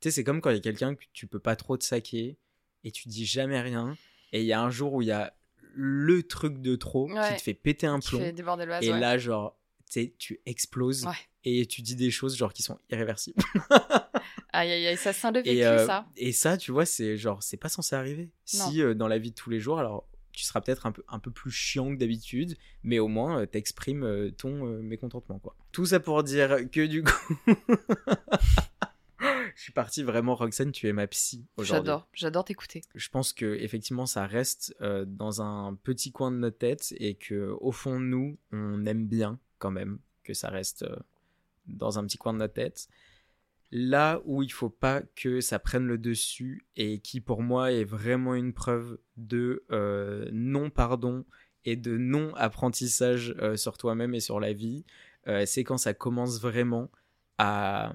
Tu 0.00 0.08
sais, 0.08 0.16
c'est 0.16 0.24
comme 0.24 0.40
quand 0.40 0.50
il 0.50 0.54
y 0.56 0.58
a 0.58 0.60
quelqu'un 0.62 0.96
que 0.96 1.04
tu 1.12 1.28
peux 1.28 1.38
pas 1.38 1.54
trop 1.54 1.76
te 1.76 1.84
saquer 1.84 2.36
et 2.84 2.90
tu 2.92 3.08
dis 3.08 3.24
jamais 3.26 3.60
rien. 3.60 3.96
Et 4.32 4.40
il 4.40 4.46
y 4.46 4.52
a 4.52 4.60
un 4.62 4.70
jour 4.70 4.92
où 4.94 5.02
il 5.02 5.08
y 5.08 5.12
a 5.12 5.34
le 5.74 6.22
truc 6.22 6.60
de 6.60 6.76
trop 6.76 7.10
Ouais. 7.10 7.30
qui 7.30 7.36
te 7.38 7.42
fait 7.42 7.54
péter 7.54 7.86
un 7.86 7.98
plomb. 8.00 8.20
Et 8.20 8.32
ouais. 8.92 9.00
là, 9.00 9.18
genre, 9.18 9.58
tu 10.18 10.40
exploses 10.46 11.04
Ouais. 11.06 11.12
et 11.44 11.66
tu 11.66 11.82
dis 11.82 11.96
des 11.96 12.10
choses 12.10 12.36
genre 12.36 12.52
qui 12.52 12.62
sont 12.62 12.78
irréversibles. 12.90 13.42
Aïe, 14.52 14.70
aïe, 14.70 14.86
aïe, 14.86 14.96
ça 14.96 15.12
sent 15.12 15.32
le 15.32 15.40
vécu, 15.40 15.56
Et, 15.56 15.66
euh, 15.66 15.84
ça. 15.84 16.06
et 16.16 16.30
ça, 16.30 16.56
tu 16.56 16.70
vois, 16.70 16.86
c'est 16.86 17.16
genre, 17.16 17.42
c'est 17.42 17.56
pas 17.56 17.68
censé 17.68 17.96
arriver. 17.96 18.30
Non. 18.54 18.70
Si 18.70 18.80
euh, 18.82 18.94
dans 18.94 19.08
la 19.08 19.18
vie 19.18 19.30
de 19.30 19.34
tous 19.34 19.50
les 19.50 19.58
jours, 19.58 19.80
alors 19.80 20.06
tu 20.30 20.44
seras 20.44 20.60
peut-être 20.60 20.86
un 20.86 20.92
peu, 20.92 21.02
un 21.08 21.18
peu 21.18 21.32
plus 21.32 21.50
chiant 21.50 21.92
que 21.92 21.98
d'habitude, 21.98 22.56
mais 22.84 23.00
au 23.00 23.08
moins 23.08 23.40
euh, 23.40 23.46
t'exprimes 23.46 24.30
ton 24.38 24.64
mécontentement, 24.80 25.40
quoi. 25.40 25.56
Tout 25.72 25.86
ça 25.86 25.98
pour 25.98 26.22
dire 26.22 26.70
que 26.70 26.86
du 26.86 27.02
coup. 27.02 27.36
Je 29.54 29.62
suis 29.62 29.72
parti 29.72 30.02
vraiment, 30.02 30.34
Roxane, 30.34 30.72
tu 30.72 30.88
es 30.88 30.92
ma 30.92 31.06
psy 31.06 31.46
aujourd'hui. 31.56 31.86
J'adore, 31.86 32.08
j'adore 32.12 32.44
t'écouter. 32.44 32.82
Je 32.94 33.08
pense 33.08 33.32
que 33.32 33.54
effectivement, 33.60 34.06
ça 34.06 34.26
reste 34.26 34.74
euh, 34.80 35.04
dans 35.06 35.42
un 35.42 35.74
petit 35.74 36.12
coin 36.12 36.30
de 36.30 36.36
notre 36.36 36.58
tête 36.58 36.94
et 36.98 37.14
que 37.14 37.54
au 37.60 37.72
fond 37.72 38.00
de 38.00 38.04
nous, 38.04 38.38
on 38.52 38.84
aime 38.86 39.06
bien 39.06 39.38
quand 39.58 39.70
même 39.70 39.98
que 40.24 40.34
ça 40.34 40.50
reste 40.50 40.82
euh, 40.82 40.96
dans 41.66 41.98
un 41.98 42.04
petit 42.04 42.18
coin 42.18 42.32
de 42.32 42.38
notre 42.38 42.54
tête. 42.54 42.88
Là 43.70 44.20
où 44.24 44.42
il 44.42 44.52
faut 44.52 44.70
pas 44.70 45.02
que 45.16 45.40
ça 45.40 45.58
prenne 45.58 45.86
le 45.86 45.98
dessus 45.98 46.66
et 46.76 47.00
qui 47.00 47.20
pour 47.20 47.42
moi 47.42 47.72
est 47.72 47.84
vraiment 47.84 48.34
une 48.34 48.52
preuve 48.52 48.98
de 49.16 49.64
euh, 49.70 50.28
non 50.32 50.70
pardon 50.70 51.24
et 51.64 51.76
de 51.76 51.96
non 51.96 52.34
apprentissage 52.34 53.34
sur 53.56 53.78
toi-même 53.78 54.14
et 54.14 54.20
sur 54.20 54.38
la 54.38 54.52
vie, 54.52 54.84
c'est 55.46 55.64
quand 55.64 55.78
ça 55.78 55.94
commence 55.94 56.38
vraiment 56.38 56.90
à 57.38 57.94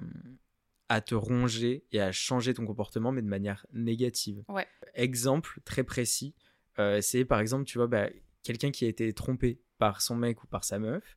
à 0.89 1.02
te 1.02 1.15
ronger 1.15 1.86
et 1.91 2.02
à 2.02 2.12
changer 2.12 2.54
ton 2.54 2.65
comportement, 2.65 3.12
mais 3.12 3.21
de 3.21 3.28
manière 3.28 3.65
négative. 3.71 4.43
Ouais. 4.47 4.67
Exemple 4.95 5.62
très 5.63 5.84
précis, 5.84 6.36
euh, 6.80 6.99
c'est 7.02 7.25
par 7.25 7.39
exemple, 7.39 7.65
tu 7.65 7.78
vois, 7.78 7.88
bah, 7.88 8.10
quelqu'un 8.43 8.71
qui 8.71 8.86
a 8.86 8.88
été 8.88 9.13
trompé 9.13 9.62
par 9.78 10.02
son 10.02 10.15
mec 10.15 10.43
ou 10.43 10.47
par 10.47 10.63
sa 10.63 10.80
meuf, 10.80 11.15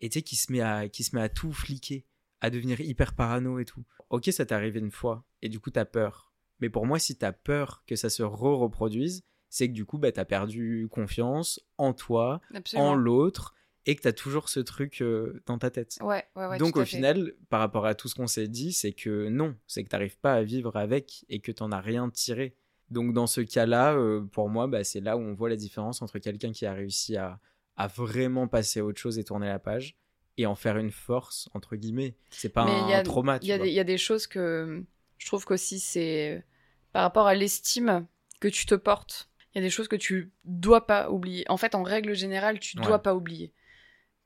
et 0.00 0.08
tu 0.08 0.18
sais, 0.18 0.22
qui 0.22 0.36
se 0.36 0.52
met 0.52 0.60
à, 0.60 0.88
qui 0.88 1.02
se 1.02 1.16
met 1.16 1.22
à 1.22 1.28
tout 1.28 1.52
fliquer, 1.52 2.06
à 2.40 2.50
devenir 2.50 2.80
hyper 2.80 3.14
parano 3.14 3.58
et 3.58 3.64
tout. 3.64 3.84
Ok, 4.10 4.26
ça 4.26 4.46
t'est 4.46 4.54
arrivé 4.54 4.78
une 4.78 4.92
fois, 4.92 5.24
et 5.42 5.48
du 5.48 5.58
coup, 5.58 5.70
t'as 5.70 5.84
peur. 5.84 6.32
Mais 6.60 6.70
pour 6.70 6.86
moi, 6.86 6.98
si 6.98 7.16
t'as 7.16 7.32
peur 7.32 7.82
que 7.86 7.96
ça 7.96 8.10
se 8.10 8.22
re-reproduise, 8.22 9.24
c'est 9.48 9.68
que 9.68 9.72
du 9.72 9.84
coup, 9.84 9.98
bah, 9.98 10.12
t'as 10.12 10.24
perdu 10.24 10.88
confiance 10.90 11.60
en 11.76 11.92
toi, 11.92 12.40
Absolument. 12.54 12.90
en 12.90 12.94
l'autre, 12.94 13.54
et 13.88 13.96
que 13.96 14.02
t'as 14.02 14.12
toujours 14.12 14.48
ce 14.50 14.60
truc 14.60 15.00
euh, 15.00 15.42
dans 15.46 15.58
ta 15.58 15.70
tête. 15.70 15.96
Ouais, 16.02 16.24
ouais, 16.36 16.46
ouais. 16.46 16.58
Donc 16.58 16.76
au 16.76 16.84
final, 16.84 17.32
par 17.48 17.58
rapport 17.60 17.86
à 17.86 17.94
tout 17.94 18.06
ce 18.06 18.14
qu'on 18.14 18.26
s'est 18.26 18.46
dit, 18.46 18.72
c'est 18.72 18.92
que 18.92 19.28
non, 19.28 19.56
c'est 19.66 19.82
que 19.82 19.88
t'arrives 19.88 20.18
pas 20.18 20.34
à 20.34 20.42
vivre 20.42 20.76
avec 20.76 21.24
et 21.30 21.40
que 21.40 21.50
t'en 21.50 21.72
as 21.72 21.80
rien 21.80 22.10
tiré. 22.10 22.54
Donc 22.90 23.12
dans 23.14 23.26
ce 23.26 23.40
cas-là, 23.40 23.94
euh, 23.94 24.22
pour 24.22 24.48
moi, 24.50 24.66
bah, 24.66 24.84
c'est 24.84 25.00
là 25.00 25.16
où 25.16 25.20
on 25.20 25.32
voit 25.34 25.48
la 25.48 25.56
différence 25.56 26.02
entre 26.02 26.18
quelqu'un 26.18 26.52
qui 26.52 26.66
a 26.66 26.72
réussi 26.74 27.16
à, 27.16 27.40
à 27.76 27.86
vraiment 27.86 28.46
passer 28.46 28.80
à 28.80 28.84
autre 28.84 29.00
chose 29.00 29.18
et 29.18 29.24
tourner 29.24 29.48
la 29.48 29.58
page 29.58 29.96
et 30.36 30.44
en 30.46 30.54
faire 30.54 30.76
une 30.76 30.90
force, 30.90 31.48
entre 31.54 31.74
guillemets. 31.76 32.14
C'est 32.30 32.48
pas 32.50 32.64
Mais 32.66 32.70
un 32.72 32.88
y 32.90 32.94
a- 32.94 33.02
trauma, 33.02 33.36
Il 33.36 33.40
tu 33.40 33.46
y, 33.46 33.52
a 33.52 33.58
des- 33.58 33.68
il 33.68 33.74
y 33.74 33.80
a 33.80 33.84
des 33.84 33.98
choses 33.98 34.26
que 34.26 34.84
je 35.16 35.26
trouve 35.26 35.44
qu'aussi 35.46 35.80
c'est 35.80 36.44
par 36.92 37.02
rapport 37.02 37.26
à 37.26 37.34
l'estime 37.34 38.06
que 38.40 38.48
tu 38.48 38.66
te 38.66 38.74
portes. 38.74 39.30
Il 39.54 39.58
y 39.58 39.60
a 39.60 39.66
des 39.66 39.70
choses 39.70 39.88
que 39.88 39.96
tu 39.96 40.30
dois 40.44 40.86
pas 40.86 41.10
oublier. 41.10 41.44
En 41.48 41.56
fait, 41.56 41.74
en 41.74 41.82
règle 41.82 42.14
générale, 42.14 42.58
tu 42.60 42.76
dois 42.76 42.92
Ouais. 42.96 42.98
pas 43.02 43.14
oublier. 43.14 43.52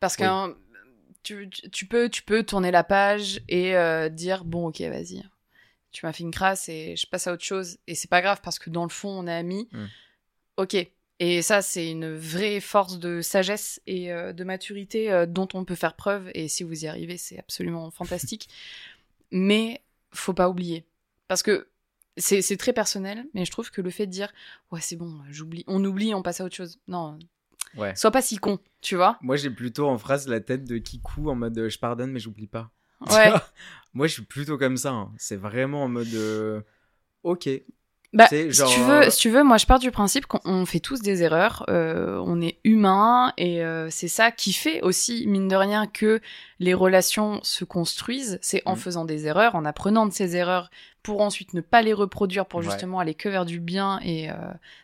Parce 0.03 0.17
que 0.17 0.25
Oui. 0.25 0.29
hein, 0.29 0.57
tu, 1.23 1.87
peux, 1.87 2.09
tu 2.09 2.25
peux 2.25 2.43
tourner 2.43 2.73
la 2.73 2.83
page 2.83 3.41
et 3.49 3.77
euh, 3.77 4.09
dire 4.09 4.45
bon, 4.45 4.67
ok, 4.67 4.81
vas-y, 4.81 5.23
tu 5.93 6.05
m'as 6.05 6.13
fait 6.13 6.25
une 6.25 6.33
crasse 6.33 6.69
et 6.69 6.97
je 6.97 7.07
passe 7.07 7.29
à 7.29 7.33
autre 7.33 7.45
chose. 7.45 7.79
Et 7.87 7.95
c'est 7.95 8.11
pas 8.11 8.21
grave 8.21 8.41
parce 8.43 8.59
que 8.59 8.69
dans 8.69 8.83
le 8.83 8.89
fond, 8.91 9.11
on 9.11 9.29
est 9.29 9.33
amis. 9.33 9.69
Mm. 9.71 9.85
Ok. 10.57 10.77
Et 11.21 11.41
ça, 11.41 11.63
c'est 11.63 11.89
une 11.89 12.13
vraie 12.17 12.59
force 12.59 12.99
de 12.99 13.21
sagesse 13.21 13.81
et 13.87 14.13
euh, 14.13 14.33
de 14.33 14.43
maturité 14.43 15.13
euh, 15.13 15.25
dont 15.25 15.47
on 15.55 15.65
peut 15.65 15.77
faire 15.77 15.95
preuve. 15.95 16.33
Et 16.35 16.49
si 16.49 16.65
vous 16.65 16.85
y 16.85 16.89
arrivez, 16.89 17.17
c'est 17.17 17.39
absolument 17.39 17.89
fantastique. 17.93 18.49
Mais 19.31 19.83
faut 20.11 20.35
pas 20.35 20.49
oublier. 20.49 20.85
Parce 21.29 21.45
que 21.45 21.69
c'est 22.17 22.43
c'est 22.43 22.57
très 22.57 22.73
personnel, 22.73 23.25
mais 23.33 23.45
je 23.47 23.51
trouve 23.53 23.71
que 23.71 23.81
le 23.81 23.89
fait 23.89 24.07
de 24.07 24.11
dire 24.11 24.33
ouais, 24.73 24.81
c'est 24.83 24.97
bon, 24.97 25.21
j'oublie, 25.31 25.65
on 25.69 25.83
oublie, 25.85 26.13
on 26.13 26.23
passe 26.23 26.41
à 26.41 26.45
autre 26.45 26.57
chose. 26.57 26.79
Non, 26.89 27.19
Ouais. 27.77 27.95
sois 27.97 28.11
pas 28.11 28.23
si 28.23 28.37
con, 28.39 28.59
tu 28.81 28.97
vois. 28.97 29.19
Moi, 29.23 29.37
j'ai 29.37 29.51
plutôt 29.51 29.89
en 29.89 29.99
phrase 29.99 30.29
la 30.29 30.41
tête 30.41 30.65
de 30.65 30.79
Kikou 30.79 31.31
en 31.31 31.35
mode 31.35 31.57
euh, 31.59 31.69
je 31.69 31.79
pardonne 31.79 32.11
mais 32.13 32.21
j'oublie 32.21 32.47
pas. 32.49 32.71
Ouais. 33.11 33.33
Moi, 33.95 34.07
je 34.07 34.13
suis 34.13 34.23
plutôt 34.23 34.59
comme 34.59 34.77
ça. 34.77 34.91
hein. 34.93 35.11
C'est 35.19 35.37
vraiment 35.37 35.83
en 35.85 35.89
mode 35.89 36.13
euh, 36.15 36.61
ok. 37.25 37.49
Bah, 38.15 38.27
C'est 38.29 38.53
si 38.53 38.63
tu 38.67 38.81
euh, 38.81 38.85
veux, 39.05 39.11
si 39.11 39.19
tu 39.21 39.31
veux, 39.31 39.43
moi 39.43 39.57
je 39.57 39.65
pars 39.65 39.79
du 39.79 39.91
principe 39.91 40.27
qu'on 40.27 40.41
on 40.45 40.67
fait 40.67 40.81
tous 40.81 41.01
des 41.01 41.23
erreurs, 41.23 41.65
euh, 41.71 42.23
on 42.27 42.43
est 42.43 42.59
humain 42.63 43.33
et 43.39 43.65
euh, 43.65 43.89
c'est 43.91 44.07
ça 44.09 44.31
qui 44.31 44.53
fait 44.53 44.83
aussi 44.83 45.27
mine 45.27 45.49
de 45.49 45.57
rien 45.57 45.87
que 45.87 46.21
les 46.59 46.75
relations 46.75 47.41
se 47.43 47.65
construisent, 47.65 48.39
c'est 48.43 48.61
en 48.67 48.75
Mm. 48.75 48.79
faisant 48.79 49.05
des 49.07 49.27
erreurs, 49.27 49.55
en 49.55 49.65
apprenant 49.65 50.05
de 50.05 50.13
ces 50.13 50.37
erreurs 50.37 50.71
pour 51.03 51.21
ensuite 51.21 51.53
ne 51.55 51.61
pas 51.61 51.83
les 51.83 51.93
reproduire 51.93 52.47
pour 52.47 52.61
Ouais. 52.61 52.67
justement 52.67 52.99
aller 53.01 53.15
que 53.15 53.29
vers 53.29 53.45
du 53.45 53.59
bien 53.61 53.99
et 54.05 54.31
euh, 54.31 54.35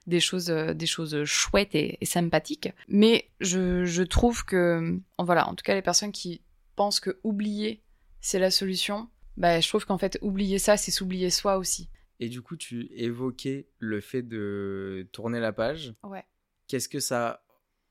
des 0.07 0.21
choses 0.21 0.51
euh, 0.51 0.75
des 0.75 0.87
choses 0.87 1.25
chouettes 1.25 1.75
et, 1.75 1.99
et 2.01 2.05
sympathiques. 2.07 2.71
Mais 2.89 3.31
je, 3.41 3.85
je 3.85 4.03
trouve 4.03 4.45
que 4.45 4.99
voilà, 5.19 5.49
en 5.49 5.55
tout 5.55 5.63
cas 5.63 5.75
les 5.75 5.83
personnes 5.83 6.13
qui 6.13 6.41
pensent 6.77 7.01
que 7.01 7.19
oublier 7.23 7.83
c'est 8.21 8.39
la 8.41 8.51
solution, 8.51 9.09
bah 9.37 9.61
je 9.61 9.69
trouve 9.69 9.87
qu'en 9.87 9.99
fait 9.99 10.19
oublier 10.23 10.59
ça 10.59 10.77
c'est 10.77 10.91
s'oublier 10.91 11.31
soi 11.31 11.57
aussi. 11.59 11.89
Et 12.21 12.29
du 12.29 12.43
coup, 12.43 12.57
tu 12.57 12.89
évoquais 12.97 13.69
le 13.79 14.01
fait 14.01 14.23
de 14.23 15.09
tourner 15.13 15.39
la 15.39 15.53
page. 15.53 15.95
Ouais. 16.03 16.25
Qu'est-ce 16.67 16.89
que 16.89 16.99
ça 16.99 17.45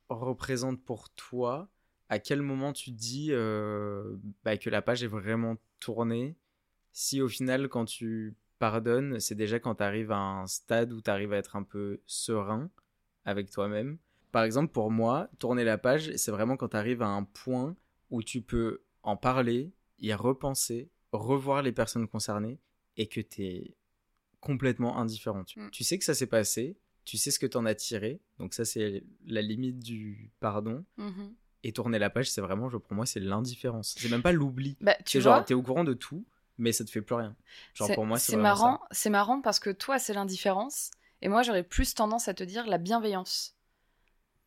représente 0.10 0.84
pour 0.84 1.10
toi? 1.12 1.70
À 2.10 2.20
quel 2.20 2.42
moment 2.42 2.74
tu 2.74 2.92
dis 2.92 3.30
euh, 3.32 4.18
bah, 4.44 4.58
que 4.58 4.70
la 4.70 4.82
page 4.82 5.02
est 5.02 5.08
vraiment 5.08 5.56
tournée? 5.80 6.36
Si 7.00 7.22
au 7.22 7.28
final, 7.28 7.70
quand 7.70 7.86
tu 7.86 8.34
pardonnes, 8.58 9.20
c'est 9.20 9.36
déjà 9.36 9.60
quand 9.60 9.76
tu 9.76 9.84
arrives 9.84 10.12
à 10.12 10.18
un 10.18 10.48
stade 10.48 10.92
où 10.92 11.00
tu 11.00 11.12
arrives 11.12 11.32
à 11.32 11.38
être 11.38 11.56
un 11.56 11.62
peu 11.62 12.02
serein 12.08 12.72
avec 13.24 13.52
toi-même. 13.52 14.00
Par 14.32 14.44
exemple, 14.44 14.72
pour 14.74 14.90
moi, 14.90 15.30
tourner 15.38 15.64
la 15.64 15.78
page, 15.78 16.12
c'est 16.16 16.32
vraiment 16.32 16.58
quand 16.58 16.70
tu 16.70 16.76
arrives 16.78 17.04
à 17.04 17.08
un 17.08 17.24
point 17.24 17.76
où 18.10 18.24
tu 18.24 18.42
peux 18.42 18.82
en 19.04 19.16
parler, 19.16 19.72
y 20.00 20.12
repenser, 20.12 20.90
revoir 21.12 21.62
les 21.62 21.72
personnes 21.72 22.08
concernées 22.08 22.58
et 22.98 23.06
que 23.06 23.22
tu 23.22 23.44
es 23.46 23.76
complètement 24.40 24.98
indifférent. 24.98 25.44
Tu, 25.44 25.60
Mm. 25.60 25.70
tu 25.70 25.84
sais 25.84 26.00
que 26.00 26.04
ça 26.04 26.16
s'est 26.16 26.26
passé, 26.26 26.78
tu 27.06 27.18
sais 27.18 27.30
ce 27.30 27.38
que 27.38 27.46
t'en 27.46 27.68
as 27.68 27.76
tiré, 27.76 28.20
donc 28.40 28.56
ça 28.56 28.66
c'est 28.66 29.04
la 29.28 29.44
limite 29.44 29.78
du 29.78 30.32
pardon. 30.40 30.84
Mhm. 30.98 31.36
Et 31.64 31.74
tourner 31.74 32.00
la 32.00 32.10
page, 32.10 32.32
c'est 32.32 32.42
vraiment, 32.42 32.70
je- 32.70 32.78
pour 32.78 32.94
moi, 32.96 33.06
c'est 33.06 33.20
l'indifférence. 33.20 33.96
C'est 34.00 34.10
même 34.10 34.24
pas 34.24 34.32
l'oubli. 34.32 34.78
Bah, 34.82 34.96
tu 35.06 35.20
vois, 35.20 35.36
genre, 35.36 35.46
t'es 35.46 35.54
au 35.54 35.62
courant 35.62 35.84
de 35.84 35.94
tout, 35.94 36.26
mais 36.58 36.72
ça 36.72 36.84
te 36.86 36.90
fait 36.90 37.02
plus 37.02 37.16
rien. 37.16 37.36
Genre, 37.74 37.88
c'est- 37.88 37.96
pour 37.96 38.06
moi, 38.06 38.18
c'est 38.20 38.36
marrant, 38.38 38.80
c'est 38.92 39.10
marrant 39.10 39.42
parce 39.42 39.60
que 39.60 39.70
toi 39.70 40.00
c'est 40.00 40.14
l'indifférence 40.14 40.92
et 41.22 41.28
moi 41.30 41.42
j'aurais 41.44 41.64
plus 41.64 41.94
tendance 41.94 42.28
à 42.28 42.34
te 42.34 42.44
dire 42.44 42.66
la 42.68 42.78
bienveillance. 42.78 43.56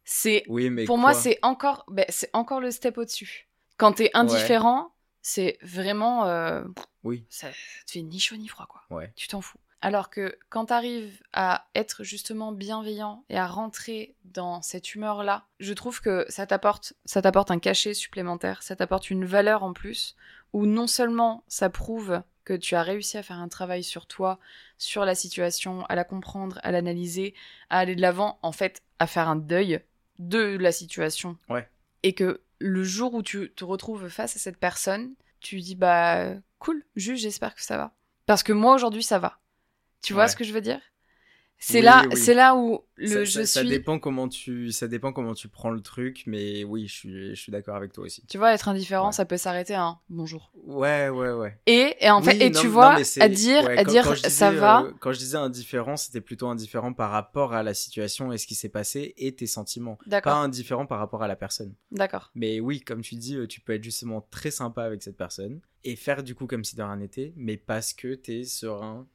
C'est. 0.04 0.44
Oui, 0.48 0.70
mais 0.70 0.84
pour 0.84 0.98
moi 0.98 1.14
c'est 1.14 1.38
encore 1.42 1.84
ben, 1.88 2.04
c'est 2.08 2.30
encore 2.32 2.60
le 2.60 2.70
step 2.70 2.98
au-dessus. 2.98 3.48
Quand 3.76 3.92
t'es 3.92 4.10
indifférent, 4.14 4.92
c'est 5.22 5.58
vraiment 5.62 6.26
euh, 6.26 6.64
Oui, 7.04 7.24
ça, 7.30 7.48
te 7.50 7.92
fait 7.92 8.02
ni 8.02 8.18
chaud 8.20 8.36
ni 8.36 8.48
froid 8.48 8.66
quoi. 8.66 8.82
ouais. 8.90 9.12
Tu 9.16 9.28
t'en 9.28 9.40
fous. 9.40 9.58
Alors 9.82 10.10
que 10.10 10.36
quand 10.50 10.66
t'arrives 10.66 11.22
à 11.32 11.66
être 11.74 12.04
justement 12.04 12.52
bienveillant 12.52 13.24
et 13.30 13.38
à 13.38 13.46
rentrer 13.46 14.14
dans 14.26 14.60
cette 14.60 14.94
humeur-là, 14.94 15.46
je 15.58 15.72
trouve 15.72 16.02
que 16.02 16.26
ça 16.28 16.46
t'apporte, 16.46 16.92
ça 17.06 17.22
t'apporte 17.22 17.50
un 17.50 17.58
cachet 17.58 17.94
supplémentaire, 17.94 18.62
ça 18.62 18.76
t'apporte 18.76 19.08
une 19.08 19.24
valeur 19.24 19.62
en 19.62 19.72
plus, 19.72 20.16
où 20.52 20.66
non 20.66 20.86
seulement 20.86 21.44
ça 21.48 21.70
prouve 21.70 22.22
que 22.44 22.54
tu 22.54 22.74
as 22.74 22.82
réussi 22.82 23.16
à 23.18 23.22
faire 23.22 23.38
un 23.38 23.48
travail 23.48 23.84
sur 23.84 24.06
toi, 24.06 24.38
sur 24.78 25.04
la 25.04 25.14
situation, 25.14 25.84
à 25.86 25.94
la 25.94 26.04
comprendre, 26.04 26.58
à 26.62 26.72
l'analyser, 26.72 27.34
à 27.68 27.78
aller 27.78 27.94
de 27.94 28.00
l'avant, 28.00 28.38
en 28.42 28.50
fait, 28.52 28.82
à 28.98 29.06
faire 29.06 29.28
un 29.28 29.36
deuil 29.36 29.80
de 30.18 30.56
la 30.58 30.72
situation. 30.72 31.36
Ouais. 31.48 31.68
Et 32.02 32.14
que 32.14 32.40
le 32.58 32.82
jour 32.82 33.14
où 33.14 33.22
tu 33.22 33.52
te 33.54 33.64
retrouves 33.64 34.08
face 34.08 34.36
à 34.36 34.38
cette 34.38 34.58
personne, 34.58 35.14
tu 35.40 35.60
dis 35.60 35.74
bah 35.76 36.34
cool, 36.58 36.84
juste 36.96 37.22
j'espère 37.22 37.54
que 37.54 37.62
ça 37.62 37.76
va. 37.76 37.94
Parce 38.26 38.42
que 38.42 38.52
moi 38.52 38.74
aujourd'hui 38.74 39.02
ça 39.02 39.18
va. 39.18 39.38
Tu 40.02 40.12
vois 40.12 40.24
Ouais. 40.24 40.28
ce 40.28 40.36
que 40.36 40.44
je 40.44 40.52
veux 40.52 40.60
dire? 40.60 40.80
C'est 41.62 41.80
Oui, 41.80 41.84
là, 41.84 42.04
oui. 42.10 42.16
c'est 42.16 42.32
là 42.32 42.56
où 42.56 42.80
le 42.96 43.06
ça, 43.06 43.24
je 43.24 43.30
ça- 43.30 43.46
ça 43.46 43.60
suis. 43.60 43.68
dépend 43.68 43.98
comment 43.98 44.28
tu 44.28 44.72
ça 44.72 44.88
dépend 44.88 45.12
comment 45.12 45.34
tu 45.34 45.46
prends 45.48 45.68
le 45.70 45.82
truc 45.82 46.22
mais 46.26 46.64
oui 46.64 46.86
je 46.88 46.92
suis 46.94 47.28
je 47.34 47.40
suis 47.40 47.52
d'accord 47.52 47.76
avec 47.76 47.92
toi 47.92 48.04
aussi 48.04 48.24
Tu 48.28 48.38
vois, 48.38 48.54
être 48.54 48.68
indifférent, 48.68 49.08
Ouais. 49.08 49.12
ça 49.12 49.26
peut 49.26 49.36
s'arrêter 49.36 49.74
à 49.74 49.82
un 49.84 49.98
bonjour. 50.08 50.50
ouais 50.66 51.10
ouais 51.10 51.32
ouais 51.32 51.58
Et, 51.66 51.96
et 52.00 52.10
en 52.10 52.22
fait, 52.22 52.32
Oui, 52.32 52.42
et 52.44 52.50
non, 52.50 52.60
tu 52.62 52.66
vois, 52.66 52.94
à 53.20 53.28
dire, 53.28 53.64
ouais, 53.64 53.76
à 53.78 53.84
quand- 53.84 53.90
dire, 53.90 54.04
quand 54.04 54.14
ça 54.16 54.50
va. 54.52 54.84
euh, 54.84 54.92
quand 55.00 55.12
je 55.12 55.18
disais 55.18 55.36
indifférent, 55.36 55.98
c'était 55.98 56.22
plutôt 56.22 56.48
indifférent 56.48 56.94
par 56.94 57.10
rapport 57.10 57.52
à 57.52 57.62
la 57.62 57.74
situation 57.74 58.32
et 58.32 58.38
ce 58.38 58.46
qui 58.46 58.54
s'est 58.54 58.70
passé 58.70 59.12
et 59.18 59.34
tes 59.34 59.46
sentiments. 59.46 59.96
Pas 59.96 60.04
D'accord, 60.06 60.36
indifférent 60.36 60.86
par 60.86 60.98
rapport 60.98 61.22
à 61.22 61.28
la 61.28 61.36
personne. 61.36 61.74
d'accord. 61.92 62.30
Mais 62.34 62.58
oui, 62.60 62.80
comme 62.80 63.02
tu 63.02 63.16
dis, 63.16 63.36
euh, 63.36 63.46
tu 63.46 63.60
peux 63.60 63.74
être 63.74 63.84
justement 63.84 64.26
très 64.30 64.50
sympa 64.50 64.82
avec 64.84 65.02
cette 65.02 65.18
personne 65.18 65.60
et 65.84 65.94
faire 65.96 66.22
du 66.22 66.34
coup 66.34 66.46
comme 66.46 66.64
si 66.64 66.74
de 66.74 66.82
rien 66.82 66.96
n'était, 66.96 67.34
mais 67.36 67.58
parce 67.58 67.92
que 67.92 68.14
t'es 68.14 68.44
serein 68.44 69.06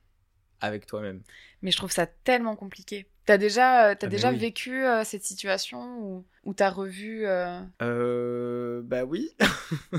avec 0.65 0.85
toi-même. 0.85 1.21
Mais 1.61 1.71
je 1.71 1.77
trouve 1.77 1.91
ça 1.91 2.05
tellement 2.05 2.55
compliqué. 2.55 3.07
T'as 3.25 3.37
déjà, 3.37 3.89
euh, 3.89 3.95
t'as 3.97 4.05
Ah, 4.07 4.09
déjà 4.09 4.31
oui. 4.31 4.37
vécu 4.37 4.83
euh, 4.85 5.03
cette 5.03 5.23
situation 5.23 5.97
où, 5.99 6.25
où 6.43 6.53
t'as 6.53 6.69
revu. 6.69 7.25
euh, 7.25 7.59
Euh, 7.81 8.81
bah 8.83 9.03
oui. 9.05 9.29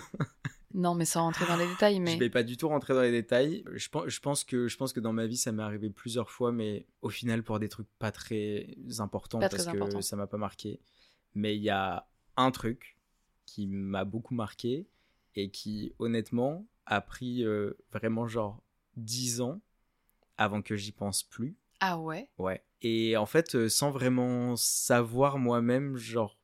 Non, 0.74 0.94
mais 0.94 1.06
sans 1.06 1.22
rentrer 1.22 1.46
dans 1.46 1.56
les 1.56 1.66
détails, 1.66 2.00
mais. 2.00 2.12
Je 2.12 2.18
vais 2.18 2.28
pas 2.28 2.42
du 2.42 2.58
tout 2.58 2.68
rentrer 2.68 2.92
dans 2.92 3.00
les 3.00 3.10
détails. 3.10 3.64
Je 3.72 3.88
pense, 3.88 4.08
je 4.08 4.20
pense 4.20 4.44
que 4.44 4.68
je 4.68 4.76
pense 4.76 4.92
que 4.92 5.00
dans 5.00 5.14
ma 5.14 5.26
vie 5.26 5.38
ça 5.38 5.50
m'est 5.50 5.62
arrivé 5.62 5.88
plusieurs 5.88 6.30
fois, 6.30 6.52
mais 6.52 6.86
au 7.00 7.08
final 7.08 7.42
pour 7.42 7.58
des 7.58 7.70
trucs 7.70 7.88
pas 7.98 8.12
très 8.12 8.76
importants 8.98 9.38
Pas 9.38 9.48
parce 9.48 9.64
très 9.64 9.78
que 9.78 10.00
ça 10.02 10.16
m'a 10.16 10.26
pas 10.26 10.36
marqué. 10.36 10.78
Mais 11.34 11.56
il 11.56 11.62
y 11.62 11.70
a 11.70 12.06
un 12.36 12.50
truc 12.50 12.98
qui 13.46 13.66
m'a 13.66 14.04
beaucoup 14.04 14.34
marqué 14.34 14.86
et 15.34 15.50
qui 15.50 15.94
honnêtement 15.98 16.66
a 16.84 17.00
pris 17.00 17.42
euh, 17.42 17.72
vraiment 17.90 18.28
genre 18.28 18.62
10 18.96 19.40
ans 19.40 19.62
avant 20.38 20.62
que 20.62 20.76
j'y 20.76 20.92
pense 20.92 21.22
plus. 21.22 21.56
Ah 21.80 21.98
ouais? 21.98 22.28
Ouais. 22.38 22.62
Et 22.82 23.16
en 23.16 23.26
fait, 23.26 23.54
euh, 23.54 23.68
sans 23.68 23.90
vraiment 23.90 24.56
savoir 24.56 25.38
moi-même, 25.38 25.96
genre, 25.96 26.38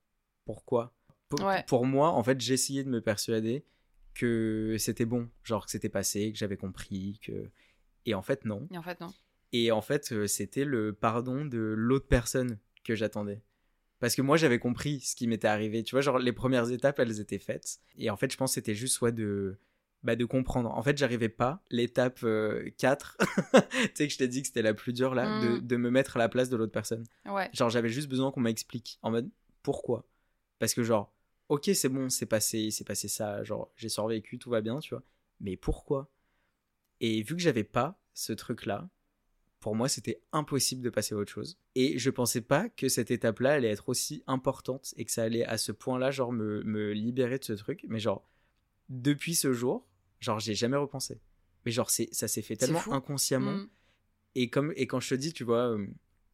pourquoi 0.44 0.94
Pour- 1.28 1.40
Ouais. 1.42 1.64
Pour 1.66 1.86
moi, 1.86 2.10
en 2.10 2.22
fait, 2.22 2.40
j'essayais 2.40 2.84
de 2.84 2.90
me 2.90 3.00
persuader 3.00 3.64
que 4.14 4.76
c'était 4.78 5.06
bon, 5.06 5.30
genre 5.42 5.64
que 5.64 5.70
c'était 5.70 5.88
passé, 5.88 6.32
que 6.32 6.38
j'avais 6.38 6.56
compris, 6.56 7.18
que... 7.22 7.50
Et 8.04 8.14
en 8.14 8.22
fait, 8.22 8.44
non. 8.44 8.68
Et 8.70 8.76
en 8.78 8.82
fait, 8.82 9.00
non. 9.00 9.12
Et 9.52 9.70
en 9.72 9.80
fait, 9.80 10.12
euh, 10.12 10.26
c'était 10.26 10.64
le 10.64 10.92
pardon 10.92 11.44
de 11.44 11.58
l'autre 11.58 12.08
personne 12.08 12.58
que 12.84 12.94
j'attendais. 12.94 13.42
Parce 14.00 14.16
que 14.16 14.22
moi, 14.22 14.36
j'avais 14.36 14.58
compris 14.58 15.00
ce 15.00 15.14
qui 15.14 15.26
m'était 15.28 15.46
arrivé. 15.48 15.84
Tu 15.84 15.94
vois, 15.94 16.00
genre, 16.00 16.18
les 16.18 16.32
premières 16.32 16.70
étapes, 16.72 16.98
elles 16.98 17.20
étaient 17.20 17.38
faites. 17.38 17.78
Et 17.96 18.10
en 18.10 18.16
fait, 18.16 18.30
je 18.32 18.36
pense 18.36 18.50
que 18.50 18.54
c'était 18.54 18.74
juste 18.74 18.94
soit 18.96 19.12
de... 19.12 19.58
Bah, 20.02 20.16
de 20.16 20.24
comprendre. 20.24 20.70
En 20.72 20.82
fait, 20.82 20.98
j'arrivais 20.98 21.28
pas, 21.28 21.62
l'étape 21.70 22.20
euh, 22.24 22.68
4, 22.78 23.16
tu 23.52 23.90
sais 23.94 24.06
que 24.08 24.12
je 24.12 24.18
t'ai 24.18 24.26
dit 24.26 24.40
que 24.42 24.48
c'était 24.48 24.62
la 24.62 24.74
plus 24.74 24.92
dure 24.92 25.14
là, 25.14 25.40
de, 25.40 25.48
Mm. 25.58 25.60
de 25.66 25.76
me 25.76 25.90
mettre 25.90 26.16
à 26.16 26.18
la 26.18 26.28
place 26.28 26.48
de 26.48 26.56
l'autre 26.56 26.72
personne. 26.72 27.04
Ouais. 27.24 27.48
Genre, 27.52 27.70
j'avais 27.70 27.88
juste 27.88 28.08
besoin 28.08 28.32
qu'on 28.32 28.40
m'explique 28.40 28.98
en 29.02 29.12
mode 29.12 29.30
pourquoi? 29.62 30.04
Parce 30.58 30.74
que, 30.74 30.82
genre, 30.82 31.14
ok, 31.48 31.70
c'est 31.74 31.88
bon, 31.88 32.08
c'est 32.08 32.26
passé, 32.26 32.70
c'est 32.72 32.84
passé 32.86 33.06
ça, 33.06 33.44
genre, 33.44 33.70
j'ai 33.76 33.88
survécu, 33.88 34.38
tout 34.40 34.50
va 34.50 34.60
bien, 34.60 34.80
tu 34.80 34.90
vois. 34.94 35.04
Mais 35.38 35.56
pourquoi? 35.56 36.10
Et 37.00 37.22
vu 37.22 37.36
que 37.36 37.42
j'avais 37.42 37.64
pas 37.64 38.00
ce 38.12 38.32
truc-là, 38.32 38.88
pour 39.60 39.76
moi, 39.76 39.88
c'était 39.88 40.20
impossible 40.32 40.82
de 40.82 40.90
passer 40.90 41.14
à 41.14 41.18
autre 41.18 41.30
chose. 41.30 41.58
Et 41.76 41.96
je 41.96 42.10
pensais 42.10 42.40
pas 42.40 42.68
que 42.70 42.88
cette 42.88 43.12
étape-là 43.12 43.52
allait 43.52 43.70
être 43.70 43.88
aussi 43.88 44.24
importante 44.26 44.92
et 44.96 45.04
que 45.04 45.12
ça 45.12 45.22
allait 45.22 45.44
à 45.44 45.58
ce 45.58 45.70
point-là, 45.70 46.10
genre, 46.10 46.32
me, 46.32 46.64
me 46.64 46.92
libérer 46.92 47.38
de 47.38 47.44
ce 47.44 47.52
truc. 47.52 47.84
Mais, 47.88 48.00
genre, 48.00 48.28
depuis 48.88 49.36
ce 49.36 49.52
jour, 49.52 49.86
genre, 50.22 50.40
j'ai 50.40 50.54
jamais 50.54 50.76
repensé. 50.76 51.20
Mais, 51.64 51.72
genre, 51.72 51.90
c'est, 51.90 52.08
ça 52.12 52.28
s'est 52.28 52.42
fait 52.42 52.56
tellement 52.56 52.82
inconsciemment. 52.92 53.52
Mm. 53.52 53.68
Et, 54.34 54.48
comme, 54.50 54.72
et 54.76 54.86
quand 54.86 55.00
je 55.00 55.10
te 55.10 55.14
dis, 55.14 55.32
tu 55.32 55.44
vois, 55.44 55.68
euh, 55.70 55.86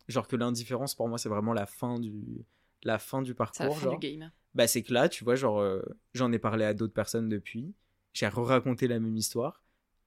genre 0.07 0.29
que 0.29 0.37
l'indifférence, 0.37 0.95
pour 0.95 1.09
moi, 1.09 1.19
c'est 1.19 1.29
vraiment 1.29 1.53
la 1.53 1.67
fin 1.67 1.99
du, 1.99 2.45
la 2.83 2.99
fin 2.99 3.23
du 3.23 3.33
C'est 3.33 3.33
la 3.33 3.37
parcours. 3.37 3.77
fin 3.77 3.85
genre. 3.85 3.99
du 3.99 4.09
game. 4.09 4.31
Bah, 4.55 4.67
c'est 4.67 4.83
que 4.83 4.93
là, 4.93 5.09
tu 5.09 5.25
vois, 5.25 5.35
genre, 5.35 5.61
euh, 5.61 5.83
j'en 6.15 6.33
ai 6.33 6.39
parlé 6.39 6.65
à 6.65 6.75
d'autres 6.75 6.95
personnes 6.95 7.29
depuis. 7.29 7.75
J'ai 8.13 8.27
raconté 8.29 8.89
la 8.89 8.99
même 8.99 9.17
histoire 9.17 9.63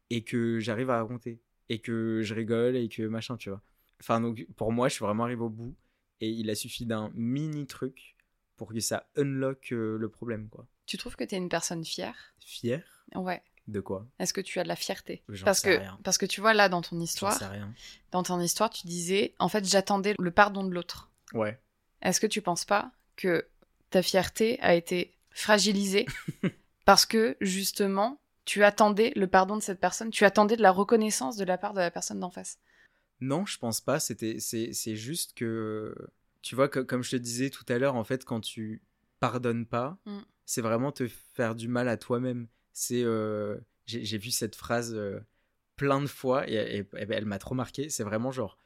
et 0.10 0.24
que 0.24 0.60
j'arrive 0.60 0.90
à 0.90 0.98
raconter 0.98 1.40
et 1.70 1.80
que 1.80 2.22
je 2.24 2.34
rigole 2.34 2.76
et 2.76 2.90
que 2.90 3.04
machin, 3.04 3.38
tu 3.38 3.50
vois. 3.50 3.62
Enfin, 4.02 4.20
donc, 4.20 4.46
pour 4.58 4.72
moi, 4.72 4.90
je 4.90 4.96
suis 4.96 5.06
vraiment 5.06 5.24
arrivé 5.24 5.42
au 5.42 5.50
bout 5.50 5.76
et 6.20 6.30
il 6.30 6.50
a 6.50 6.56
suffi 6.56 6.86
d'un 6.86 7.12
mini 7.14 7.68
truc 7.68 8.16
pour 8.58 8.74
que 8.74 8.80
ça 8.80 9.08
unlock 9.16 9.72
euh, 9.72 9.98
le 9.98 10.10
problème, 10.10 10.50
quoi. 10.50 10.68
Tu 10.86 10.98
trouves 10.98 11.16
que 11.16 11.24
t'es 11.24 11.38
une 11.38 11.50
personne 11.50 11.86
fière? 11.86 12.34
Fier 12.40 12.84
Ouais. 13.16 13.42
De 13.72 13.80
quoi 13.80 14.06
Est-ce 14.20 14.34
que 14.34 14.42
tu 14.42 14.60
as 14.60 14.64
de 14.64 14.68
la 14.68 14.76
fierté 14.76 15.24
parce 15.44 15.60
sais 15.60 15.76
que, 15.76 15.80
rien. 15.80 16.00
parce 16.04 16.18
que 16.18 16.26
tu 16.26 16.42
vois, 16.42 16.54
là, 16.54 16.70
dans 16.70 16.82
ton 16.82 17.00
histoire, 17.00 17.34
sais 17.38 17.46
rien. 17.48 17.74
dans 18.12 18.24
ton 18.24 18.40
histoire, 18.40 18.70
tu 18.70 18.86
disais, 18.88 19.34
en 19.40 19.48
fait, 19.50 19.66
j'attendais 19.66 20.14
le 20.20 20.32
pardon 20.32 20.64
de 20.64 20.74
l'autre. 20.74 21.10
Ouais. 21.34 21.60
Est-ce 22.02 22.20
que 22.20 22.28
tu 22.28 22.42
penses 22.42 22.66
pas 22.66 22.92
que 23.16 23.48
ta 23.90 24.02
fierté 24.02 24.60
a 24.62 24.74
été 24.76 25.14
fragilisée 25.32 26.06
parce 26.86 27.06
que, 27.06 27.38
justement, 27.42 28.20
tu 28.46 28.64
attendais 28.64 29.14
le 29.16 29.28
pardon 29.28 29.56
de 29.56 29.62
cette 29.62 29.80
personne, 29.80 30.10
tu 30.10 30.26
attendais 30.26 30.58
de 30.58 30.62
la 30.62 30.72
reconnaissance 30.72 31.38
de 31.38 31.46
la 31.46 31.58
part 31.58 31.74
de 31.74 31.80
la 31.80 31.92
personne 31.92 32.20
d'en 32.20 32.32
face? 32.32 32.60
Non, 33.20 33.46
je 33.46 33.58
pense 33.60 33.82
pas. 33.82 34.00
C'était, 34.00 34.40
c'est 34.40 34.96
juste 34.96 35.34
que, 35.36 35.96
tu 36.42 36.56
vois, 36.56 36.68
que- 36.70 36.80
comme 36.80 37.04
je 37.04 37.12
te 37.12 37.16
disais 37.18 37.50
tout 37.52 37.66
à 37.70 37.78
l'heure, 37.78 37.96
en 37.96 38.04
fait, 38.04 38.26
quand 38.26 38.42
tu 38.42 38.82
pardonnes 39.20 39.66
pas, 39.68 39.98
Mm. 40.08 40.20
c'est 40.48 40.62
vraiment 40.62 40.92
te 40.92 41.08
faire 41.36 41.54
du 41.54 41.68
mal 41.68 41.88
à 41.88 41.98
toi-même. 41.98 42.48
C'est, 42.74 43.04
euh, 43.04 43.58
j'ai, 43.86 44.18
vu 44.18 44.32
cette 44.32 44.56
phrase 44.56 44.94
euh, 44.96 45.20
plein 45.76 46.02
de 46.02 46.08
fois 46.08 46.50
et, 46.50 46.54
et- 46.54 46.80
et 46.80 47.06
elle 47.10 47.26
m'a 47.26 47.40
trop 47.40 47.56
marqué. 47.56 47.90
C'est 47.90 48.04
vraiment 48.04 48.32
genre 48.32 48.58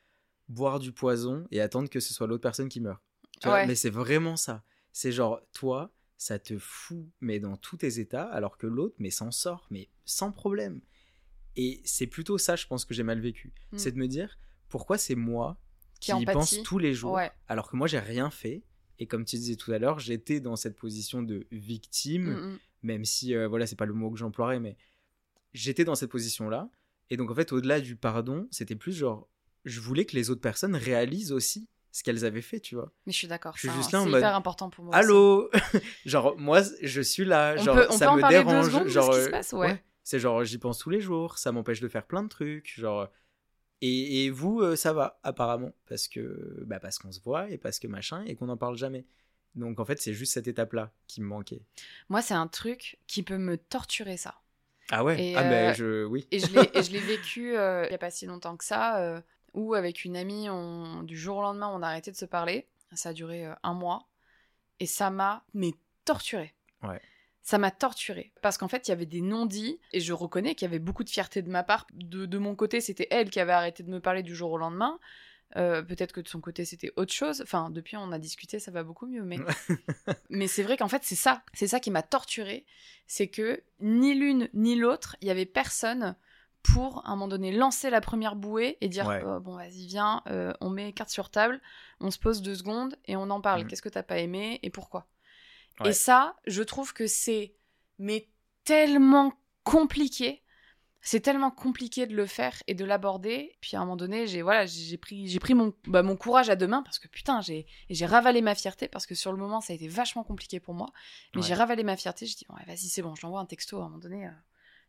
boire 0.47 0.79
du 0.79 0.91
poison 0.91 1.47
et 1.51 1.61
attendre 1.61 1.89
que 1.89 1.99
ce 1.99 2.13
soit 2.13 2.27
l'autre 2.27 2.41
personne 2.43 2.69
qui 2.69 2.79
meurt. 2.81 3.01
Tu 3.41 3.47
vois, 3.47 3.57
Ouais. 3.57 3.67
mais 3.67 3.75
c'est 3.75 3.89
vraiment 3.89 4.35
ça. 4.37 4.63
C'est 4.91 5.11
genre 5.11 5.41
toi, 5.53 5.91
ça 6.17 6.39
te 6.39 6.57
fout 6.57 7.05
mais 7.19 7.39
dans 7.39 7.57
tous 7.57 7.77
tes 7.77 7.99
états, 7.99 8.25
alors 8.25 8.57
que 8.57 8.67
l'autre 8.67 8.95
mais 8.99 9.09
s'en 9.09 9.31
sort 9.31 9.65
mais 9.71 9.89
sans 10.05 10.31
problème. 10.31 10.81
Et 11.55 11.81
c'est 11.85 12.07
plutôt 12.07 12.37
ça, 12.37 12.55
je 12.55 12.67
pense 12.67 12.85
que 12.85 12.93
j'ai 12.93 13.03
mal 13.03 13.19
vécu. 13.19 13.53
Mm. 13.71 13.77
C'est 13.77 13.91
de 13.91 13.97
me 13.97 14.07
dire 14.07 14.37
pourquoi 14.69 14.97
c'est 14.97 15.15
moi 15.15 15.57
Qui 15.99 16.11
qui 16.11 16.21
y 16.21 16.25
pense 16.25 16.61
tous 16.63 16.77
les 16.77 16.93
jours, 16.93 17.13
Ouais. 17.13 17.31
alors 17.47 17.69
que 17.69 17.75
moi 17.75 17.87
j'ai 17.87 17.99
rien 17.99 18.29
fait. 18.29 18.63
Et 18.99 19.07
comme 19.07 19.25
tu 19.25 19.35
disais 19.35 19.55
tout 19.57 19.71
à 19.73 19.79
l'heure, 19.79 19.99
j'étais 19.99 20.39
dans 20.39 20.55
cette 20.55 20.75
position 20.77 21.21
de 21.23 21.47
victime, 21.51 22.29
Mm, 22.29 22.51
mm. 22.53 22.59
Même 22.85 23.03
si 23.05 23.35
euh, 23.35 23.47
voilà 23.47 23.67
c'est 23.67 23.75
pas 23.75 23.85
le 23.85 23.93
mot 23.93 24.09
que 24.11 24.17
j'emploierais, 24.17 24.59
mais 24.59 24.77
j'étais 25.53 25.83
dans 25.85 25.95
cette 25.95 26.09
position 26.11 26.49
là. 26.49 26.69
Et 27.09 27.17
donc 27.17 27.29
en 27.31 27.35
fait 27.35 27.51
au-delà 27.51 27.81
du 27.81 27.95
pardon, 27.95 28.47
c'était 28.51 28.75
plus 28.75 28.93
genre 28.93 29.27
je 29.65 29.79
voulais 29.79 30.05
que 30.05 30.15
les 30.15 30.29
autres 30.29 30.41
personnes 30.41 30.75
réalisent 30.75 31.31
aussi 31.31 31.67
ce 31.91 32.03
qu'elles 32.03 32.25
avaient 32.25 32.41
fait, 32.41 32.59
tu 32.59 32.75
vois. 32.75 32.91
Mais 33.05 33.13
je 33.13 33.17
suis 33.17 33.27
d'accord. 33.27 33.53
Je 33.55 33.61
suis 33.67 33.77
juste 33.77 33.91
là 33.93 34.01
en 34.01 34.03
c'est 34.03 34.09
mode, 34.11 34.19
hyper 34.19 34.35
important 34.35 34.69
pour 34.69 34.83
moi. 34.85 34.93
Allô? 34.95 35.49
Genre, 36.05 36.37
moi, 36.37 36.61
je 36.81 37.01
suis 37.01 37.23
là. 37.23 37.55
On 37.57 37.63
Genre, 37.63 37.75
peut- 37.77 37.87
on 37.89 37.97
ça 37.97 38.07
peut 38.11 38.21
me 38.21 38.27
dérange. 38.29 38.65
secondes 38.65 38.83
de 38.83 38.89
genre, 38.89 39.13
ce 39.13 39.17
qui 39.19 39.23
se 39.23 39.27
euh, 39.29 39.31
passe, 39.31 39.53
ouais. 39.53 39.81
C'est 40.03 40.19
genre, 40.19 40.43
j'y 40.43 40.57
pense 40.57 40.77
tous 40.77 40.89
les 40.89 40.99
jours. 40.99 41.37
Ça 41.37 41.53
m'empêche 41.53 41.79
de 41.79 41.87
faire 41.87 42.05
plein 42.05 42.21
de 42.21 42.27
trucs. 42.27 42.73
Genre. 42.77 43.07
Et, 43.81 44.25
et 44.25 44.29
vous, 44.29 44.59
euh, 44.59 44.75
ça 44.75 44.91
va, 44.91 45.19
apparemment. 45.23 45.71
Parce 45.87 46.09
que 46.09 46.63
bah, 46.65 46.81
parce 46.81 46.99
qu'on 46.99 47.13
se 47.13 47.21
voit 47.21 47.49
et 47.49 47.57
parce 47.57 47.79
que 47.79 47.87
machin 47.87 48.23
et 48.25 48.35
qu'on 48.35 48.47
n'en 48.47 48.57
parle 48.57 48.75
jamais. 48.75 49.05
Donc, 49.55 49.79
en 49.79 49.85
fait, 49.85 50.01
c'est 50.01 50.13
juste 50.13 50.33
cette 50.33 50.47
étape-là 50.47 50.91
qui 51.07 51.21
me 51.21 51.27
manquait. 51.27 51.61
Moi, 52.09 52.21
c'est 52.21 52.33
un 52.33 52.47
truc 52.47 52.97
qui 53.07 53.23
peut 53.23 53.37
me 53.37 53.57
torturer, 53.57 54.17
ça. 54.17 54.35
Ah 54.91 55.03
ouais? 55.03 55.21
Et, 55.23 55.35
Ah, 55.35 55.43
ben, 55.43 55.71
euh, 55.71 55.73
je. 55.73 56.05
Oui. 56.05 56.27
Et 56.31 56.39
je 56.39 56.91
l'ai, 56.91 56.99
vécu 56.99 57.55
euh, 57.55 57.85
il 57.85 57.89
n'y 57.89 57.95
a 57.95 57.99
pas 57.99 58.11
si 58.11 58.25
longtemps 58.25 58.57
que 58.57 58.65
ça, 58.65 58.99
euh, 58.99 59.21
où 59.53 59.73
avec 59.73 60.05
une 60.05 60.17
amie, 60.17 60.49
on, 60.49 61.03
du 61.03 61.17
jour 61.17 61.37
au 61.37 61.41
lendemain, 61.41 61.71
on 61.73 61.81
a 61.81 61.87
arrêté 61.87 62.11
de 62.11 62.17
se 62.17 62.25
parler. 62.25 62.67
Ça 62.93 63.09
a 63.09 63.13
duré 63.13 63.47
un 63.63 63.73
mois. 63.73 64.07
Et 64.79 64.85
ça 64.85 65.09
m'a 65.09 65.43
mais 65.53 65.71
torturé. 66.05 66.53
Ouais. 66.83 67.01
Ça 67.41 67.57
m'a 67.57 67.71
torturé. 67.71 68.31
Parce 68.41 68.57
qu'en 68.57 68.67
fait, 68.67 68.87
il 68.87 68.91
y 68.91 68.93
avait 68.93 69.05
des 69.05 69.21
non-dits. 69.21 69.79
Et 69.91 69.99
je 69.99 70.13
reconnais 70.13 70.55
qu'il 70.55 70.65
y 70.65 70.69
avait 70.69 70.79
beaucoup 70.79 71.03
de 71.03 71.09
fierté 71.09 71.41
de 71.41 71.49
ma 71.49 71.63
part. 71.63 71.87
De, 71.93 72.25
de 72.25 72.37
mon 72.37 72.55
côté, 72.55 72.81
c'était 72.81 73.07
elle 73.11 73.29
qui 73.29 73.39
avait 73.39 73.53
arrêté 73.53 73.83
de 73.83 73.89
me 73.89 73.99
parler 73.99 74.23
du 74.23 74.35
jour 74.35 74.51
au 74.51 74.57
lendemain. 74.57 74.99
Euh, 75.57 75.81
peut-être 75.81 76.11
que 76.11 76.21
de 76.21 76.27
son 76.27 76.41
côté, 76.41 76.65
c'était 76.65 76.91
autre 76.97 77.13
chose. 77.13 77.41
Enfin, 77.41 77.69
depuis, 77.69 77.95
on 77.97 78.11
a 78.11 78.19
discuté, 78.19 78.59
ça 78.59 78.71
va 78.71 78.83
beaucoup 78.83 79.07
mieux. 79.07 79.23
Mais, 79.23 79.37
mais 80.29 80.47
c'est 80.47 80.63
vrai 80.63 80.77
qu'en 80.77 80.87
fait, 80.89 81.03
c'est 81.03 81.15
ça. 81.15 81.43
C'est 81.53 81.67
ça 81.67 81.79
qui 81.79 81.91
m'a 81.91 82.03
torturé. 82.03 82.65
C'est 83.07 83.27
que 83.27 83.63
ni 83.79 84.13
l'une 84.15 84.49
ni 84.53 84.75
l'autre, 84.75 85.15
il 85.21 85.27
y 85.27 85.31
avait 85.31 85.45
personne 85.45 86.15
pour, 86.61 87.05
à 87.05 87.09
un 87.09 87.11
moment 87.11 87.27
donné, 87.27 87.51
lancer 87.51 87.89
la 87.89 88.01
première 88.01 88.35
bouée 88.35 88.77
et 88.81 88.89
dire 88.89 89.05
Ouais. 89.07 89.23
euh, 89.23 89.39
Bon, 89.39 89.55
vas-y, 89.55 89.85
viens, 89.85 90.23
euh, 90.27 90.51
on 90.61 90.69
met 90.69 90.93
carte 90.93 91.11
sur 91.11 91.29
table, 91.29 91.61
on 91.99 92.09
se 92.11 92.17
pose 92.17 92.41
deux 92.41 92.55
secondes 92.55 92.97
et 93.05 93.15
on 93.15 93.29
en 93.29 93.39
parle. 93.39 93.61
Mhm. 93.61 93.67
Qu'est-ce 93.67 93.81
que 93.83 93.89
t'as 93.89 94.03
pas 94.03 94.17
aimé 94.17 94.59
et 94.63 94.69
pourquoi? 94.69 95.07
Ouais. 95.79 95.89
Et 95.89 95.93
ça, 95.93 96.35
je 96.47 96.63
trouve 96.63 96.93
que 96.93 97.05
c'est 97.07 97.53
mais 97.99 98.27
tellement 98.63 99.33
compliqué. 99.63 100.41
C'est 101.07 101.19
tellement 101.19 101.51
compliqué 101.51 102.07
de 102.07 102.15
le 102.15 102.25
faire 102.25 102.61
et 102.65 102.73
de 102.73 102.83
l'aborder. 102.83 103.55
Puis 103.61 103.75
à 103.75 103.79
un 103.79 103.83
moment 103.83 103.95
donné, 103.95 104.25
j'ai 104.25 104.41
voilà, 104.41 104.65
j'ai 104.65 104.97
pris, 104.97 105.27
j'ai 105.27 105.39
pris 105.39 105.53
mon, 105.53 105.71
bah, 105.85 106.01
mon 106.01 106.15
courage 106.17 106.49
à 106.49 106.55
deux 106.55 106.65
mains 106.65 106.81
parce 106.81 106.97
que 106.97 107.07
putain, 107.07 107.41
j'ai 107.41 107.67
j'ai 107.91 108.07
ravalé 108.07 108.41
ma 108.41 108.55
fierté 108.55 108.87
parce 108.87 109.05
que 109.05 109.13
sur 109.13 109.31
le 109.31 109.37
moment, 109.37 109.61
ça 109.61 109.73
a 109.73 109.75
été 109.75 109.87
vachement 109.87 110.23
compliqué 110.23 110.59
pour 110.59 110.73
moi. 110.73 110.87
Mais 111.35 111.41
Ouais. 111.41 111.47
j'ai 111.47 111.53
ravalé 111.53 111.83
ma 111.83 111.95
fierté. 111.95 112.25
J'ai 112.25 112.33
dit, 112.33 112.45
bon, 112.49 112.55
ouais, 112.55 112.65
vas-y, 112.65 112.89
c'est 112.89 113.03
bon, 113.03 113.13
je 113.13 113.21
l'envoie 113.21 113.39
un 113.39 113.45
texto 113.45 113.77
à 113.77 113.81
un 113.81 113.83
moment 113.89 113.99
donné. 113.99 114.25
euh, 114.25 114.31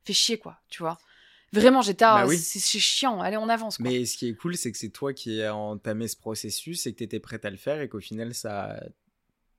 fais 0.05 0.15
chier, 0.15 0.39
quoi, 0.39 0.59
tu 0.71 0.83
vois. 0.83 0.97
Vraiment, 1.53 1.83
j'étais, 1.83 2.05
ah, 2.05 2.23
Bah 2.23 2.27
oui. 2.27 2.39
c'est 2.39 2.59
c'est 2.61 2.79
chiant, 2.81 3.21
allez, 3.21 3.37
on 3.37 3.49
avance. 3.49 3.77
Quoi. 3.77 3.85
Mais 3.91 4.05
ce 4.07 4.17
qui 4.17 4.29
est 4.29 4.35
cool, 4.35 4.57
c'est 4.57 4.73
que 4.73 4.79
c'est 4.79 4.89
toi 4.89 5.13
qui 5.13 5.43
as 5.43 5.55
entamé 5.55 6.09
ce 6.09 6.17
processus 6.17 6.87
et 6.87 6.93
que 6.93 6.99
tu 6.99 7.05
étais 7.05 7.21
prête 7.21 7.45
à 7.45 7.51
le 7.51 7.57
faire 7.59 7.81
et 7.83 7.89
qu'au 7.91 8.01
final, 8.01 8.35
ça 8.35 8.81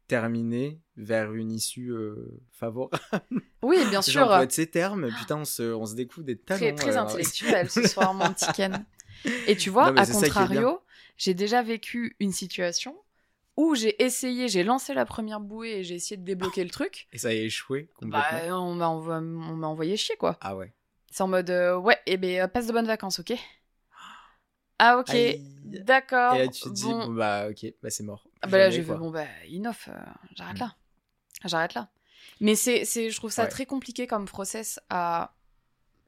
a 0.08 0.20
terminé 0.22 0.80
vers 0.96 1.34
une 1.34 1.52
issue 1.52 1.92
euh, 1.92 2.40
favorable. 2.52 2.98
Oui, 3.62 3.78
bien 3.90 4.02
sûr. 4.04 4.22
J'emploie 4.22 4.46
de 4.46 4.52
ces 4.52 4.68
termes, 4.68 5.12
putain, 5.12 5.38
on 5.38 5.46
se, 5.46 5.74
on 5.74 5.86
se 5.86 5.96
découvre 5.96 6.26
des 6.26 6.38
talents. 6.38 6.60
très, 6.60 6.74
très 6.74 6.98
euh, 6.98 7.02
intellectuel 7.02 7.70
ce 7.70 7.84
soir, 7.88 8.14
mon 8.14 8.34
petit 8.34 8.52
Ken. 8.54 8.86
Et 9.48 9.56
tu 9.56 9.70
vois, 9.70 9.92
Non, 9.92 9.98
à 10.02 10.06
contrario, 10.08 10.80
j'ai 11.18 11.34
déjà 11.34 11.62
vécu 11.62 12.16
une 12.20 12.32
situation 12.32 12.96
où 13.58 13.74
j'ai 13.76 14.02
essayé, 14.04 14.48
j'ai 14.48 14.64
lancé 14.64 14.94
la 14.94 15.06
première 15.06 15.40
bouée 15.40 15.80
et 15.80 15.84
j'ai 15.84 15.96
essayé 15.96 16.16
de 16.18 16.24
débloquer 16.24 16.64
le 16.64 16.70
truc. 16.70 17.08
Et 17.12 17.18
ça 17.18 17.30
a 17.30 17.34
échoué 17.34 17.90
complètement. 17.96 18.38
Bah, 18.38 18.60
on 18.60 18.76
m'a 18.76 18.88
envo- 18.88 19.12
on 19.14 19.56
m'a 19.56 19.68
envoyé 19.68 19.98
chier, 19.98 20.16
quoi. 20.18 20.38
ah 20.42 20.56
ouais. 20.56 20.72
C'est 21.12 21.24
en 21.24 21.28
mode, 21.28 21.50
euh, 21.50 21.76
ouais, 21.78 21.98
et 22.06 22.18
ben, 22.18 22.42
euh, 22.42 22.48
passe 22.48 22.68
de 22.68 22.74
bonnes 22.74 22.86
vacances, 22.86 23.20
ok? 23.20 23.34
Ah, 24.80 24.98
ok, 25.00 25.16
d'accord. 25.64 26.36
Et 26.36 26.40
là, 26.46 26.48
tu 26.50 26.62
te 26.64 26.70
dis, 26.70 26.84
bon. 26.84 27.08
bon, 27.08 27.14
bah 27.14 27.50
ok, 27.50 27.66
bah 27.82 27.90
c'est 27.90 28.04
mort. 28.04 28.28
Ah 28.42 28.48
bah 28.48 28.58
là, 28.60 28.72
fait, 28.72 28.84
quoi. 28.84 28.98
bon, 28.98 29.10
bah, 29.12 29.26
inoff, 29.48 29.90
euh, 29.92 29.98
j'arrête 30.36 30.58
Mm. 30.58 30.60
là. 30.60 30.76
J'arrête 31.46 31.74
là. 31.74 31.90
Mais 32.42 32.56
c'est, 32.56 32.86
c'est, 32.86 33.10
je 33.10 33.16
trouve 33.18 33.32
ça 33.32 33.44
Ouais. 33.44 33.50
très 33.50 33.66
compliqué 33.66 34.08
comme 34.08 34.26
process 34.26 34.80
à. 34.90 35.34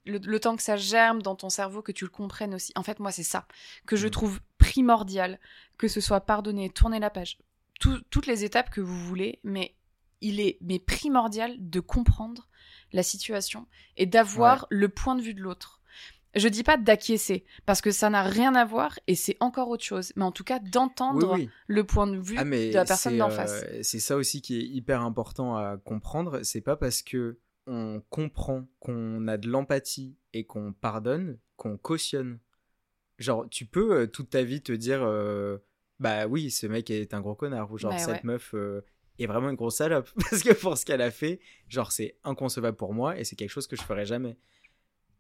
Le, 0.06 0.18
le 0.18 0.40
temps 0.40 0.56
que 0.56 0.64
ça 0.64 0.78
germe 0.78 1.22
dans 1.22 1.36
ton 1.36 1.50
cerveau, 1.50 1.82
que 1.82 1.92
tu 1.92 2.06
le 2.06 2.10
comprennes 2.10 2.56
aussi. 2.56 2.72
En 2.76 2.84
fait, 2.84 3.00
moi, 3.00 3.12
c'est 3.12 3.24
ça 3.24 3.48
que 3.86 3.96
je 3.96 4.08
Mm. 4.08 4.12
trouve 4.12 4.40
primordial, 4.58 5.40
que 5.78 5.88
ce 5.88 6.00
soit 6.02 6.22
pardonner, 6.22 6.70
tourner 6.70 7.00
la 7.00 7.10
page, 7.10 7.38
tout- 7.80 8.02
toutes 8.10 8.26
les 8.28 8.44
étapes 8.44 8.70
que 8.70 8.82
vous 8.82 8.98
voulez, 9.06 9.40
mais 9.44 9.76
il 10.22 10.40
est 10.40 10.58
mais 10.62 10.80
primordial 10.80 11.56
de 11.60 11.80
comprendre 11.80 12.48
la 12.92 13.04
situation 13.04 13.68
et 13.98 14.06
d'avoir 14.06 14.68
le 14.70 14.90
point 14.90 15.16
de 15.16 15.22
vue 15.22 15.34
de 15.34 15.42
l'autre. 15.42 15.79
Je 16.36 16.48
dis 16.48 16.64
pas 16.64 16.78
d'acquiescer, 16.78 17.44
parce 17.66 17.82
que 17.82 17.90
ça 17.92 18.10
n'a 18.10 18.22
rien 18.22 18.54
à 18.54 18.64
voir 18.64 19.00
et 19.08 19.16
c'est 19.16 19.36
encore 19.40 19.70
autre 19.70 19.84
chose, 19.84 20.14
mais 20.16 20.24
en 20.24 20.32
tout 20.32 20.44
cas 20.44 20.60
d'entendre 20.60 21.34
oui. 21.34 21.50
le 21.68 21.84
point 21.84 22.06
de 22.06 22.18
vue 22.18 22.36
Ah, 22.38 22.44
de 22.44 22.74
la 22.74 22.86
personne 22.86 23.18
d'en 23.18 23.32
euh, 23.32 23.36
face. 23.36 23.66
C'est 23.82 24.00
ça 24.00 24.16
aussi 24.16 24.42
qui 24.42 24.60
est 24.60 24.64
hyper 24.64 25.02
important 25.02 25.56
à 25.56 25.78
comprendre. 25.78 26.42
C'est 26.44 26.62
pas 26.62 26.76
parce 26.76 27.02
que 27.02 27.40
on 27.66 28.02
comprend 28.10 28.68
qu'on 28.80 29.28
a 29.28 29.38
de 29.38 29.48
l'empathie 29.48 30.18
et 30.34 30.46
qu'on 30.46 30.74
pardonne 30.74 31.40
qu'on 31.56 31.78
cautionne. 31.78 32.40
Genre, 33.18 33.48
tu 33.50 33.66
peux 33.66 34.02
euh, 34.02 34.08
toute 34.08 34.30
ta 34.30 34.44
vie 34.44 34.62
te 34.62 34.72
dire, 34.72 35.04
euh, 35.04 35.58
bah 36.00 36.28
oui, 36.28 36.52
ce 36.52 36.68
mec 36.68 36.90
est 36.90 37.14
un 37.14 37.22
gros 37.22 37.36
connard 37.36 37.72
ou 37.72 37.78
genre 37.78 37.92
Mais 37.92 38.00
cette 38.00 38.10
ouais. 38.10 38.22
meuf 38.24 38.54
est 39.18 39.28
vraiment 39.28 39.50
une 39.50 39.56
grosse 39.56 39.78
salope 39.78 40.10
parce 40.30 40.44
que 40.44 40.54
pour 40.54 40.78
ce 40.78 40.86
qu'elle 40.86 41.02
a 41.02 41.12
fait, 41.12 41.40
genre 41.68 41.92
c'est 41.92 42.18
inconcevable 42.24 42.78
pour 42.78 42.94
moi 42.94 43.20
et 43.20 43.24
c'est 43.24 43.36
quelque 43.36 43.50
chose 43.50 43.68
que 43.68 43.76
je 43.76 43.82
ferais 43.82 44.06
jamais. 44.06 44.38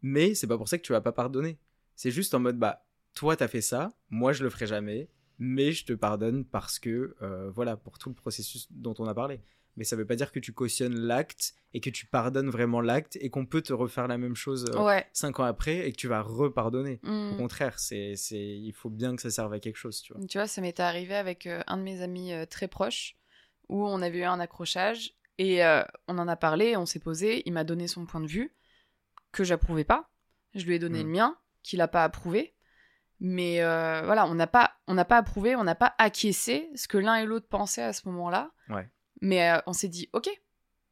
Mais 0.01 0.33
c'est 0.35 0.47
pas 0.47 0.57
pour 0.57 0.67
ça 0.67 0.77
que 0.77 0.83
tu 0.83 0.91
vas 0.93 1.01
pas 1.01 1.11
pardonner. 1.11 1.57
C'est 1.95 2.11
juste 2.11 2.33
en 2.33 2.39
mode 2.39 2.57
bah 2.57 2.85
toi 3.13 3.35
t'as 3.35 3.47
fait 3.47 3.61
ça, 3.61 3.91
moi 4.09 4.31
je 4.33 4.43
le 4.43 4.49
ferai 4.49 4.67
jamais, 4.67 5.09
mais 5.39 5.71
je 5.71 5.85
te 5.85 5.93
pardonne 5.93 6.45
parce 6.45 6.79
que 6.79 7.15
euh, 7.21 7.49
voilà 7.49 7.75
pour 7.75 7.97
tout 7.97 8.09
le 8.09 8.15
processus 8.15 8.67
dont 8.71 8.93
on 8.99 9.05
a 9.05 9.13
parlé. 9.13 9.41
Mais 9.77 9.83
ça 9.85 9.95
veut 9.95 10.05
pas 10.05 10.15
dire 10.15 10.31
que 10.31 10.39
tu 10.39 10.51
cautionnes 10.51 10.97
l'acte 10.99 11.53
et 11.73 11.79
que 11.79 11.89
tu 11.89 12.05
pardonnes 12.05 12.49
vraiment 12.49 12.81
l'acte 12.81 13.17
et 13.21 13.29
qu'on 13.29 13.45
peut 13.45 13.61
te 13.61 13.71
refaire 13.71 14.07
la 14.07 14.17
même 14.17 14.35
chose 14.35 14.65
euh, 14.73 14.83
Ouais. 14.83 15.05
cinq 15.13 15.39
ans 15.39 15.43
après 15.45 15.87
et 15.87 15.91
que 15.91 15.97
tu 15.97 16.07
vas 16.07 16.21
repardonner. 16.21 16.99
Mm. 17.03 17.31
Au 17.33 17.35
contraire, 17.37 17.79
c'est 17.79 18.15
c'est 18.15 18.37
il 18.57 18.73
faut 18.73 18.89
bien 18.89 19.15
que 19.15 19.21
ça 19.21 19.29
serve 19.29 19.53
à 19.53 19.59
quelque 19.59 19.77
chose, 19.77 20.01
tu 20.01 20.13
vois. 20.13 20.25
Tu 20.27 20.37
vois, 20.37 20.47
ça 20.47 20.61
m'était 20.61 20.83
arrivé 20.83 21.15
avec 21.15 21.45
euh, 21.47 21.61
un 21.67 21.77
de 21.77 21.83
mes 21.83 22.01
amis 22.01 22.31
très 22.49 22.67
proches 22.67 23.15
où 23.69 23.85
on 23.87 24.01
avait 24.01 24.19
eu 24.19 24.23
un 24.23 24.39
accrochage 24.39 25.13
et 25.37 25.61
on 26.07 26.17
en 26.17 26.27
a 26.27 26.35
parlé, 26.35 26.75
on 26.75 26.85
s'est 26.85 26.99
posé, 26.99 27.43
il 27.45 27.53
m'a 27.53 27.63
donné 27.63 27.87
son 27.87 28.05
point 28.05 28.19
de 28.19 28.27
vue 28.27 28.51
que 29.31 29.43
j'approuvais 29.43 29.83
pas. 29.83 30.09
Je 30.55 30.65
lui 30.65 30.75
ai 30.75 30.79
donné 30.79 31.03
Mm. 31.03 31.07
le 31.07 31.11
mien 31.11 31.37
qu'il 31.63 31.81
a 31.81 31.87
pas 31.87 32.03
approuvé. 32.03 32.55
Mais 33.21 33.61
euh, 33.61 34.01
voilà, 34.05 34.25
on 34.27 34.33
n'a 34.35 34.47
pas, 34.47 34.75
on 34.87 34.93
n'a 34.93 35.03
pas 35.05 35.17
approuvé, 35.17 35.55
on 35.55 35.63
n'a 35.65 35.75
pas 35.75 35.93
acquiescé 35.97 36.69
ce 36.75 36.87
que 36.87 36.97
l'un 36.97 37.15
et 37.15 37.25
l'autre 37.25 37.47
pensaient 37.49 37.83
à 37.83 37.91
ce 37.93 38.07
moment-là. 38.07 38.51
Ouais. 38.69 38.89
Mais 39.21 39.51
euh, 39.51 39.59
on 39.67 39.73
s'est 39.73 39.89
dit, 39.89 40.09
ok, 40.13 40.29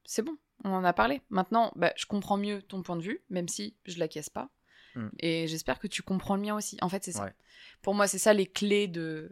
c'est 0.03 0.23
bon, 0.23 0.38
on 0.65 0.71
en 0.73 0.83
a 0.83 0.91
parlé. 0.91 1.21
Maintenant, 1.29 1.71
bah, 1.77 1.93
je 1.95 2.05
comprends 2.05 2.35
mieux 2.38 2.61
ton 2.61 2.83
point 2.83 2.97
de 2.97 3.01
vue, 3.01 3.23
même 3.29 3.47
si 3.47 3.77
je 3.85 3.97
l'acquiesce 3.97 4.29
pas. 4.29 4.49
Mm. 4.95 5.07
Et 5.19 5.47
j'espère 5.47 5.79
que 5.79 5.88
tu 5.88 6.01
comprends 6.03 6.35
le 6.35 6.41
mien 6.41 6.55
aussi. 6.55 6.77
En 6.81 6.89
fait, 6.89 7.03
c'est 7.05 7.13
ça. 7.13 7.23
Ouais. 7.23 7.33
Pour 7.81 7.95
moi, 7.95 8.07
c'est 8.07 8.17
ça 8.17 8.33
les 8.33 8.45
clés 8.45 8.89
de, 8.89 9.31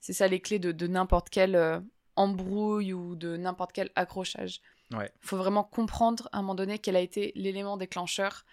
c'est 0.00 0.12
ça 0.12 0.28
les 0.28 0.40
clés 0.40 0.58
de, 0.58 0.70
de 0.70 0.86
n'importe 0.86 1.30
quelle 1.30 1.56
euh, 1.56 1.80
embrouille 2.16 2.92
ou 2.92 3.16
de 3.16 3.38
n'importe 3.38 3.72
quel 3.72 3.90
accrochage. 3.96 4.60
Ouais. 4.92 5.10
faut 5.20 5.36
vraiment 5.36 5.64
comprendre 5.64 6.28
à 6.32 6.38
un 6.38 6.42
moment 6.42 6.54
donné 6.54 6.78
quel 6.78 6.94
a 6.94 7.00
été 7.00 7.32
l'élément 7.34 7.76
déclencheur 7.76 8.44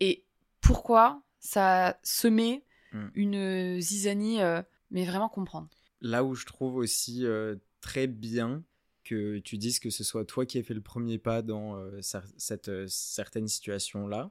et 0.00 0.24
pourquoi 0.60 1.22
ça 1.40 1.88
a 1.88 1.96
semé 2.02 2.64
Mm. 2.94 3.08
une 3.14 3.80
zizanie, 3.80 4.40
euh, 4.40 4.62
mais 4.90 5.04
vraiment 5.04 5.28
comprendre. 5.28 5.68
Là 6.00 6.22
où 6.24 6.34
je 6.34 6.46
trouve 6.46 6.76
aussi 6.76 7.26
euh, 7.26 7.56
très 7.80 8.06
bien 8.06 8.62
que 9.02 9.38
tu 9.38 9.58
dises 9.58 9.80
que 9.80 9.90
ce 9.90 10.04
soit 10.04 10.24
toi 10.24 10.46
qui 10.46 10.58
aies 10.58 10.62
fait 10.62 10.74
le 10.74 10.80
premier 10.80 11.18
pas 11.18 11.42
dans 11.42 11.76
euh, 11.76 12.00
cette 12.00 12.68
euh, 12.68 12.86
certaine 12.88 13.48
situation 13.48 14.06
là, 14.06 14.30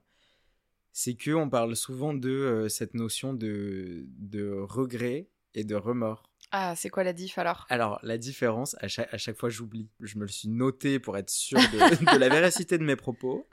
c'est 0.94 1.16
que 1.16 1.32
on 1.32 1.50
parle 1.50 1.76
souvent 1.76 2.14
de 2.14 2.68
cette 2.70 2.94
notion 2.94 3.34
de, 3.34 4.06
de 4.20 4.52
regret 4.52 5.28
et 5.56 5.64
de 5.64 5.76
remords. 5.76 6.30
Ah, 6.56 6.76
c'est 6.76 6.89
quoi 6.89 7.04
la 7.04 7.14
diff 7.14 7.39
alors? 7.39 7.66
Alors, 7.70 7.99
la 8.04 8.20
différence, 8.20 8.76
à 8.80 8.88
chaque, 8.88 9.12
à 9.12 9.18
chaque 9.18 9.38
fois, 9.38 9.49
j'oublie. 9.49 9.89
Je 9.99 10.18
me 10.20 10.22
le 10.22 10.28
suis 10.28 10.49
noté 10.49 10.99
pour 10.99 11.18
être 11.18 11.32
sûr 11.32 11.58
de, 11.60 12.14
de 12.14 12.18
la 12.18 12.30
véracité 12.30 12.78
de 12.78 12.84
mes 12.84 12.95
propos. 12.95 13.47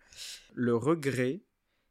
Le 0.52 0.76
regret, 0.76 1.40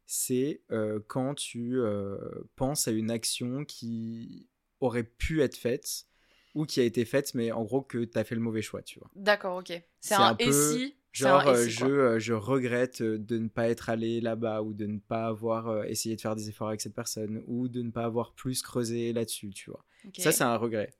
c'est 0.06 0.62
euh, 0.70 1.00
quand 1.08 1.34
tu 1.34 1.80
euh, 1.80 2.16
penses 2.54 2.86
à 2.86 2.92
une 2.92 3.10
action 3.10 3.64
qui 3.64 4.46
aurait 4.78 5.02
pu 5.02 5.42
être 5.42 5.56
faite 5.56 6.06
ou 6.54 6.64
qui 6.64 6.78
a 6.78 6.84
été 6.84 7.04
faite, 7.04 7.34
mais 7.34 7.50
en 7.50 7.64
gros 7.64 7.82
que 7.82 8.04
tu 8.04 8.16
as 8.16 8.22
fait 8.22 8.36
le 8.36 8.40
mauvais 8.40 8.62
choix, 8.62 8.82
tu 8.82 9.00
vois. 9.00 9.10
D'accord, 9.16 9.58
ok. 9.58 9.72
C'est 10.00 10.14
un, 10.14 10.22
un 10.28 10.34
peu 10.36 10.44
et 10.44 10.52
si 10.52 10.94
Genre, 11.12 11.48
euh, 11.48 11.66
je, 11.66 12.20
je 12.20 12.32
regrette 12.32 13.02
de 13.02 13.38
ne 13.38 13.48
pas 13.48 13.68
être 13.68 13.90
allé 13.90 14.20
là-bas 14.20 14.62
ou 14.62 14.72
de 14.74 14.86
ne 14.86 15.00
pas 15.00 15.26
avoir 15.26 15.66
euh, 15.68 15.82
essayé 15.82 16.14
de 16.14 16.20
faire 16.20 16.36
des 16.36 16.48
efforts 16.48 16.68
avec 16.68 16.80
cette 16.80 16.94
personne 16.94 17.42
ou 17.48 17.66
de 17.66 17.82
ne 17.82 17.90
pas 17.90 18.04
avoir 18.04 18.32
plus 18.32 18.62
creusé 18.62 19.12
là-dessus, 19.12 19.50
tu 19.50 19.70
vois. 19.70 19.84
Ça, 20.18 20.32
c'est 20.32 20.44
un 20.44 20.56
regret. 20.56 20.94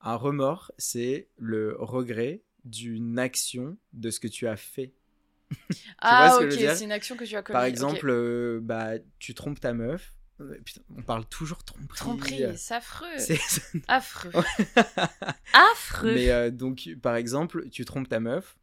Un 0.00 0.16
remords, 0.16 0.70
c'est 0.78 1.28
le 1.38 1.76
regret 1.78 2.42
d'une 2.64 3.18
action 3.18 3.76
de 3.92 4.10
ce 4.10 4.20
que 4.20 4.28
tu 4.28 4.46
as 4.46 4.56
fait. 4.56 4.92
Ah, 5.98 6.28
vois 6.28 6.30
ce 6.36 6.40
que 6.40 6.44
ok, 6.44 6.50
je 6.50 6.56
veux 6.56 6.62
dire? 6.62 6.76
c'est 6.76 6.84
une 6.84 6.92
action 6.92 7.16
que 7.16 7.24
tu 7.24 7.36
as 7.36 7.42
commise. 7.42 7.54
Par 7.58 7.64
exemple, 7.64 8.08
euh, 8.10 8.60
bah, 8.62 8.92
tu 9.18 9.34
trompes 9.34 9.60
ta 9.60 9.72
meuf. 9.72 10.14
Euh, 10.40 10.58
Putain, 10.64 10.80
on 10.96 11.02
parle 11.02 11.24
toujours 11.26 11.62
tromperie. 11.64 11.96
Tromperie, 11.96 12.44
c'est 12.58 12.74
affreux. 12.74 13.18
C'est- 13.18 13.38
Affreux. 13.88 14.30
Affreux. 15.72 16.14
Mais 16.14 16.30
euh, 16.30 16.50
donc, 16.50 16.88
par 17.02 17.16
exemple, 17.16 17.68
tu 17.70 17.84
trompes 17.84 18.08
ta 18.08 18.20
meuf. 18.20 18.56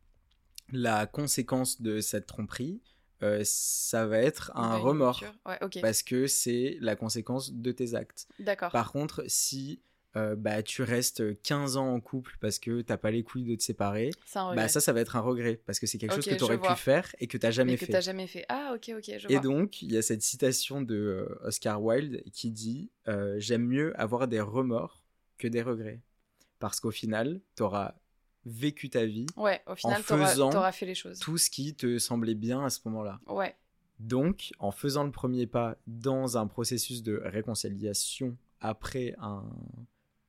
La 0.74 1.06
conséquence 1.06 1.82
de 1.82 2.00
cette 2.02 2.26
tromperie, 2.28 2.82
euh, 3.24 3.42
ça 3.44 4.06
va 4.08 4.18
être 4.20 4.52
un 4.56 4.78
remords. 4.78 5.24
Ouais. 5.46 5.58
Parce 5.82 6.04
que 6.04 6.28
c'est 6.28 6.78
la 6.80 6.96
conséquence 6.96 7.54
de 7.54 7.72
tes 7.72 7.96
actes. 7.96 8.28
D'accord. 8.40 8.72
Par 8.72 8.92
contre, 8.92 9.24
si 9.28 9.82
euh, 10.18 10.36
bah, 10.36 10.62
tu 10.64 10.84
restes 10.84 11.42
15 11.44 11.78
ans 11.78 11.94
en 11.94 12.00
couple 12.02 12.36
parce 12.42 12.60
que 12.60 12.82
t'as 12.82 12.98
pas 12.98 13.12
les 13.12 13.24
couilles 13.24 13.46
de 13.46 13.56
te 13.56 13.64
séparer, 13.64 14.10
bah, 14.34 14.68
ça, 14.68 14.82
ça 14.82 14.92
va 14.92 15.00
être 15.02 15.16
un 15.16 15.22
regret. 15.22 15.62
Parce 15.66 15.80
que 15.80 15.88
c'est 15.88 15.98
quelque 15.98 16.16
chose 16.16 16.26
que 16.26 16.36
tu 16.36 16.44
aurais 16.44 16.60
pu 16.60 16.74
faire 16.76 17.16
et 17.20 17.28
que 17.28 17.38
t'as 17.38 17.52
jamais 17.52 17.74
mais 17.74 17.78
que 17.78 17.86
fait. 17.86 17.92
t'as 17.92 18.02
jamais 18.02 18.28
fait. 18.28 18.46
Ah, 18.50 18.74
ok, 18.76 18.92
ok, 18.98 19.04
je 19.20 19.28
Et 19.30 19.34
vois. 19.34 19.40
donc, 19.42 19.82
il 19.82 19.92
y 19.92 19.98
a 19.98 20.02
cette 20.02 20.22
citation 20.22 20.82
de 20.82 20.96
euh, 20.96 21.40
Oscar 21.48 21.82
Wilde 21.82 22.24
qui 22.34 22.52
dit 22.52 22.92
J'aime 23.38 23.66
mieux 23.66 24.00
avoir 24.00 24.28
des 24.28 24.42
remords 24.42 25.04
que 25.38 25.48
des 25.48 25.62
regrets. 25.62 26.02
Parce 26.60 26.80
qu'au 26.80 26.92
final, 26.92 27.42
t'auras 27.56 27.96
vécu 28.46 28.90
ta 28.90 29.06
vie, 29.06 29.26
Ouais, 29.38 29.62
au 29.68 29.76
final, 29.76 30.02
t'auras 30.04 30.72
fait 30.72 30.86
les 30.86 30.96
choses. 30.96 31.20
tout 31.20 31.38
ce 31.38 31.50
qui 31.50 31.74
te 31.76 31.98
semblait 32.00 32.36
bien 32.36 32.64
à 32.66 32.70
ce 32.70 32.80
moment-là. 32.86 33.20
Ouais. 33.28 33.56
Donc, 34.00 34.52
en 34.60 34.72
faisant 34.72 35.04
le 35.04 35.12
premier 35.12 35.46
pas 35.46 35.78
dans 35.86 36.38
un 36.38 36.48
processus 36.48 37.04
de 37.04 37.22
réconciliation 37.24 38.36
après 38.60 39.14
un, 39.20 39.44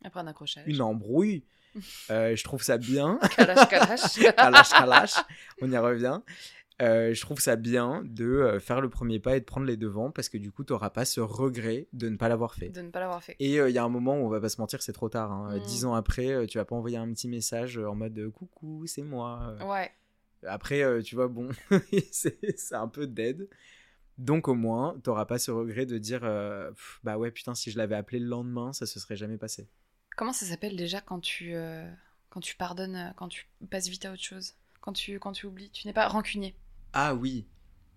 Après 0.04 0.20
un 0.20 0.26
accrochage. 0.26 0.64
une 0.66 0.82
embrouille, 0.82 1.44
euh, 2.10 2.36
je 2.36 2.44
trouve 2.44 2.62
ça 2.62 2.76
bien. 2.76 3.18
Kalash, 3.36 3.68
kalash. 3.68 4.18
Kalash, 4.36 4.68
kalash, 4.70 5.14
on 5.62 5.70
y 5.72 5.78
revient. 5.78 6.20
Euh, 6.82 7.14
je 7.14 7.20
trouve 7.20 7.38
ça 7.40 7.56
bien 7.56 8.02
de 8.04 8.24
euh, 8.26 8.60
faire 8.60 8.80
le 8.80 8.90
premier 8.90 9.20
pas 9.20 9.36
et 9.36 9.40
de 9.40 9.44
prendre 9.44 9.66
les 9.66 9.76
devants 9.76 10.10
parce 10.10 10.28
que 10.28 10.36
du 10.36 10.50
coup, 10.50 10.64
tu 10.64 10.72
n'auras 10.72 10.90
pas 10.90 11.04
ce 11.04 11.20
regret 11.20 11.86
de 11.92 12.08
ne 12.08 12.16
pas 12.16 12.28
l'avoir 12.28 12.54
fait. 12.54 12.68
de 12.70 12.82
ne 12.82 12.90
pas 12.90 13.00
l'avoir 13.00 13.22
fait. 13.22 13.36
Et 13.38 13.60
euh, 13.60 13.70
il 13.70 13.72
y 13.74 13.78
a 13.78 13.84
un 13.84 13.88
moment 13.88 14.14
où 14.20 14.24
on 14.26 14.28
va 14.28 14.40
pas 14.40 14.48
se 14.48 14.60
mentir, 14.60 14.82
c'est 14.82 14.92
trop 14.92 15.08
tard. 15.08 15.30
hein. 15.32 15.56
Mm. 15.56 15.60
Dix 15.60 15.84
ans 15.84 15.94
après, 15.94 16.30
euh, 16.32 16.46
tu 16.46 16.58
vas 16.58 16.64
pas 16.64 16.74
envoyer 16.74 16.96
un 16.96 17.10
petit 17.12 17.28
message 17.28 17.78
euh, 17.78 17.88
en 17.88 17.94
mode 17.94 18.18
euh, 18.18 18.30
coucou, 18.30 18.84
c'est 18.86 19.02
moi. 19.02 19.56
Euh, 19.60 19.64
Ouais. 19.66 19.90
Après, 20.44 20.82
euh, 20.82 21.00
tu 21.02 21.14
vois, 21.14 21.28
bon, 21.28 21.50
c'est 22.10 22.36
un 22.72 22.88
peu 22.88 23.06
dead. 23.06 23.48
Donc 24.18 24.48
au 24.48 24.54
moins, 24.54 24.98
t'auras 25.04 25.24
pas 25.24 25.38
ce 25.38 25.50
regret 25.52 25.86
de 25.86 25.98
dire 25.98 26.20
euh, 26.24 26.70
Pff, 26.70 27.00
bah 27.04 27.16
ouais 27.16 27.30
putain 27.30 27.54
si 27.54 27.70
je 27.70 27.78
l'avais 27.78 27.94
appelé 27.94 28.18
le 28.18 28.26
lendemain, 28.26 28.72
ça 28.72 28.86
se 28.86 28.98
serait 29.00 29.16
jamais 29.16 29.38
passé. 29.38 29.68
Comment 30.16 30.32
ça 30.32 30.44
s'appelle 30.46 30.76
déjà 30.76 31.00
quand 31.00 31.20
tu, 31.20 31.54
euh, 31.54 31.88
quand 32.28 32.40
tu 32.40 32.56
pardonnes, 32.56 32.96
euh, 32.96 33.10
quand 33.16 33.28
tu 33.28 33.48
passes 33.70 33.88
vite 33.88 34.04
à 34.04 34.12
autre 34.12 34.22
chose? 34.22 34.54
Quand 34.80 34.92
tu, 34.92 35.18
quand 35.18 35.32
tu 35.32 35.46
oublies 35.46 35.70
Tu 35.70 35.86
n'es 35.86 35.92
pas 35.94 36.08
rancunier? 36.08 36.54
Ah 36.93 37.14
oui, 37.14 37.47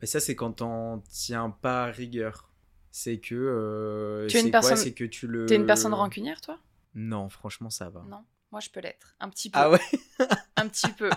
Mais 0.02 0.08
ça, 0.08 0.20
c'est 0.20 0.36
quand 0.36 0.52
t'en 0.54 1.00
tiens 1.10 1.50
pas 1.50 1.86
rigueur. 1.86 2.50
C'est 2.91 3.18
que. 3.20 3.36
euh, 3.36 4.28
Tu 4.28 4.38
es 4.38 4.41
une 4.41 4.46
quoi? 4.52 4.60
personne- 4.62 4.78
C'est 4.78 4.93
que 4.93 5.04
tu 5.04 5.28
le. 5.28 5.46
T'es 5.48 5.56
une 5.56 5.66
personne 5.66 5.93
rancunière, 5.93 6.39
toi? 6.41 6.58
Non, 6.93 7.28
franchement, 7.30 7.70
ça 7.70 7.89
va. 7.89 8.04
Non. 8.08 8.24
Moi, 8.52 8.62
je 8.62 8.70
peux 8.70 8.80
l'être. 8.80 9.16
Un 9.20 9.28
petit 9.30 9.50
peu. 9.50 9.60
Ah 9.60 9.70
ouais? 9.70 9.80
Un 10.56 10.68
petit 10.70 10.88
peu. 10.93 11.10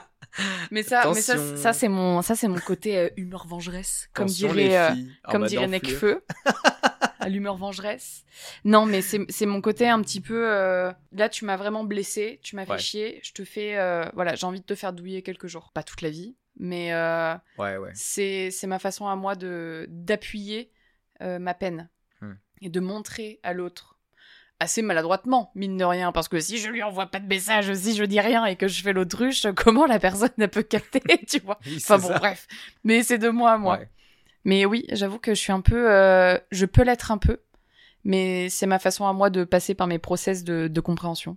Mais 0.72 0.83
ça, 0.83 1.11
mais 1.14 1.20
ça, 1.22 1.72
c'est 1.72 1.89
mon, 1.89 2.20
ça 2.22 2.35
c'est 2.35 2.49
mon 2.49 2.59
côté 2.59 2.99
euh, 2.99 3.09
humeur 3.16 3.47
vengeresse, 3.47 4.09
comme 4.12 4.24
Attention, 4.24 4.53
dirait, 4.53 4.76
euh, 4.76 4.95
comme 5.24 5.47
dirait. 5.47 5.68
Necfeu. 5.68 6.24
à 7.20 7.29
l'humeur 7.29 7.57
vengeresse. 7.57 8.24
Non, 8.64 8.87
mais 8.87 9.01
c'est 9.03 9.47
mon 9.47 9.61
côté 9.61 9.89
un 9.89 10.01
petit 10.03 10.20
peu. 10.20 10.49
euh, 10.51 10.93
Là, 11.12 11.29
tu 11.29 11.45
m'as 11.45 11.57
vraiment 11.57 11.85
blessé, 11.85 12.41
tu 12.43 12.57
m'as 12.57 12.66
fait 12.66 12.79
chier. 12.79 13.20
Je 13.22 13.33
te 13.33 13.45
fais, 13.45 13.74
voilà, 14.14 14.35
j'ai 14.35 14.47
envie 14.47 14.61
de 14.61 14.66
te 14.66 14.74
faire 14.74 14.93
douiller 14.93 15.22
quelques 15.22 15.47
jours, 15.47 15.70
pas 15.72 15.83
toute 15.85 16.03
la 16.03 16.11
vie, 16.11 16.35
mais 16.59 16.92
euh, 16.92 17.34
Ouais, 17.59 17.76
ouais. 17.76 17.90
c'est 17.94 18.50
ma 18.66 18.78
façon 18.78 19.06
à 19.06 19.16
moi 19.16 19.34
de 19.36 19.86
d'appuyer 19.88 20.70
euh, 21.22 21.38
ma 21.38 21.54
peine 21.54 21.88
Hmm. 22.20 22.34
et 22.62 22.68
de 22.68 22.80
montrer 22.80 23.38
à 23.44 23.52
l'autre 23.52 23.98
assez 24.61 24.82
maladroitement 24.82 25.52
mine 25.54 25.76
de 25.76 25.84
rien 25.84 26.11
parce 26.11 26.26
que 26.26 26.40
si 26.40 26.59
je 26.59 26.68
lui 26.68 26.82
envoie 26.82 27.06
pas 27.06 27.20
de 27.20 27.28
message 27.28 27.72
si 27.74 27.94
je 27.94 28.02
dis 28.02 28.18
rien 28.20 28.44
et 28.44 28.56
que 28.56 28.66
je 28.66 28.82
fais 28.82 28.92
l'autruche 28.92 29.46
comment 29.56 29.86
la 29.86 30.00
personne 30.00 30.30
elle 30.38 30.48
peut 30.48 30.64
capter 30.64 31.00
tu 31.28 31.38
vois? 31.38 31.61
Oui, 31.64 31.76
enfin 31.76 31.98
bon 31.98 32.09
ça. 32.09 32.18
bref 32.18 32.48
mais 32.82 33.04
c'est 33.04 33.18
de 33.18 33.28
moi 33.28 33.56
moi 33.56 33.78
Ouais. 33.78 33.88
mais 34.44 34.64
oui 34.64 34.84
j'avoue 34.90 35.20
que 35.20 35.32
je 35.32 35.38
suis 35.40 35.52
un 35.52 35.61
peu 35.61 35.92
euh, 35.92 36.36
je 36.50 36.66
peux 36.66 36.82
l'être 36.82 37.12
un 37.12 37.18
peu 37.18 37.40
mais 38.02 38.48
c'est 38.48 38.66
ma 38.66 38.80
façon 38.80 39.06
à 39.06 39.12
moi 39.12 39.30
de 39.30 39.44
passer 39.44 39.74
par 39.76 39.86
mes 39.86 40.00
process 40.00 40.42
de, 40.42 40.66
de 40.66 40.80
compréhension 40.80 41.36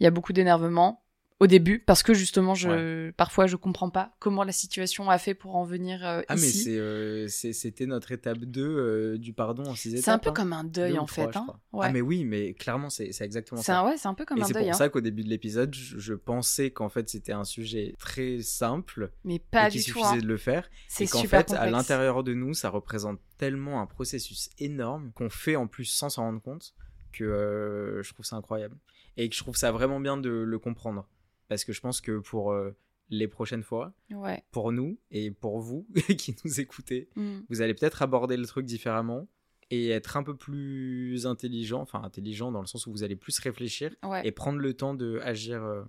il 0.00 0.04
y 0.04 0.06
a 0.08 0.10
beaucoup 0.10 0.32
d'énervement 0.32 1.04
au 1.38 1.46
début 1.46 1.80
parce 1.80 2.02
que 2.02 2.14
justement 2.14 2.54
je 2.54 3.10
parfois 3.10 3.46
je 3.46 3.56
comprends 3.56 3.90
pas 3.90 4.16
comment 4.20 4.42
la 4.42 4.52
situation 4.52 5.10
a 5.10 5.18
fait 5.18 5.34
pour 5.34 5.56
en 5.56 5.64
venir 5.64 6.04
euh, 6.06 6.22
Ah, 6.28 6.34
mais 6.34 6.40
ici 6.40 6.64
c'est, 6.64 6.78
euh, 6.78 7.28
c'est- 7.28 7.52
c'était 7.52 7.84
notre 7.84 8.10
étape 8.12 8.38
2 8.38 8.62
euh, 8.64 9.18
du 9.18 9.34
pardon 9.34 9.64
en 9.66 9.74
6 9.74 9.90
étapes. 9.94 10.04
c'est 10.04 10.10
un 10.12 10.18
peu 10.18 10.30
hein. 10.30 10.32
comme 10.32 10.52
un 10.54 10.64
deuil 10.64 10.92
Deux 10.94 10.98
en 10.98 11.06
fait 11.06 11.36
hein. 11.36 11.46
ouais. 11.74 11.86
Ah, 11.88 11.92
mais 11.92 12.00
oui, 12.00 12.24
mais 12.24 12.54
clairement, 12.54 12.88
c'est, 12.88 13.12
c'est 13.12 13.24
exactement 13.24 13.60
c'est 13.60 13.66
ça. 13.66 13.80
un 13.80 13.86
ouais 13.86 13.96
c'est 13.98 14.08
un 14.08 14.14
peu 14.14 14.24
comme 14.24 14.38
Et 14.38 14.42
un 14.42 14.44
c'est 14.46 14.54
deuil 14.54 14.62
pour 14.64 14.70
hein. 14.72 14.78
ça 14.78 14.88
qu'au 14.88 15.02
début 15.02 15.24
de 15.24 15.28
l'épisode, 15.28 15.74
je, 15.74 15.98
je 15.98 16.14
pensais 16.14 16.70
qu'en 16.70 16.88
fait 16.88 17.08
c'était 17.10 17.32
un 17.32 17.44
sujet 17.44 17.94
très 17.98 18.40
simple 18.40 19.10
mais 19.24 19.38
pas 19.38 19.68
et 19.68 19.72
du 19.72 19.78
tout 19.78 19.84
suffisait 19.84 20.06
hein. 20.06 20.16
de 20.16 20.26
le 20.26 20.38
faire. 20.38 20.70
c'est 20.88 21.06
qu'en 21.06 21.22
fait, 21.24 21.52
à 21.52 21.68
l'intérieur 21.68 22.24
de 22.24 22.32
nous, 22.32 22.54
ça 22.54 22.70
représente 22.70 23.20
tellement 23.36 23.82
un 23.82 23.86
processus 23.86 24.48
énorme 24.58 25.12
qu'on 25.14 25.28
fait 25.28 25.56
en 25.56 25.66
plus 25.66 25.84
sans 25.84 26.08
s'en 26.08 26.22
rendre 26.22 26.40
compte 26.40 26.72
que 27.12 27.24
euh, 27.24 28.02
je 28.02 28.12
trouve 28.14 28.24
ça 28.24 28.36
incroyable. 28.36 28.76
Et 29.18 29.28
que 29.28 29.34
je 29.34 29.40
trouve 29.42 29.56
ça 29.56 29.72
vraiment 29.72 29.98
bien 30.00 30.16
de 30.18 30.28
le 30.28 30.58
comprendre. 30.58 31.06
Parce 31.48 31.64
que 31.64 31.72
je 31.72 31.80
pense 31.80 32.00
que 32.00 32.18
pour 32.18 32.52
euh, 32.52 32.76
les 33.08 33.28
prochaines 33.28 33.62
fois, 33.62 33.92
ouais 34.10 34.42
pour 34.50 34.72
nous 34.72 34.98
et 35.10 35.30
pour 35.30 35.60
vous 35.60 35.86
qui 36.18 36.34
nous 36.44 36.60
écoutez, 36.60 37.08
Mm. 37.16 37.38
vous 37.48 37.60
allez 37.62 37.74
peut-être 37.74 38.02
aborder 38.02 38.36
le 38.36 38.46
truc 38.46 38.66
différemment 38.66 39.28
et 39.70 39.90
être 39.90 40.16
un 40.16 40.22
peu 40.22 40.36
plus 40.36 41.26
intelligent, 41.26 41.80
enfin 41.80 42.02
intelligent 42.02 42.52
dans 42.52 42.60
le 42.60 42.66
sens 42.66 42.86
où 42.86 42.92
vous 42.92 43.02
allez 43.02 43.16
plus 43.16 43.38
réfléchir 43.38 43.94
ouais 44.04 44.26
et 44.26 44.32
prendre 44.32 44.58
le 44.58 44.74
temps 44.74 44.94
de 44.94 45.18
agir 45.22 45.62
euh, 45.62 45.82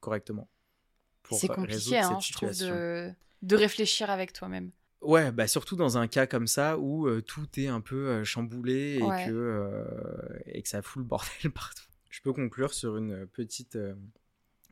correctement. 0.00 0.48
c'est 1.30 1.50
résoudre 1.50 1.54
compliqué 1.56 1.98
hein, 1.98 2.18
cette 2.20 2.26
je 2.28 2.32
trouve 2.32 2.50
de 2.58 3.12
de 3.42 3.56
réfléchir 3.56 4.10
avec 4.10 4.32
toi-même 4.32 4.70
Ouais, 5.02 5.30
bah 5.30 5.46
surtout 5.46 5.76
dans 5.76 5.98
un 5.98 6.08
cas 6.08 6.26
comme 6.26 6.46
ça 6.48 6.78
où 6.78 7.06
euh, 7.06 7.20
tout 7.20 7.46
est 7.58 7.66
un 7.68 7.80
peu 7.80 8.08
euh, 8.08 8.24
chamboulé 8.24 8.96
et, 8.98 9.02
Ouais. 9.02 9.26
que, 9.26 9.30
euh, 9.30 9.84
et 10.46 10.62
que 10.62 10.68
ça 10.68 10.80
fout 10.82 11.00
le 11.02 11.06
bordel 11.06 11.50
partout. 11.54 11.84
Je 12.10 12.20
peux 12.22 12.32
conclure 12.32 12.72
sur 12.72 12.96
une 12.96 13.26
petite 13.26 13.76
euh, 13.76 13.94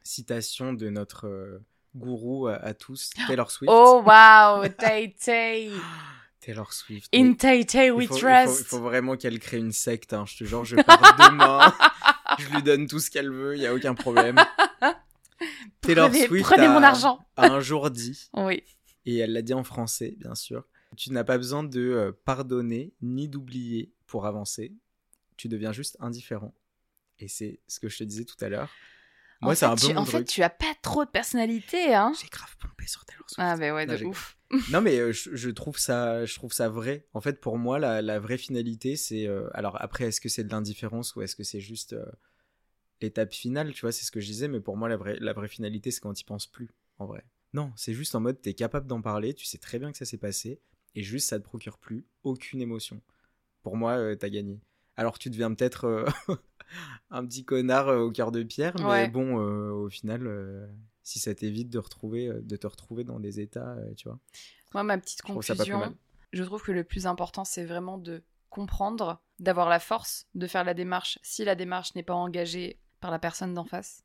citation 0.05 0.73
de 0.73 0.89
notre 0.91 1.27
euh, 1.27 1.59
gourou 1.97 2.47
à, 2.47 2.55
à 2.57 2.75
tous, 2.75 3.11
Taylor 3.27 3.51
Swift. 3.51 3.71
oh 3.75 4.03
wow 4.07 4.69
Tay 4.69 5.15
Tay 5.15 5.71
Taylor 6.41 6.73
Swift. 6.73 7.09
in 7.15 7.33
Tay 7.35 7.65
Tay 7.65 7.87
il 7.87 7.93
we 7.93 8.07
faut, 8.07 8.17
il 8.17 8.21
faut- 8.21 8.27
trust 8.27 8.71
vraiment 8.75 9.17
qu'elle 9.17 9.39
crée 9.39 9.57
une 9.59 9.73
secte. 9.73 10.13
hein. 10.13 10.25
Je 10.27 10.37
te 10.39 10.45
jure, 10.45 10.65
je 10.65 10.77
pars 10.77 11.17
demain. 11.31 11.73
je 12.39 12.49
lui 12.55 12.63
donne 12.63 12.87
tout 12.87 12.99
ce 13.01 13.11
qu'elle 13.11 13.31
veut, 13.33 13.57
il 13.57 13.61
n'y 13.61 13.67
a 13.67 13.75
aucun 13.75 13.95
problème. 13.95 14.37
Taylor 15.81 16.11
prenez, 16.11 16.27
Swift 16.27 16.45
prenez 16.47 16.67
a- 16.67 16.73
mon 16.73 16.83
argent 16.83 17.19
a 17.37 17.47
un 17.51 17.61
jour 17.61 17.91
dit 17.91 18.29
oui 18.35 18.63
et 19.07 19.19
elle 19.19 19.33
l'a 19.33 19.43
dit 19.43 19.53
en 19.55 19.65
français, 19.65 20.15
bien 20.19 20.35
sûr. 20.35 20.65
Tu 20.97 21.13
n'as 21.13 21.25
pas 21.25 21.37
besoin 21.37 21.63
de 21.65 21.81
euh, 21.81 22.13
pardonner 22.25 22.95
ni 23.03 23.29
d'oublier 23.29 23.93
pour 24.07 24.25
avancer. 24.27 24.73
Tu 25.37 25.49
deviens 25.49 25.73
juste 25.73 25.97
indifférent. 26.01 26.55
Et 27.19 27.29
c'est 27.29 27.61
ce 27.67 27.81
que 27.81 27.89
je 27.89 27.99
te 27.99 28.05
disais 28.05 28.25
tout 28.25 28.37
à 28.41 28.49
l'heure. 28.49 28.71
Moi, 29.45 29.53
en 29.53 29.55
c'est 29.57 29.67
fait, 29.67 29.73
un 29.73 29.77
peu 29.77 29.87
tu, 29.89 29.95
mon 29.95 30.01
en 30.01 30.05
fait 30.05 30.25
tu 30.25 30.43
as 30.43 30.51
pas 30.51 30.75
trop 30.83 31.05
de 31.05 31.11
personnalité 31.11 31.95
hein 31.95 32.13
J'ai 32.21 32.29
grave 32.29 32.57
pompé 32.59 32.87
sur 32.87 33.05
Taylor 33.05 33.23
Swift. 33.29 33.41
ah 33.41 33.57
ben 33.57 33.73
ouais 33.75 33.87
Non, 33.87 33.93
de 33.95 33.99
j'ai- 33.99 34.05
ouf 34.05 34.37
Non, 34.71 34.81
mais 34.81 34.99
euh, 34.99 35.13
je, 35.13 35.35
je 35.37 35.51
trouve 35.51 35.79
ça, 35.79 36.25
je 36.27 36.35
trouve 36.35 36.53
ça 36.53 36.69
vrai. 36.69 37.07
En 37.15 37.21
fait, 37.21 37.41
pour 37.41 37.59
moi, 37.59 37.79
la, 37.79 38.03
la 38.03 38.19
vraie 38.21 38.39
finalité, 38.39 38.97
c'est. 38.97 39.27
euh, 39.27 39.49
alors 39.55 39.81
après, 39.83 40.05
est-ce 40.07 40.21
que 40.21 40.29
c'est 40.29 40.45
de 40.45 40.51
l'indifférence 40.51 41.15
ou 41.17 41.23
est-ce 41.23 41.35
que 41.37 41.43
c'est 41.45 41.61
juste 41.61 41.93
euh, 41.93 42.05
l'étape 43.01 43.33
finale? 43.33 43.73
Tu 43.73 43.81
vois, 43.83 43.93
c'est 43.93 44.05
ce 44.05 44.11
que 44.11 44.21
je 44.21 44.27
disais. 44.27 44.49
Mais 44.49 44.61
pour 44.61 44.77
moi, 44.77 44.89
la 44.89 44.97
vraie, 44.97 45.19
la 45.21 45.33
vraie 45.33 45.49
finalité, 45.49 45.91
c'est 45.91 46.01
quand 46.01 46.15
tu 46.15 46.25
penses 46.25 46.47
plus. 46.47 46.71
En 46.99 47.07
vrai. 47.07 47.25
Non, 47.53 47.73
c'est 47.77 47.95
juste 47.95 48.15
en 48.15 48.21
mode, 48.21 48.41
t'es 48.41 48.55
capable 48.55 48.87
d'en 48.87 49.01
parler. 49.03 49.35
Tu 49.35 49.45
sais 49.47 49.59
très 49.59 49.79
bien 49.79 49.91
que 49.93 49.99
ça 49.99 50.05
s'est 50.05 50.19
passé 50.19 50.61
et 50.95 51.03
juste 51.03 51.29
ça 51.29 51.39
te 51.39 51.45
procure 51.45 51.79
plus 51.79 52.07
aucune 52.23 52.61
émotion. 52.61 53.01
Pour 53.63 53.77
moi, 53.77 54.17
t'as 54.17 54.29
gagné. 54.29 54.61
Alors 54.97 55.19
tu 55.19 55.31
deviens 55.31 55.53
peut-être 55.55 56.07
un 57.11 57.25
petit 57.27 57.45
connard 57.45 57.89
euh, 57.89 58.01
au 58.01 58.11
cœur 58.11 58.33
de 58.33 58.43
pierre, 58.43 58.75
mais 58.79 58.85
Ouais. 58.85 59.09
bon, 59.09 59.39
euh, 59.41 59.71
au 59.71 59.89
final, 59.89 60.27
euh, 60.27 60.67
si 61.03 61.19
ça 61.19 61.35
t'évite 61.35 61.71
de 61.71 61.79
retrouver, 61.79 62.29
de 62.43 62.57
te 62.57 62.67
retrouver 62.67 63.05
dans 63.05 63.21
des 63.21 63.41
états, 63.41 63.73
euh, 63.73 63.95
tu 63.95 64.09
vois. 64.09 64.19
Moi, 64.73 64.83
ma 64.83 64.99
petite 64.99 65.19
Je 65.19 65.23
trouve 65.25 65.35
conclusion, 65.47 65.97
je 66.33 66.43
trouve 66.43 66.63
que 66.63 66.73
le 66.73 66.85
plus 66.85 67.07
important, 67.07 67.45
c'est 67.45 67.65
vraiment 67.65 67.99
de 67.99 68.23
comprendre, 68.51 69.21
d'avoir 69.39 69.69
la 69.69 69.81
force 69.81 70.27
de 70.35 70.47
faire 70.47 70.65
la 70.65 70.75
démarche 70.75 71.19
si 71.23 71.45
la 71.45 71.55
démarche 71.55 71.95
n'est 71.95 72.03
pas 72.03 72.15
engagée 72.15 72.81
par 73.01 73.11
la 73.11 73.19
personne 73.19 73.55
d'en 73.55 73.65
face. 73.65 74.03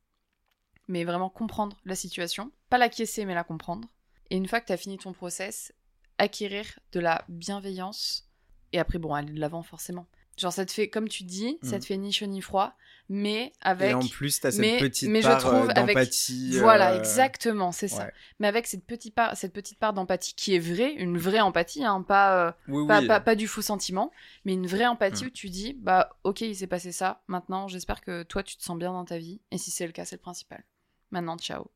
Mais 0.87 1.03
vraiment 1.03 1.29
comprendre 1.29 1.77
la 1.85 1.95
situation, 1.95 2.51
pas 2.69 2.77
l'acquiescer, 2.79 3.25
mais 3.25 3.35
la 3.35 3.43
comprendre. 3.43 3.87
Et 4.31 4.37
une 4.37 4.47
fois 4.47 4.59
que 4.59 4.65
tu 4.67 4.73
as 4.73 4.77
fini 4.77 4.97
ton 4.97 5.13
process, 5.13 5.71
acquérir 6.17 6.79
de 6.91 6.99
la 6.99 7.23
bienveillance. 7.29 8.27
Et 8.73 8.79
après, 8.79 8.99
bon, 8.99 9.13
aller 9.13 9.33
de 9.33 9.39
l'avant 9.39 9.63
forcément. 9.63 10.07
Genre, 10.39 10.53
ça 10.53 10.65
te 10.65 10.71
fait, 10.71 10.87
comme 10.89 11.07
tu 11.09 11.23
dis, 11.23 11.57
ça 11.61 11.75
Mhm. 11.75 11.79
te 11.81 11.85
fait 11.85 11.97
ni 11.97 12.11
chaud 12.13 12.25
ni 12.25 12.41
froid, 12.41 12.73
mais 13.09 13.51
avec. 13.61 13.91
Et 13.91 13.93
en 13.93 13.99
plus, 14.07 14.39
t'as 14.39 14.51
cette 14.51 14.61
mais- 14.61 14.77
petite 14.79 15.09
mais 15.09 15.21
part 15.21 15.45
euh, 15.47 15.67
avec- 15.67 15.75
d'empathie. 15.95 16.57
Voilà, 16.59 16.93
euh, 16.93 16.99
exactement, 16.99 17.71
c'est 17.71 17.87
ça. 17.89 18.09
Mais 18.39 18.47
avec 18.47 18.65
cette 18.67 18.85
petite 18.85 19.13
part, 19.15 19.35
cette 19.35 19.51
petite 19.51 19.79
part 19.79 19.93
d'empathie 19.93 20.33
qui 20.35 20.55
est 20.55 20.59
vraie, 20.59 20.93
une 20.93 21.17
vraie 21.17 21.41
empathie, 21.41 21.83
hein, 21.83 22.01
pas, 22.03 22.47
euh, 22.47 22.51
Oui, 22.69 22.87
pas, 22.87 23.01
oui. 23.01 23.07
pas, 23.07 23.19
pas 23.19 23.35
du 23.35 23.47
faux 23.47 23.61
sentiment, 23.61 24.11
mais 24.45 24.53
une 24.53 24.67
vraie 24.67 24.87
empathie 24.87 25.25
Mm. 25.25 25.27
où 25.27 25.31
tu 25.31 25.49
dis, 25.49 25.73
bah 25.73 26.09
ok, 26.23 26.41
il 26.41 26.55
s'est 26.55 26.67
passé 26.67 26.91
ça, 26.91 27.21
maintenant 27.27 27.67
j'espère 27.67 27.99
que 28.01 28.23
toi 28.23 28.41
tu 28.43 28.55
te 28.55 28.63
sens 28.63 28.77
bien 28.77 28.93
dans 28.93 29.05
ta 29.05 29.17
vie, 29.17 29.41
et 29.51 29.57
si 29.57 29.71
c'est 29.71 29.85
le 29.87 29.91
cas, 29.91 30.05
c'est 30.05 30.15
le 30.15 30.21
principal. 30.21 30.63
Maintenant, 31.11 31.37
ciao. 31.37 31.69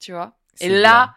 Tu 0.00 0.12
vois? 0.12 0.36
Et 0.60 0.68
là, 0.68 1.14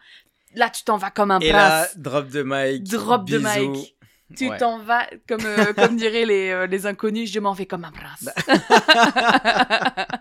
là 0.54 0.70
tu 0.70 0.84
t'en 0.84 0.96
vas 0.98 1.10
comme 1.12 1.32
un 1.32 1.40
bien. 1.40 1.50
Et 1.50 1.52
là, 1.52 1.84
prince. 1.86 1.98
drop 1.98 2.30
de 2.30 2.44
mic. 2.44 2.84
Drop 2.84 3.28
de 3.28 3.38
mic. 3.40 3.95
Tu 4.36 4.50
Ouais. 4.50 4.58
t'en 4.58 4.80
vas, 4.80 5.08
comme, 5.28 5.46
euh, 5.46 5.74
comme 5.74 5.96
diraient 5.98 6.26
les, 6.26 6.50
euh, 6.50 6.66
les 6.68 6.86
inconnus, 6.88 7.32
je 7.32 7.40
m'en 7.40 7.54
vais 7.54 7.66
comme 7.68 7.86
un 7.86 7.92
prince. 7.92 8.28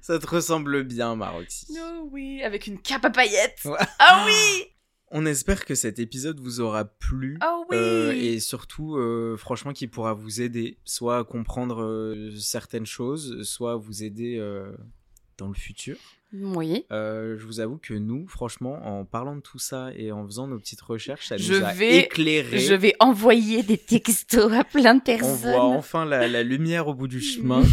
Ça 0.00 0.18
te 0.18 0.26
ressemble 0.26 0.82
bien, 0.84 1.14
Maroxy. 1.16 1.66
oh 1.78 2.08
oui, 2.10 2.42
avec 2.42 2.66
une 2.66 2.80
cape 2.80 3.04
à 3.04 3.10
paillettes. 3.10 3.60
Ouais. 3.64 3.78
Ah 3.98 4.24
oui 4.26 4.64
On 5.14 5.26
espère 5.26 5.66
que 5.66 5.74
cet 5.74 5.98
épisode 5.98 6.40
vous 6.40 6.60
aura 6.60 6.86
plu. 6.86 7.36
Ah 7.42 7.58
oui 7.70 7.76
Euh, 7.76 8.12
et 8.12 8.40
surtout, 8.40 8.96
euh, 8.96 9.36
franchement, 9.36 9.72
qui 9.74 9.86
pourra 9.86 10.14
vous 10.14 10.40
aider, 10.40 10.78
soit 10.84 11.18
à 11.18 11.24
comprendre 11.24 11.82
euh, 11.82 12.30
certaines 12.40 12.86
choses, 12.86 13.42
soit 13.42 13.72
à 13.72 13.76
vous 13.76 14.02
aider 14.04 14.38
dans 15.38 15.48
le 15.48 15.54
futur. 15.54 15.96
Oui. 16.34 16.86
Euh, 16.90 17.36
je 17.38 17.44
vous 17.44 17.60
avoue 17.60 17.76
que 17.76 17.92
nous, 17.92 18.26
franchement, 18.26 18.78
en 18.86 19.04
parlant 19.04 19.36
de 19.36 19.42
tout 19.42 19.58
ça 19.58 19.90
et 19.94 20.12
en 20.12 20.24
faisant 20.24 20.46
nos 20.46 20.58
petites 20.58 20.80
recherches, 20.80 21.26
ça 21.28 21.36
Je 21.36 21.52
nous 21.54 21.64
a 21.64 21.72
vais- 21.74 21.98
éclairé. 22.04 22.58
Je 22.58 22.72
vais 22.74 22.94
envoyer 23.00 23.62
des 23.62 23.76
textos 23.76 24.50
à 24.52 24.64
plein 24.64 24.94
de 24.94 25.00
On 25.00 25.04
personnes. 25.04 25.50
voit 25.52 25.64
enfin 25.64 26.04
la, 26.06 26.28
la 26.28 26.42
lumière 26.42 26.88
au 26.88 26.94
bout 26.94 27.08
du 27.08 27.20
chemin. 27.20 27.62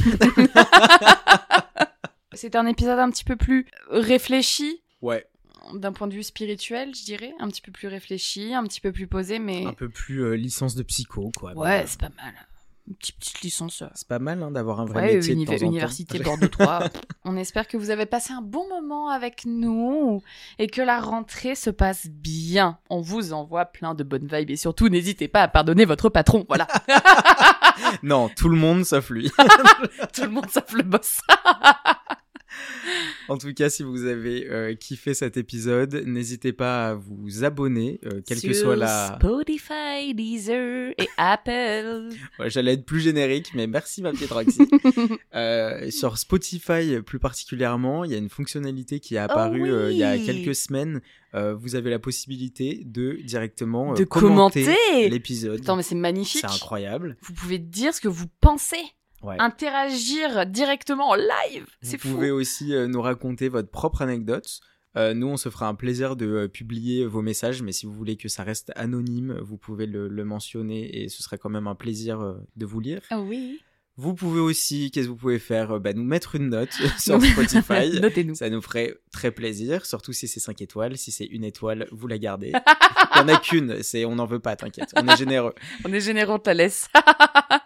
C'était 2.33 2.57
un 2.57 2.67
épisode 2.67 2.99
un 2.99 3.09
petit 3.09 3.23
peu 3.23 3.35
plus 3.35 3.65
réfléchi, 3.89 4.81
Ouais, 5.01 5.25
d'un 5.73 5.91
point 5.93 6.07
de 6.07 6.13
vue 6.13 6.23
spirituel, 6.23 6.93
je 6.95 7.03
dirais. 7.03 7.33
Un 7.39 7.47
petit 7.49 7.61
peu 7.61 7.71
plus 7.71 7.87
réfléchi, 7.87 8.53
un 8.53 8.63
petit 8.63 8.81
peu 8.81 8.91
plus 8.91 9.07
posé, 9.07 9.39
mais. 9.39 9.65
un 9.65 9.73
peu 9.73 9.89
plus 9.89 10.23
euh, 10.23 10.33
licence 10.35 10.75
de 10.75 10.83
psycho, 10.83 11.31
quoi. 11.35 11.53
Ouais, 11.57 11.83
c'est 11.87 11.99
pas 11.99 12.09
mal. 12.09 12.33
Petite, 12.97 13.17
petite 13.19 13.41
licence. 13.41 13.81
euh, 13.83 13.87
C'est 13.93 14.07
pas 14.07 14.17
mal 14.19 14.41
hein, 14.41 14.49
d'avoir 14.51 14.79
un 14.79 14.85
vrai 14.85 15.01
Ouais, 15.09 15.15
métier 15.17 15.35
de 15.35 15.45
temps 15.45 15.53
en 15.53 15.57
temps. 15.57 15.65
université 15.67 16.19
Bordeaux 16.19 16.47
3. 16.47 16.85
On 17.25 17.37
espère 17.37 17.67
que 17.67 17.77
vous 17.77 17.91
avez 17.91 18.05
passé 18.07 18.33
un 18.33 18.41
bon 18.41 18.67
moment 18.67 19.09
avec 19.09 19.43
nous 19.45 20.21
et 20.57 20.67
que 20.67 20.81
la 20.81 20.99
rentrée 20.99 21.53
se 21.55 21.69
passe 21.69 22.07
bien. 22.07 22.79
On 22.89 23.01
vous 23.01 23.31
envoie 23.33 23.65
plein 23.65 23.93
de 23.93 24.03
bonnes 24.03 24.27
vibes 24.27 24.49
et 24.49 24.55
surtout 24.55 24.89
n'hésitez 24.89 25.27
pas 25.27 25.43
à 25.43 25.47
pardonner 25.47 25.85
votre 25.85 26.09
patron. 26.09 26.45
Voilà, 26.47 26.67
Non, 28.03 28.29
tout 28.35 28.49
le 28.49 28.57
monde 28.57 28.83
sauf 28.85 29.09
lui. 29.11 29.29
tout 30.13 30.23
le 30.23 30.29
monde 30.29 30.49
sauf 30.49 30.71
le 30.73 30.83
boss. 30.83 31.19
En 33.27 33.37
tout 33.37 33.53
cas, 33.53 33.69
si 33.69 33.83
vous 33.83 34.05
avez 34.05 34.47
euh, 34.49 34.73
kiffé 34.73 35.13
cet 35.13 35.37
épisode, 35.37 36.03
n'hésitez 36.07 36.51
pas 36.51 36.89
à 36.89 36.93
vous 36.95 37.43
abonner, 37.43 37.99
euh, 38.05 38.21
quelle 38.25 38.41
que 38.41 38.53
soit 38.53 38.75
la. 38.75 39.15
Spotify, 39.19 40.15
Deezer 40.15 40.93
et 40.97 41.07
Apple. 41.17 42.09
Ouais, 42.39 42.49
J'allais 42.49 42.73
être 42.73 42.85
plus 42.85 43.01
générique, 43.01 43.51
mais 43.53 43.67
merci 43.67 44.01
ma 44.01 44.11
petite 44.11 44.31
Roxy. 44.31 44.61
Euh, 45.35 45.91
sur 45.91 46.17
Spotify 46.17 47.01
plus 47.05 47.19
particulièrement, 47.19 48.03
il 48.03 48.11
y 48.11 48.15
a 48.15 48.17
une 48.17 48.29
fonctionnalité 48.29 48.99
qui 48.99 49.15
est 49.15 49.19
apparue 49.19 49.63
oui. 49.63 49.69
euh, 49.69 49.91
il 49.91 49.97
y 49.97 50.03
a 50.03 50.17
quelques 50.17 50.55
semaines. 50.55 51.01
Vous 51.33 51.75
avez 51.75 51.91
la 51.91 51.99
possibilité 51.99 52.81
de 52.85 53.19
directement 53.23 53.93
De 53.93 54.03
commenter, 54.03 54.63
commenter. 54.63 55.09
l'épisode. 55.09 55.59
Attends, 55.61 55.75
mais 55.75 55.83
c'est 55.83 55.93
magnifique. 55.93 56.41
C'est 56.41 56.51
incroyable. 56.51 57.17
Vous 57.21 57.33
pouvez 57.33 57.59
dire 57.59 57.93
ce 57.93 58.01
que 58.01 58.07
vous 58.07 58.25
pensez, 58.41 58.81
Ouais. 59.21 59.35
interagir 59.39 60.45
directement 60.45 61.09
en 61.09 61.15
live. 61.15 61.63
Vous 61.65 61.89
C'est 61.89 61.97
fou. 61.97 62.09
pouvez 62.09 62.31
aussi 62.31 62.73
euh, 62.73 62.87
nous 62.87 63.01
raconter 63.01 63.49
votre 63.49 63.69
propre 63.69 64.01
anecdote. 64.01 64.59
Euh, 64.97 65.13
nous, 65.13 65.27
on 65.27 65.37
se 65.37 65.49
fera 65.49 65.67
un 65.67 65.75
plaisir 65.75 66.15
de 66.15 66.25
euh, 66.25 66.47
publier 66.47 67.05
vos 67.05 67.21
messages, 67.21 67.61
mais 67.61 67.71
si 67.71 67.85
vous 67.85 67.93
voulez 67.93 68.17
que 68.17 68.27
ça 68.27 68.43
reste 68.43 68.71
anonyme, 68.75 69.37
vous 69.41 69.57
pouvez 69.57 69.85
le, 69.85 70.07
le 70.07 70.25
mentionner 70.25 71.03
et 71.03 71.09
ce 71.09 71.21
serait 71.21 71.37
quand 71.37 71.49
même 71.49 71.67
un 71.67 71.75
plaisir 71.75 72.19
euh, 72.21 72.33
de 72.55 72.65
vous 72.65 72.79
lire. 72.79 73.01
Ah 73.11 73.19
oui. 73.21 73.59
Vous 74.01 74.13
pouvez 74.13 74.39
aussi, 74.39 74.91
qu'est-ce 74.91 75.07
que 75.07 75.11
vous 75.11 75.17
pouvez 75.17 75.39
faire? 75.39 75.71
Euh, 75.71 75.79
bah, 75.79 75.91
Nous 75.91 76.05
mettre 76.05 76.35
une 76.35 76.49
note 76.49 76.71
sur 76.97 77.21
Spotify. 77.21 77.99
Notez-nous. 78.01 78.35
Ça 78.35 78.49
nous 78.49 78.61
ferait 78.61 78.95
très 79.11 79.31
plaisir, 79.31 79.85
surtout 79.85 80.13
si 80.13 80.29
c'est 80.29 80.39
5 80.39 80.61
étoiles. 80.61 80.97
Si 80.97 81.11
c'est 81.11 81.25
une 81.25 81.43
étoile, 81.43 81.85
vous 81.91 82.07
la 82.07 82.17
gardez. 82.17 82.53
Il 82.53 83.25
n'y 83.25 83.31
en 83.31 83.35
a 83.35 83.37
qu'une, 83.41 83.83
c'est, 83.83 84.05
on 84.05 84.15
n'en 84.15 84.25
veut 84.25 84.39
pas, 84.39 84.55
t'inquiète. 84.55 84.91
On 84.95 85.05
est 85.05 85.17
généreux. 85.17 85.53
On 85.83 85.91
est 85.91 85.99
généreux, 85.99 86.35
on 86.35 86.39
te 86.39 86.49
laisse. 86.49 86.87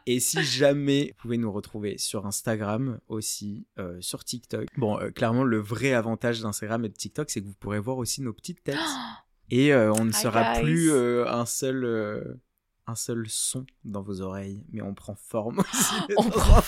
Et 0.07 0.19
si 0.19 0.43
jamais 0.43 1.09
vous 1.11 1.21
pouvez 1.21 1.38
nous 1.38 1.51
retrouver 1.51 1.99
sur 1.99 2.25
Instagram 2.25 2.99
aussi, 3.07 3.67
euh, 3.77 3.97
sur 4.01 4.23
TikTok. 4.23 4.67
Bon, 4.77 4.99
euh, 4.99 5.11
clairement, 5.11 5.43
le 5.43 5.59
vrai 5.59 5.93
avantage 5.93 6.41
d'Instagram 6.41 6.84
et 6.84 6.89
de 6.89 6.95
TikTok, 6.95 7.29
c'est 7.29 7.41
que 7.41 7.45
vous 7.45 7.53
pourrez 7.59 7.79
voir 7.79 7.97
aussi 7.97 8.23
nos 8.23 8.34
petites 8.34 8.63
têtes. 8.63 8.77
Et 9.51 9.71
euh, 9.71 9.93
on 9.93 10.05
ne 10.05 10.09
Hi, 10.09 10.13
sera 10.13 10.53
guys. 10.55 10.63
plus 10.63 10.89
euh, 10.91 11.27
un 11.27 11.45
seul. 11.45 12.39
Un 12.88 12.95
seul 12.95 13.25
son 13.27 13.65
dans 13.84 14.01
vos 14.01 14.21
oreilles, 14.21 14.63
mais 14.71 14.81
on 14.81 14.93
prend 14.93 15.15
forme 15.15 15.59
aussi. 15.73 15.95
On 16.17 16.29
prend. 16.29 16.61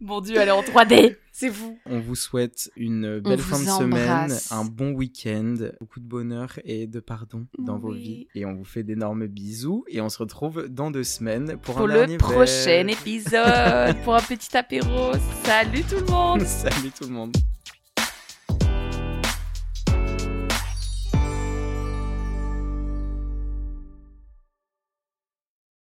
Mon 0.00 0.20
dieu, 0.20 0.36
elle 0.36 0.48
est 0.48 0.52
en 0.52 0.62
3D. 0.62 1.16
C'est 1.32 1.50
fou. 1.50 1.78
On 1.86 2.00
vous 2.00 2.14
souhaite 2.14 2.70
une 2.76 3.18
belle 3.20 3.40
vous 3.40 3.56
fin 3.56 3.58
de 3.58 3.64
semaine, 3.64 4.32
un 4.50 4.64
bon 4.64 4.92
week-end, 4.92 5.54
beaucoup 5.80 6.00
de 6.00 6.04
bonheur 6.06 6.58
et 6.64 6.86
de 6.86 7.00
pardon 7.00 7.46
dans 7.58 7.78
vos 7.78 7.92
vies. 7.92 8.26
Et 8.34 8.44
on 8.44 8.54
vous 8.54 8.64
fait 8.64 8.82
d'énormes 8.82 9.26
bisous 9.26 9.84
et 9.88 10.00
on 10.00 10.08
se 10.08 10.18
retrouve 10.18 10.68
dans 10.68 10.90
deux 10.90 11.04
semaines 11.04 11.56
pour, 11.58 11.74
Pour 11.76 11.90
un 11.90 12.06
le 12.06 12.16
prochain 12.18 12.86
épisode, 12.88 13.96
pour 14.04 14.14
un 14.14 14.22
petit 14.22 14.56
apéro. 14.56 15.12
Salut 15.44 15.82
tout 15.82 15.96
le 15.96 16.12
monde. 16.12 16.42
Salut 16.42 16.90
tout 16.90 17.04
le 17.04 17.12
monde. 17.12 17.36